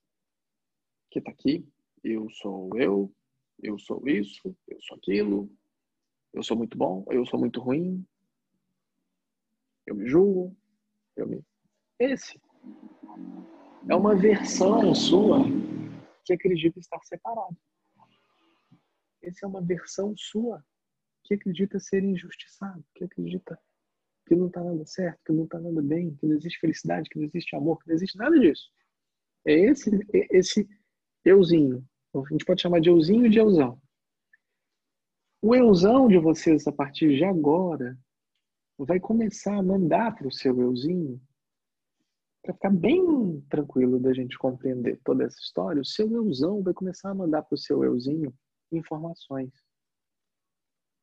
que 1.08 1.20
está 1.20 1.30
aqui, 1.30 1.64
eu 2.02 2.28
sou 2.30 2.68
eu, 2.76 3.14
eu 3.62 3.78
sou 3.78 4.02
isso, 4.08 4.56
eu 4.66 4.82
sou 4.82 4.96
aquilo, 4.96 5.48
eu 6.32 6.42
sou 6.42 6.56
muito 6.56 6.76
bom, 6.76 7.04
eu 7.10 7.24
sou 7.24 7.38
muito 7.38 7.60
ruim, 7.60 8.04
eu 9.86 9.94
me 9.94 10.08
julgo, 10.08 10.56
eu 11.14 11.28
me. 11.28 11.46
Esse 11.96 12.40
é 13.88 13.94
uma 13.94 14.16
versão 14.16 14.92
sua 14.96 15.44
que 16.24 16.32
acredita 16.32 16.80
estar 16.80 17.00
separado. 17.04 17.56
Essa 19.22 19.46
é 19.46 19.48
uma 19.48 19.62
versão 19.62 20.14
sua 20.16 20.64
que 21.24 21.34
acredita 21.34 21.78
ser 21.78 22.02
injustiçado, 22.02 22.84
que 22.94 23.04
acredita 23.04 23.58
que 24.26 24.34
não 24.34 24.48
está 24.48 24.62
nada 24.62 24.84
certo, 24.84 25.20
que 25.24 25.32
não 25.32 25.44
está 25.44 25.60
nada 25.60 25.82
bem, 25.82 26.14
que 26.16 26.26
não 26.26 26.36
existe 26.36 26.58
felicidade, 26.58 27.08
que 27.08 27.18
não 27.18 27.26
existe 27.26 27.54
amor, 27.54 27.78
que 27.78 27.88
não 27.88 27.94
existe 27.94 28.18
nada 28.18 28.38
disso. 28.38 28.70
É 29.44 29.52
esse, 29.52 29.90
é 30.12 30.36
esse 30.36 30.68
euzinho. 31.24 31.84
A 32.14 32.22
gente 32.30 32.44
pode 32.44 32.60
chamar 32.60 32.80
de 32.80 32.88
euzinho 32.88 33.26
e 33.26 33.30
de 33.30 33.38
euzão. 33.38 33.80
O 35.40 35.54
euzão 35.54 36.08
de 36.08 36.18
vocês, 36.18 36.66
a 36.66 36.72
partir 36.72 37.16
de 37.16 37.24
agora, 37.24 37.98
vai 38.78 39.00
começar 39.00 39.56
a 39.56 39.62
mandar 39.62 40.14
para 40.14 40.28
o 40.28 40.32
seu 40.32 40.60
euzinho, 40.60 41.20
para 42.42 42.54
ficar 42.54 42.70
bem 42.70 43.40
tranquilo 43.48 44.00
da 44.00 44.12
gente 44.12 44.36
compreender 44.36 45.00
toda 45.04 45.24
essa 45.24 45.38
história, 45.38 45.80
o 45.80 45.84
seu 45.84 46.12
euzão 46.12 46.62
vai 46.62 46.74
começar 46.74 47.10
a 47.10 47.14
mandar 47.14 47.42
para 47.42 47.54
o 47.54 47.58
seu 47.58 47.84
euzinho 47.84 48.34
informações 48.72 49.52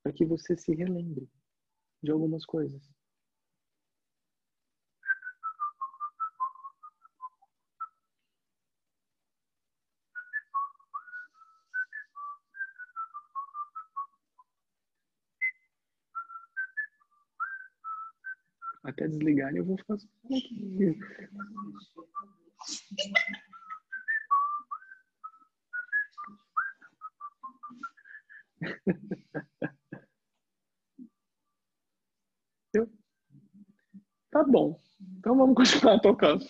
para 0.04 0.14
que 0.14 0.26
você 0.26 0.56
se 0.56 0.74
relembre 0.74 1.30
de 2.02 2.12
algumas 2.12 2.46
coisas. 2.46 2.82
Até 18.84 19.08
desligarem 19.08 19.58
eu 19.58 19.66
vou 19.66 19.78
fazer 19.86 20.10
Eu? 32.74 32.88
Tá 34.32 34.44
bom. 34.44 34.80
Então 35.18 35.36
vamos 35.36 35.56
continuar 35.56 36.00
tocando. 36.02 36.46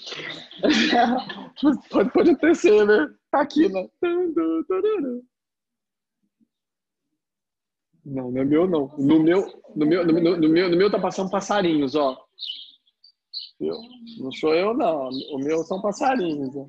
Pode, 1.89 2.09
pode 2.11 2.31
acontecer, 2.31 2.85
né? 2.85 3.15
Tá 3.31 3.41
aqui, 3.41 3.69
né? 3.69 3.87
Não, 8.05 8.31
não 8.31 8.41
é 8.41 8.45
meu, 8.45 8.67
não. 8.67 8.87
No 8.97 9.23
meu, 9.23 9.63
no 9.75 9.85
meu, 9.85 10.05
no 10.05 10.13
meu, 10.13 10.37
no 10.37 10.49
meu, 10.49 10.69
no 10.69 10.77
meu 10.77 10.91
tá 10.91 10.99
passando 10.99 11.29
passarinhos, 11.29 11.95
ó. 11.95 12.17
Eu, 13.59 13.75
não 14.19 14.31
sou 14.31 14.55
eu, 14.55 14.73
não. 14.73 15.09
O 15.09 15.37
meu 15.37 15.63
são 15.63 15.81
passarinhos. 15.81 16.55
Ó. 16.55 16.63
O 16.63 16.67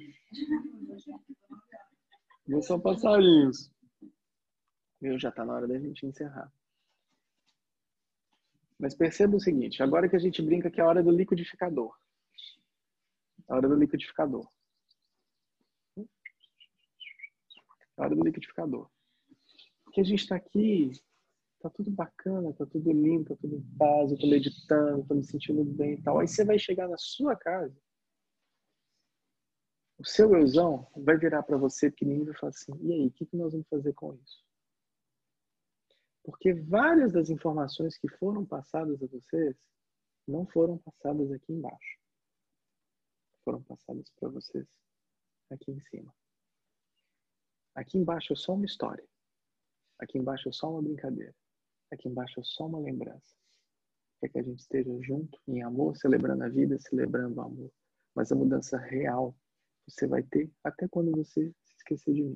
meu 2.47 2.63
são 2.63 2.81
passarinhos. 2.81 3.71
Meu 5.01 5.19
já 5.19 5.33
tá 5.33 5.45
na 5.45 5.55
hora 5.55 5.67
da 5.67 5.79
gente 5.79 6.07
encerrar. 6.07 6.53
Mas 8.79 8.95
perceba 8.95 9.37
o 9.37 9.41
seguinte, 9.41 9.83
agora 9.83 10.09
que 10.09 10.17
a 10.17 10.19
gente 10.19 10.41
brinca 10.43 10.71
que 10.71 10.81
é 10.81 10.85
a 10.85 10.87
hora 10.87 11.03
do 11.03 11.11
liquidificador. 11.11 11.95
A 13.49 13.57
hora 13.57 13.69
do 13.69 13.75
liquidificador. 13.75 14.49
A 17.97 18.03
hora 18.03 18.15
do 18.15 18.25
liquidificador. 18.25 18.89
Porque 19.85 20.01
a 20.01 20.05
gente 20.05 20.21
está 20.21 20.37
aqui, 20.37 20.93
tá 21.61 21.69
tudo 21.69 21.91
bacana, 21.91 22.53
tá 22.55 22.65
tudo 22.65 22.93
lindo, 22.93 23.25
tá 23.25 23.37
tudo 23.37 23.57
em 23.57 23.77
paz, 23.77 24.13
eu 24.13 24.19
tô 24.19 24.27
meditando, 24.27 25.07
tô 25.07 25.15
me 25.15 25.25
sentindo 25.25 25.65
bem 25.65 25.95
e 25.95 26.03
tal. 26.03 26.19
Aí 26.19 26.29
você 26.29 26.45
vai 26.45 26.59
chegar 26.59 26.89
na 26.89 26.97
sua 26.97 27.37
casa, 27.37 27.77
o 30.01 30.05
seu 30.07 30.35
euzão 30.35 30.87
vai 30.97 31.19
virar 31.19 31.43
para 31.43 31.59
você 31.59 31.91
pequenininho 31.91 32.33
e 32.33 32.35
falar 32.35 32.51
assim, 32.51 32.73
e 32.81 32.93
aí, 32.93 33.07
o 33.07 33.11
que, 33.11 33.27
que 33.27 33.37
nós 33.37 33.53
vamos 33.53 33.69
fazer 33.69 33.93
com 33.93 34.15
isso? 34.15 34.50
Porque 36.23 36.53
várias 36.53 37.13
das 37.13 37.31
informações 37.31 37.97
que 37.97 38.09
foram 38.09 38.45
passadas 38.45 39.03
a 39.03 39.07
vocês 39.07 39.57
não 40.27 40.47
foram 40.47 40.79
passadas 40.79 41.31
aqui 41.33 41.53
embaixo. 41.53 41.99
Foram 43.45 43.63
passadas 43.63 44.11
para 44.11 44.29
vocês 44.29 44.67
aqui 45.51 45.73
em 45.73 45.81
cima. 45.81 46.15
Aqui 47.75 47.99
embaixo 47.99 48.33
é 48.33 48.37
só 48.37 48.55
uma 48.55 48.67
história. 48.67 49.07
Aqui 49.99 50.19
embaixo 50.19 50.49
é 50.49 50.53
só 50.53 50.71
uma 50.71 50.83
brincadeira. 50.83 51.35
Aqui 51.91 52.09
embaixo 52.09 52.41
é 52.41 52.45
só 52.45 52.67
uma 52.67 52.79
lembrança. 52.79 53.35
Quer 54.21 54.29
que 54.29 54.39
a 54.39 54.43
gente 54.43 54.61
esteja 54.61 54.91
junto, 55.01 55.41
em 55.49 55.63
amor, 55.63 55.97
celebrando 55.97 56.45
a 56.45 56.49
vida, 56.49 56.79
celebrando 56.79 57.37
o 57.37 57.41
amor. 57.41 57.73
Mas 58.15 58.31
a 58.31 58.37
mudança 58.37 58.77
real 58.77 59.35
você 59.89 60.07
vai 60.07 60.23
ter 60.23 60.51
até 60.63 60.87
quando 60.89 61.11
você 61.11 61.53
se 61.65 61.77
esquecer 61.77 62.15
de 62.15 62.23
mim. 62.23 62.35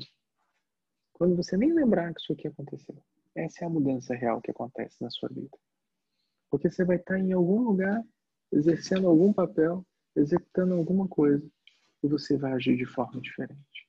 Quando 1.12 1.36
você 1.36 1.56
nem 1.56 1.72
lembrar 1.72 2.12
que 2.14 2.20
isso 2.20 2.32
aqui 2.32 2.48
aconteceu. 2.48 3.02
Essa 3.34 3.64
é 3.64 3.66
a 3.66 3.70
mudança 3.70 4.14
real 4.14 4.40
que 4.40 4.50
acontece 4.50 4.96
na 5.02 5.10
sua 5.10 5.28
vida. 5.28 5.58
Porque 6.50 6.70
você 6.70 6.84
vai 6.84 6.96
estar 6.96 7.18
em 7.18 7.32
algum 7.32 7.62
lugar, 7.62 8.04
exercendo 8.52 9.08
algum 9.08 9.32
papel, 9.32 9.84
executando 10.14 10.74
alguma 10.74 11.08
coisa, 11.08 11.44
e 12.02 12.08
você 12.08 12.36
vai 12.36 12.52
agir 12.52 12.76
de 12.76 12.86
forma 12.86 13.20
diferente. 13.20 13.88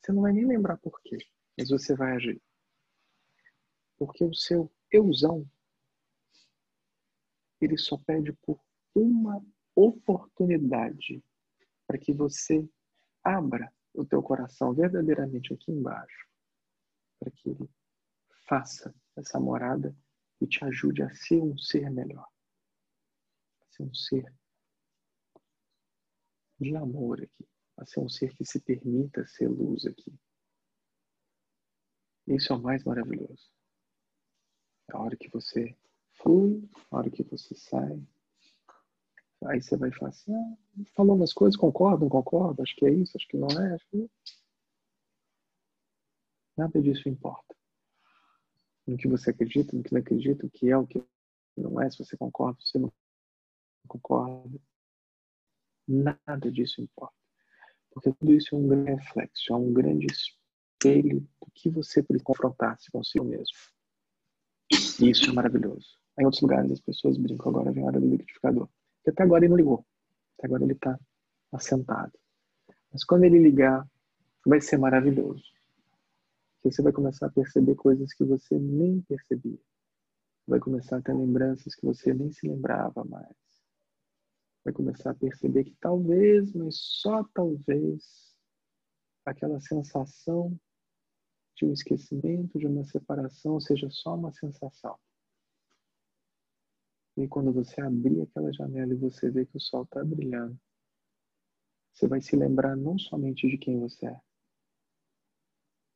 Você 0.00 0.12
não 0.12 0.22
vai 0.22 0.32
nem 0.32 0.46
lembrar 0.46 0.78
por 0.78 1.00
quê, 1.02 1.18
mas 1.58 1.68
você 1.68 1.94
vai 1.94 2.12
agir. 2.12 2.40
Porque 3.98 4.24
o 4.24 4.34
seu 4.34 4.72
euzão, 4.90 5.46
ele 7.60 7.76
só 7.76 7.98
pede 7.98 8.32
por 8.32 8.58
uma 8.94 9.44
oportunidade 9.74 11.22
para 11.86 11.98
que 11.98 12.12
você 12.12 12.66
abra 13.22 13.72
o 13.92 14.04
teu 14.04 14.22
coração 14.22 14.72
verdadeiramente 14.72 15.52
aqui 15.52 15.70
embaixo, 15.70 16.28
para 17.18 17.30
que 17.30 17.50
ele 17.50 17.68
faça 18.46 18.94
essa 19.16 19.38
morada 19.38 19.96
e 20.40 20.46
te 20.46 20.64
ajude 20.64 21.02
a 21.02 21.10
ser 21.14 21.40
um 21.40 21.56
ser 21.58 21.90
melhor. 21.90 22.28
A 23.60 23.70
ser 23.70 23.82
um 23.82 23.94
ser 23.94 24.34
de 26.60 26.74
amor 26.76 27.22
aqui. 27.22 27.48
A 27.76 27.86
ser 27.86 28.00
um 28.00 28.08
ser 28.08 28.34
que 28.34 28.44
se 28.44 28.60
permita 28.60 29.26
ser 29.26 29.48
luz 29.48 29.84
aqui. 29.86 30.14
Isso 32.26 32.52
é 32.52 32.56
o 32.56 32.62
mais 32.62 32.84
maravilhoso. 32.84 33.52
É 34.90 34.96
a 34.96 35.00
hora 35.00 35.16
que 35.16 35.28
você 35.28 35.76
flui, 36.12 36.68
a 36.90 36.96
hora 36.96 37.10
que 37.10 37.22
você 37.22 37.54
sai. 37.54 38.02
Aí 39.46 39.60
você 39.60 39.76
vai 39.76 39.92
falar 39.92 40.10
assim, 40.10 40.32
ah, 40.34 40.56
falou 40.94 41.16
umas 41.16 41.32
coisas, 41.34 41.58
concordo, 41.58 42.04
não 42.04 42.08
concordo, 42.08 42.62
acho 42.62 42.74
que 42.76 42.86
é 42.86 42.90
isso, 42.90 43.14
acho 43.14 43.28
que 43.28 43.36
não 43.36 43.48
é, 43.48 43.76
que... 43.90 44.10
Nada 46.56 46.80
disso 46.80 47.08
importa 47.08 47.54
no 48.86 48.96
que 48.96 49.08
você 49.08 49.30
acredita, 49.30 49.76
no 49.76 49.82
que 49.82 49.92
não 49.92 50.00
acredita, 50.00 50.46
o 50.46 50.50
que 50.50 50.70
é, 50.70 50.76
o 50.76 50.86
que 50.86 51.02
não 51.56 51.80
é, 51.80 51.90
se 51.90 51.98
você 51.98 52.16
concorda, 52.16 52.58
se 52.60 52.72
você 52.72 52.78
não 52.78 52.92
concorda. 53.88 54.60
Nada 55.86 56.50
disso 56.50 56.80
importa. 56.80 57.14
Porque 57.90 58.12
tudo 58.12 58.32
isso 58.32 58.54
é 58.54 58.58
um 58.58 58.66
grande 58.66 58.90
reflexo, 58.92 59.52
é 59.52 59.56
um 59.56 59.72
grande 59.72 60.06
espelho 60.06 61.20
do 61.20 61.50
que 61.54 61.70
você 61.70 62.02
precisa 62.02 62.24
confrontar-se 62.24 62.90
consigo 62.90 63.24
mesmo. 63.24 63.56
E 65.00 65.10
isso 65.10 65.30
é 65.30 65.32
maravilhoso. 65.32 65.98
Em 66.18 66.24
outros 66.24 66.42
lugares 66.42 66.72
as 66.72 66.80
pessoas 66.80 67.16
brincam, 67.16 67.50
agora 67.50 67.72
vem 67.72 67.84
a 67.84 67.86
hora 67.86 68.00
do 68.00 68.08
liquidificador. 68.08 68.68
Porque 68.96 69.10
até 69.10 69.22
agora 69.22 69.44
ele 69.44 69.50
não 69.50 69.56
ligou. 69.56 69.86
Até 70.38 70.46
agora 70.46 70.64
ele 70.64 70.72
está 70.72 70.98
assentado. 71.52 72.12
Mas 72.92 73.04
quando 73.04 73.24
ele 73.24 73.38
ligar, 73.38 73.86
vai 74.44 74.60
ser 74.60 74.76
maravilhoso 74.76 75.53
você 76.70 76.82
vai 76.82 76.92
começar 76.92 77.26
a 77.26 77.30
perceber 77.30 77.74
coisas 77.74 78.12
que 78.14 78.24
você 78.24 78.58
nem 78.58 79.00
percebia. 79.02 79.60
Vai 80.46 80.58
começar 80.58 80.98
a 80.98 81.02
ter 81.02 81.14
lembranças 81.14 81.74
que 81.74 81.84
você 81.84 82.12
nem 82.14 82.32
se 82.32 82.46
lembrava 82.48 83.04
mais. 83.04 83.36
Vai 84.64 84.72
começar 84.72 85.10
a 85.10 85.14
perceber 85.14 85.64
que 85.64 85.76
talvez, 85.78 86.54
mas 86.54 86.76
só 86.78 87.22
talvez, 87.34 88.34
aquela 89.24 89.60
sensação 89.60 90.58
de 91.54 91.66
um 91.66 91.72
esquecimento, 91.72 92.58
de 92.58 92.66
uma 92.66 92.84
separação, 92.84 93.60
seja 93.60 93.88
só 93.90 94.14
uma 94.14 94.32
sensação. 94.32 94.98
E 97.16 97.28
quando 97.28 97.52
você 97.52 97.80
abrir 97.80 98.22
aquela 98.22 98.52
janela 98.52 98.92
e 98.92 98.96
você 98.96 99.30
ver 99.30 99.46
que 99.46 99.56
o 99.56 99.60
sol 99.60 99.84
está 99.84 100.02
brilhando, 100.02 100.58
você 101.92 102.08
vai 102.08 102.20
se 102.20 102.34
lembrar 102.34 102.76
não 102.76 102.98
somente 102.98 103.48
de 103.48 103.56
quem 103.56 103.78
você 103.78 104.06
é, 104.06 104.20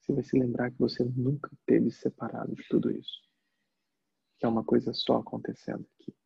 você 0.09 0.15
vai 0.15 0.25
se 0.25 0.39
lembrar 0.39 0.71
que 0.71 0.79
você 0.79 1.05
nunca 1.05 1.51
teve 1.67 1.91
separado 1.91 2.55
de 2.55 2.67
tudo 2.69 2.91
isso. 2.91 3.23
Que 4.39 4.47
é 4.47 4.49
uma 4.49 4.65
coisa 4.65 4.93
só 4.95 5.19
acontecendo 5.19 5.87
aqui. 5.95 6.17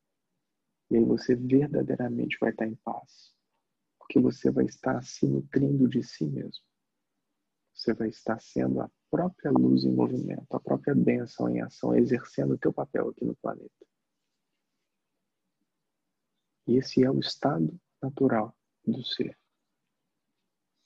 E 0.90 0.96
aí 0.96 1.04
você 1.04 1.34
verdadeiramente 1.34 2.38
vai 2.40 2.50
estar 2.50 2.66
em 2.66 2.76
paz. 2.76 3.34
Porque 3.98 4.20
você 4.20 4.50
vai 4.50 4.66
estar 4.66 5.02
se 5.02 5.26
nutrindo 5.26 5.88
de 5.88 6.02
si 6.02 6.24
mesmo. 6.24 6.64
Você 7.74 7.92
vai 7.94 8.08
estar 8.08 8.40
sendo 8.40 8.80
a 8.80 8.90
própria 9.10 9.50
luz 9.50 9.84
em 9.84 9.92
movimento, 9.92 10.54
a 10.54 10.60
própria 10.60 10.94
bênção 10.94 11.48
em 11.48 11.60
ação, 11.60 11.96
exercendo 11.96 12.54
o 12.54 12.58
teu 12.58 12.72
papel 12.72 13.08
aqui 13.08 13.24
no 13.24 13.34
planeta. 13.36 13.86
E 16.68 16.76
esse 16.76 17.02
é 17.02 17.10
o 17.10 17.18
estado 17.18 17.76
natural 18.00 18.56
do 18.86 19.02
ser. 19.04 19.36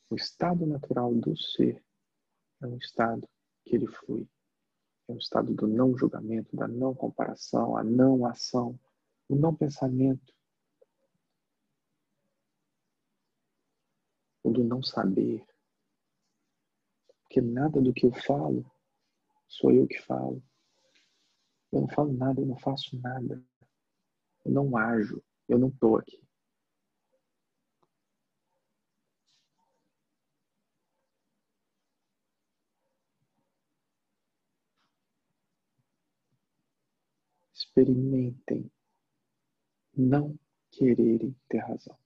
O 0.08 0.14
estado 0.14 0.64
natural 0.64 1.14
do 1.14 1.36
ser 1.36 1.84
é 2.62 2.66
um 2.66 2.76
estado 2.76 3.28
que 3.64 3.76
ele 3.76 3.86
flui. 3.86 4.28
É 5.08 5.12
um 5.12 5.18
estado 5.18 5.54
do 5.54 5.66
não 5.66 5.96
julgamento, 5.96 6.56
da 6.56 6.66
não 6.66 6.94
comparação, 6.94 7.76
a 7.76 7.84
não 7.84 8.26
ação, 8.26 8.78
o 9.28 9.36
não 9.36 9.54
pensamento, 9.54 10.34
o 14.42 14.50
do 14.50 14.64
não 14.64 14.82
saber. 14.82 15.46
Porque 17.22 17.40
nada 17.40 17.80
do 17.80 17.92
que 17.92 18.06
eu 18.06 18.12
falo 18.12 18.70
sou 19.48 19.72
eu 19.72 19.86
que 19.86 20.00
falo. 20.02 20.42
Eu 21.72 21.82
não 21.82 21.88
falo 21.88 22.12
nada, 22.12 22.40
eu 22.40 22.46
não 22.46 22.56
faço 22.56 22.98
nada. 23.00 23.42
Eu 24.44 24.52
não 24.52 24.76
ajo, 24.76 25.22
eu 25.48 25.58
não 25.58 25.68
estou 25.68 25.96
aqui. 25.96 26.25
Experimentem 37.76 38.72
não 39.94 40.38
quererem 40.70 41.36
ter 41.46 41.58
razão. 41.58 41.98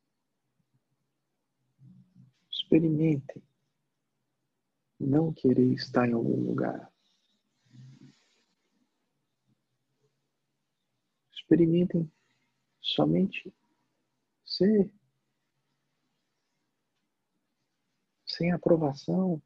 Experimentem 2.50 3.40
não 4.98 5.32
querer 5.32 5.72
estar 5.72 6.08
em 6.08 6.12
algum 6.12 6.42
lugar. 6.42 6.92
Experimentem 11.32 12.10
somente 12.80 13.54
ser 14.44 14.90
sem 18.26 18.50
aprovação, 18.50 19.40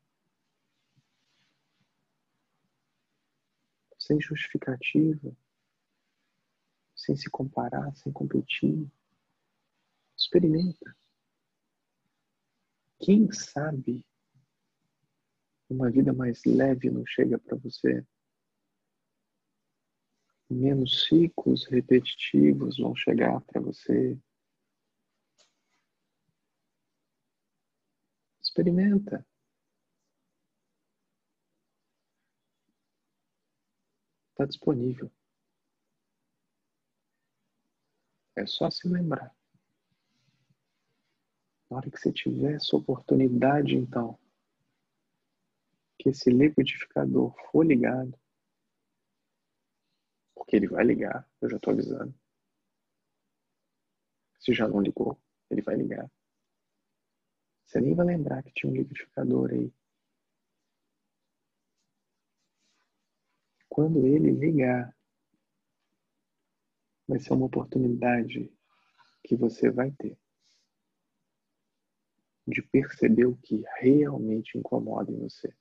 sem 3.99 4.19
justificativa 4.21 5.37
sem 7.05 7.17
se 7.17 7.29
comparar, 7.31 7.95
sem 7.97 8.13
competir. 8.13 8.91
Experimenta. 10.17 10.97
Quem 12.99 13.31
sabe 13.31 14.07
uma 15.69 15.91
vida 15.91 16.13
mais 16.13 16.43
leve 16.45 16.91
não 16.91 17.05
chega 17.07 17.39
para 17.39 17.57
você? 17.57 18.07
Menos 20.49 21.07
ciclos 21.07 21.67
repetitivos 21.67 22.79
vão 22.79 22.95
chegar 22.95 23.41
para 23.43 23.61
você. 23.61 24.19
Experimenta. 28.41 29.27
Está 34.31 34.47
disponível. 34.47 35.11
É 38.37 38.47
só 38.47 38.71
se 38.71 38.89
lembrar. 38.89 39.35
Na 41.71 41.79
hora 41.79 41.91
que 41.91 41.99
você 41.99 42.13
tiver 42.13 42.55
essa 42.55 42.77
oportunidade, 42.77 43.77
então, 43.77 44.19
que 45.99 46.09
esse 46.09 46.31
liquidificador 46.31 47.35
for 47.51 47.65
ligado, 47.65 48.19
porque 50.35 50.57
ele 50.57 50.69
vai 50.69 50.85
ligar, 50.85 51.29
eu 51.41 51.49
já 51.49 51.57
estou 51.57 51.73
avisando. 51.73 52.15
Se 54.41 54.53
já 54.53 54.69
não 54.69 54.81
ligou, 54.81 55.19
ele 55.51 55.63
vai 55.63 55.77
ligar. 55.77 56.11
Você 57.65 57.81
nem 57.81 57.95
vai 57.95 58.07
lembrar 58.07 58.43
que 58.43 58.53
tinha 58.53 58.71
um 58.71 58.77
liquidificador 58.77 59.51
aí. 59.51 59.73
Quando 63.69 64.07
ele 64.07 64.31
ligar, 64.31 64.95
vai 67.07 67.19
ser 67.19 67.33
uma 67.33 67.47
oportunidade 67.47 68.53
que 69.23 69.37
você 69.37 69.71
vai 69.71 69.91
ter 69.93 70.19
de 72.47 72.63
perceber 72.63 73.27
o 73.27 73.37
que 73.37 73.65
realmente 73.81 74.59
incomoda 74.59 75.11
em 75.11 75.19
você. 75.19 75.55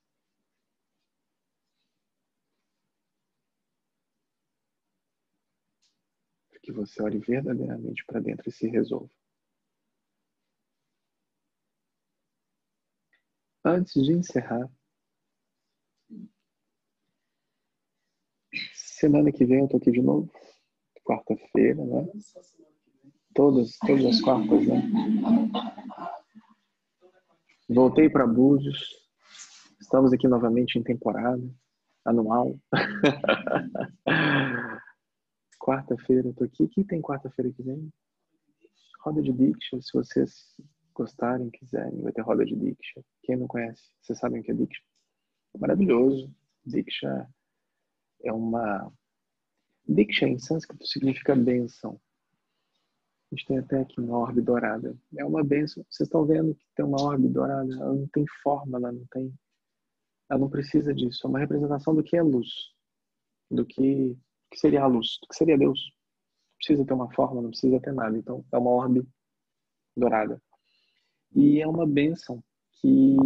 Que 6.62 6.72
você 6.72 7.02
olhe 7.02 7.20
verdadeiramente 7.20 8.06
para 8.06 8.22
dentro 8.22 8.48
e 8.48 8.52
se 8.52 8.68
resolva. 8.68 9.12
Antes 13.66 14.02
de 14.06 14.14
encerrar, 14.14 14.70
semana 18.74 19.32
que 19.32 19.46
vem 19.46 19.60
eu 19.60 19.68
tô 19.68 19.76
aqui 19.76 19.92
de 19.92 20.02
novo 20.02 20.32
quarta-feira, 21.04 21.84
né? 21.84 22.08
Todas, 23.34 23.78
todas 23.80 24.06
as 24.06 24.22
quartas, 24.22 24.68
né? 24.68 24.84
Voltei 27.70 28.10
para 28.10 28.28
Búzios. 28.28 29.02
Estamos 29.82 30.14
aqui 30.14 30.28
novamente 30.28 30.78
em 30.78 30.84
temporada 30.84 31.44
anual. 32.06 32.56
quarta-feira 35.60 36.32
tô 36.34 36.44
aqui. 36.44 36.68
Quem 36.68 36.84
tem 36.84 37.02
quarta-feira 37.02 37.52
que 37.52 37.64
vem? 37.64 37.92
Roda 39.02 39.22
de 39.22 39.34
Diksha, 39.34 39.82
se 39.82 39.92
vocês 39.94 40.56
gostarem, 40.94 41.50
quiserem, 41.50 42.02
vai 42.02 42.14
ter 42.14 42.22
roda 42.22 42.46
de 42.46 42.56
Diksha. 42.56 43.04
Quem 43.24 43.36
não 43.36 43.48
conhece, 43.48 43.82
vocês 44.02 44.20
sabem 44.20 44.42
o 44.42 44.44
que 44.44 44.52
é 44.52 44.54
Diksha? 44.54 44.84
Maravilhoso. 45.60 46.32
Diksha 46.66 47.28
é 48.24 48.32
uma 48.32 48.92
Diksha 49.88 50.28
em 50.28 50.40
sânscrito 50.40 50.86
significa 50.86 51.36
bênção. 51.36 52.00
A 53.32 53.36
gente 53.36 53.48
tem 53.48 53.58
até 53.58 53.82
aqui 53.82 54.00
uma 54.00 54.18
orbe 54.18 54.42
dourada. 54.42 54.96
É 55.18 55.26
uma 55.26 55.44
bênção. 55.44 55.84
Vocês 55.90 56.08
estão 56.08 56.26
vendo 56.26 56.56
que 56.56 56.66
tem 56.76 56.86
uma 56.86 57.02
orbe 57.02 57.28
dourada? 57.28 57.74
Ela 57.74 57.94
não 57.94 58.08
tem 58.08 58.26
forma, 58.44 58.78
ela 58.78 58.92
não 58.92 59.06
tem. 59.08 59.34
Ela 60.30 60.40
não 60.40 60.50
precisa 60.50 60.94
disso. 60.94 61.26
É 61.26 61.30
uma 61.30 61.40
representação 61.40 61.96
do 61.96 62.04
que 62.04 62.16
é 62.16 62.22
luz. 62.22 62.48
Do 63.50 63.66
que, 63.66 64.16
que 64.52 64.60
seria 64.60 64.84
a 64.84 64.88
luz. 64.88 65.18
Do 65.22 65.28
que 65.28 65.36
seria 65.36 65.58
Deus. 65.58 65.80
Não 65.82 66.58
precisa 66.58 66.86
ter 66.86 66.94
uma 66.94 67.12
forma, 67.14 67.42
não 67.42 67.50
precisa 67.50 67.80
ter 67.80 67.92
nada. 67.92 68.18
Então, 68.18 68.46
é 68.52 68.58
uma 68.58 68.72
orbe 68.72 69.06
dourada. 69.98 70.42
E 71.36 71.60
é 71.60 71.68
uma 71.68 71.88
bênção 71.88 72.44
que 72.80 73.18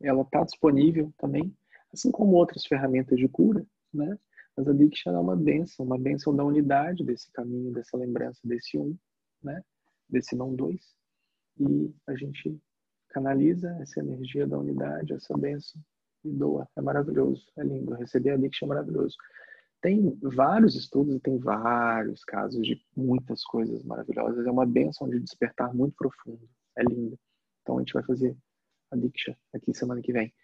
ela 0.00 0.22
está 0.22 0.44
disponível 0.44 1.12
também, 1.18 1.52
assim 1.92 2.10
como 2.10 2.36
outras 2.36 2.64
ferramentas 2.64 3.18
de 3.18 3.28
cura, 3.28 3.66
né? 3.92 4.16
Mas 4.58 4.66
a 4.66 4.72
Diksha 4.72 5.10
é 5.10 5.16
uma 5.16 5.36
benção, 5.36 5.86
uma 5.86 5.96
benção 5.96 6.34
da 6.34 6.42
unidade 6.42 7.04
desse 7.04 7.30
caminho, 7.30 7.70
dessa 7.70 7.96
lembrança 7.96 8.40
desse 8.42 8.76
um, 8.76 8.98
né? 9.40 9.62
desse 10.10 10.34
não 10.34 10.52
dois. 10.52 10.96
E 11.60 11.94
a 12.08 12.16
gente 12.16 12.60
canaliza 13.10 13.70
essa 13.80 14.00
energia 14.00 14.48
da 14.48 14.58
unidade, 14.58 15.12
essa 15.12 15.38
benção 15.38 15.80
e 16.24 16.32
doa. 16.32 16.68
É 16.74 16.80
maravilhoso, 16.80 17.46
é 17.56 17.62
lindo. 17.62 17.94
Receber 17.94 18.30
a 18.30 18.36
Diksha 18.36 18.64
é 18.64 18.68
maravilhoso. 18.68 19.16
Tem 19.80 20.18
vários 20.20 20.74
estudos 20.74 21.14
e 21.14 21.20
tem 21.20 21.38
vários 21.38 22.24
casos 22.24 22.60
de 22.66 22.84
muitas 22.96 23.44
coisas 23.44 23.84
maravilhosas. 23.84 24.44
É 24.44 24.50
uma 24.50 24.66
benção 24.66 25.08
de 25.08 25.20
despertar 25.20 25.72
muito 25.72 25.94
profundo. 25.94 26.48
É 26.76 26.82
lindo. 26.82 27.16
Então 27.62 27.76
a 27.76 27.80
gente 27.80 27.92
vai 27.92 28.02
fazer 28.02 28.36
a 28.90 28.96
Diksha 28.96 29.38
aqui 29.54 29.72
semana 29.72 30.02
que 30.02 30.12
vem. 30.12 30.34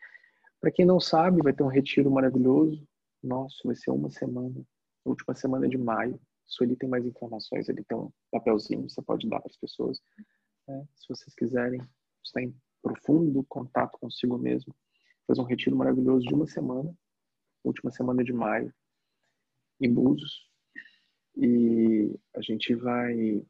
Para 0.60 0.70
quem 0.70 0.86
não 0.86 1.00
sabe, 1.00 1.42
vai 1.42 1.52
ter 1.52 1.64
um 1.64 1.68
retiro 1.68 2.12
maravilhoso 2.12 2.86
nossa, 3.24 3.56
vai 3.64 3.74
ser 3.74 3.90
uma 3.90 4.10
semana, 4.10 4.62
última 5.04 5.34
semana 5.34 5.68
de 5.68 5.78
maio. 5.78 6.20
Sueli 6.46 6.76
tem 6.76 6.88
mais 6.88 7.06
informações, 7.06 7.68
ele 7.68 7.82
tem 7.84 7.96
um 7.96 8.10
papelzinho, 8.30 8.88
você 8.88 9.00
pode 9.02 9.28
dar 9.28 9.40
para 9.40 9.50
as 9.50 9.56
pessoas. 9.56 9.98
Né? 10.68 10.86
Se 10.94 11.08
vocês 11.08 11.34
quiserem 11.34 11.80
estar 12.22 12.42
em 12.42 12.54
profundo 12.82 13.42
contato 13.48 13.98
consigo 13.98 14.36
mesmo, 14.36 14.74
fazer 15.26 15.40
um 15.40 15.44
retiro 15.44 15.74
maravilhoso 15.74 16.26
de 16.26 16.34
uma 16.34 16.46
semana, 16.46 16.94
última 17.64 17.90
semana 17.90 18.22
de 18.22 18.32
maio, 18.32 18.72
em 19.80 19.92
Búzios. 19.92 20.48
E 21.36 22.14
a 22.36 22.42
gente 22.42 22.74
vai 22.74 23.44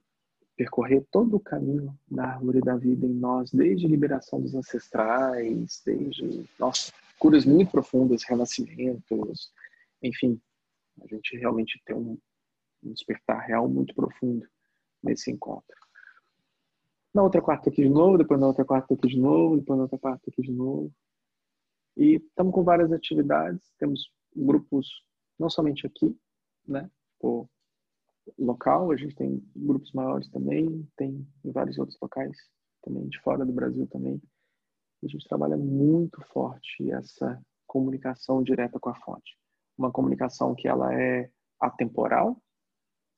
percorrer 0.56 1.04
todo 1.10 1.36
o 1.36 1.40
caminho 1.40 1.98
da 2.08 2.26
árvore 2.26 2.60
da 2.60 2.76
vida 2.76 3.04
em 3.06 3.12
nós, 3.12 3.50
desde 3.50 3.88
liberação 3.88 4.40
dos 4.40 4.54
ancestrais, 4.54 5.82
desde, 5.84 6.48
nossa, 6.58 6.92
curas 7.18 7.44
muito 7.44 7.70
profundas, 7.72 8.22
renascimentos, 8.22 9.52
enfim, 10.04 10.40
a 11.02 11.06
gente 11.06 11.36
realmente 11.36 11.80
tem 11.84 11.96
um, 11.96 12.18
um 12.82 12.92
despertar 12.92 13.40
real 13.40 13.68
muito 13.68 13.94
profundo 13.94 14.46
nesse 15.02 15.30
encontro. 15.30 15.76
Na 17.12 17.22
outra 17.22 17.40
quarta 17.40 17.70
aqui 17.70 17.82
de 17.82 17.88
novo, 17.88 18.18
depois 18.18 18.38
na 18.40 18.48
outra 18.48 18.64
quarta 18.64 18.92
aqui 18.92 19.08
de 19.08 19.18
novo, 19.18 19.56
depois 19.56 19.76
na 19.76 19.84
outra 19.84 19.98
quarta 19.98 20.30
aqui 20.30 20.42
de 20.42 20.52
novo. 20.52 20.92
E 21.96 22.16
estamos 22.16 22.52
com 22.52 22.62
várias 22.64 22.92
atividades, 22.92 23.72
temos 23.78 24.12
grupos 24.34 24.88
não 25.38 25.48
somente 25.48 25.86
aqui, 25.86 26.16
né, 26.66 26.90
por 27.18 27.48
local, 28.38 28.90
a 28.90 28.96
gente 28.96 29.14
tem 29.14 29.42
grupos 29.54 29.92
maiores 29.92 30.28
também, 30.30 30.88
tem 30.96 31.26
em 31.44 31.52
vários 31.52 31.78
outros 31.78 31.98
locais 32.00 32.36
também, 32.82 33.08
de 33.08 33.18
fora 33.20 33.44
do 33.44 33.52
Brasil 33.52 33.86
também. 33.86 34.20
A 35.02 35.06
gente 35.06 35.28
trabalha 35.28 35.56
muito 35.56 36.20
forte 36.32 36.90
essa 36.90 37.40
comunicação 37.66 38.42
direta 38.42 38.80
com 38.80 38.88
a 38.88 38.94
fonte. 38.94 39.36
Uma 39.76 39.90
comunicação 39.90 40.54
que 40.54 40.68
ela 40.68 40.94
é 40.94 41.30
atemporal, 41.60 42.40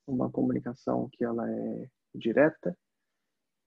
uma 0.06 0.30
comunicação 0.30 1.08
que 1.12 1.24
ela 1.24 1.50
é 1.50 1.90
direta 2.14 2.76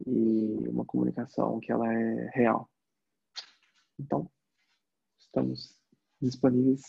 e 0.06 0.68
uma 0.68 0.86
comunicação 0.86 1.60
que 1.60 1.72
ela 1.72 1.91
é 1.94 2.30
real. 2.34 2.70
Então, 3.99 4.32
estamos 5.20 5.78
disponíveis 6.22 6.82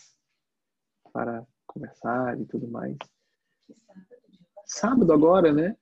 para 1.12 1.46
conversar 1.66 2.40
e 2.40 2.46
tudo 2.46 2.68
mais. 2.68 2.96
Sábado 4.64 5.12
agora, 5.12 5.52
né? 5.52 5.76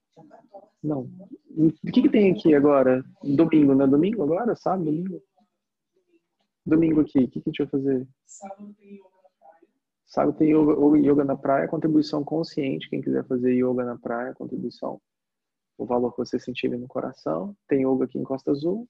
Não. 0.83 1.11
O 1.57 1.93
que, 1.93 2.03
que 2.03 2.09
tem 2.09 2.33
aqui 2.33 2.55
agora? 2.55 3.05
Domingo, 3.23 3.75
não 3.75 3.85
é 3.85 3.89
domingo 3.89 4.23
agora? 4.23 4.57
Sábado, 4.57 4.87
domingo? 4.87 5.23
Domingo 6.65 7.01
aqui, 7.01 7.21
o 7.21 7.29
que, 7.29 7.41
que 7.41 7.49
a 7.49 7.51
gente 7.51 7.59
vai 7.59 7.69
fazer? 7.69 8.09
Sábado 8.27 8.75
tem. 8.75 9.01
Sábado 10.09 10.39
tem 10.39 10.51
yoga, 10.53 10.73
yoga 10.99 11.23
na 11.23 11.37
praia, 11.37 11.69
contribuição 11.69 12.25
consciente. 12.25 12.89
Quem 12.89 13.03
quiser 13.03 13.27
fazer 13.27 13.53
yoga 13.53 13.85
na 13.85 13.99
praia, 13.99 14.33
contribuição. 14.33 15.01
O 15.77 15.85
valor 15.85 16.11
que 16.13 16.19
você 16.19 16.41
sentir 16.41 16.71
no 16.71 16.89
coração. 16.89 17.55
Tem 17.69 17.87
yoga 17.87 18.07
aqui 18.07 18.19
em 18.19 18.25
Costa 18.25 18.51
Azul. 18.51 18.89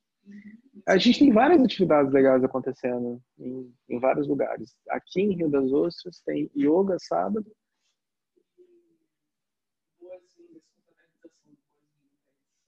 A 0.87 0.97
gente 0.97 1.19
tem 1.19 1.33
várias 1.33 1.61
atividades 1.61 2.13
legais 2.13 2.45
acontecendo 2.45 3.21
em, 3.37 3.75
em 3.89 3.99
vários 3.99 4.29
lugares. 4.29 4.77
Aqui 4.89 5.23
em 5.23 5.35
Rio 5.35 5.51
das 5.51 5.73
Ostras 5.73 6.21
tem 6.25 6.49
yoga 6.57 6.97
sábado. 7.01 7.51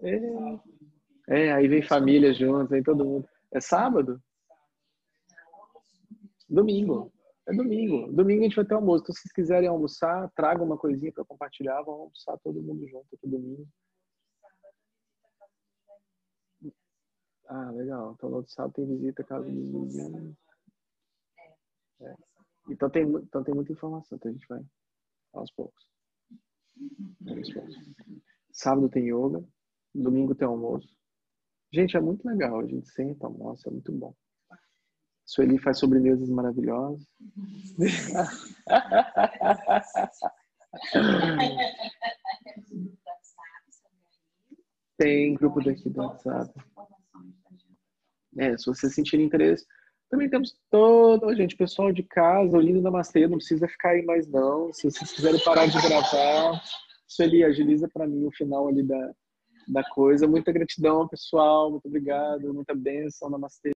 É, 0.01 0.19
é, 1.29 1.53
aí 1.53 1.69
vem 1.69 1.83
família 1.83 2.33
junto, 2.33 2.69
vem 2.69 2.83
todo 2.83 3.05
mundo. 3.05 3.29
É 3.53 3.61
sábado? 3.61 4.21
Domingo. 6.49 7.13
É 7.49 7.53
domingo. 7.55 8.13
Domingo 8.13 8.41
a 8.41 8.45
gente 8.45 8.57
vai 8.57 8.65
ter 8.65 8.75
almoço. 8.75 9.03
Então, 9.03 9.15
se 9.15 9.23
vocês 9.23 9.33
quiserem 9.33 9.69
almoçar, 9.69 10.31
tragam 10.33 10.67
uma 10.67 10.79
coisinha 10.79 11.13
para 11.13 11.25
compartilhar. 11.25 11.83
Vamos 11.83 12.01
almoçar 12.01 12.39
todo 12.39 12.63
mundo 12.63 12.87
junto 12.87 13.07
aqui 13.15 13.27
domingo. 13.27 13.67
Ah, 17.47 17.71
legal. 17.73 18.13
Então, 18.13 18.31
no 18.31 18.47
sábado 18.47 18.75
tem 18.75 18.87
visita 18.87 19.25
casa 19.25 19.51
dos. 19.51 19.97
É. 22.01 22.15
Então, 22.69 22.89
tem, 22.89 23.03
então 23.03 23.43
tem 23.43 23.55
muita 23.55 23.73
informação. 23.73 24.17
Então, 24.17 24.31
a 24.31 24.35
gente 24.35 24.47
vai 24.47 24.65
aos 25.33 25.51
poucos. 25.51 25.85
Aos 27.27 27.53
poucos. 27.53 27.77
Sábado 28.53 28.89
tem 28.89 29.09
yoga. 29.09 29.45
Domingo 29.93 30.35
tem 30.35 30.47
almoço. 30.47 30.89
Gente, 31.73 31.97
é 31.97 32.01
muito 32.01 32.25
legal. 32.27 32.61
A 32.61 32.67
gente 32.67 32.89
senta, 32.91 33.27
almoça. 33.27 33.69
É 33.69 33.73
muito 33.73 33.91
bom. 33.91 34.15
Sueli 35.31 35.59
faz 35.61 35.79
sobremesas 35.79 36.29
maravilhosas. 36.29 37.07
Tem 44.99 45.35
grupo 45.35 45.63
daqui 45.63 45.89
do 45.89 46.01
WhatsApp. 46.01 46.53
É, 48.39 48.59
se 48.59 48.67
você 48.67 48.91
sentir 48.91 49.21
interesse. 49.21 49.65
Também 50.11 50.29
temos 50.29 50.59
todo, 50.69 51.33
gente, 51.37 51.57
pessoal 51.57 51.93
de 51.93 52.03
casa, 52.03 52.59
o 52.59 52.61
lindo 52.61 52.83
Namastê, 52.83 53.29
não 53.29 53.37
precisa 53.37 53.69
ficar 53.69 53.91
aí 53.91 54.05
mais 54.05 54.27
não. 54.27 54.73
Se 54.73 54.91
vocês 54.91 55.13
quiserem 55.13 55.41
parar 55.45 55.67
de 55.67 55.81
gravar, 55.81 56.61
Sueli, 57.07 57.45
agiliza 57.45 57.89
para 57.89 58.05
mim 58.09 58.27
o 58.27 58.33
final 58.33 58.67
ali 58.67 58.83
da, 58.83 59.15
da 59.69 59.85
coisa. 59.91 60.27
Muita 60.27 60.51
gratidão, 60.51 61.07
pessoal. 61.07 61.71
Muito 61.71 61.87
obrigado. 61.87 62.53
Muita 62.53 62.75
bênção. 62.75 63.31
Namastê. 63.31 63.69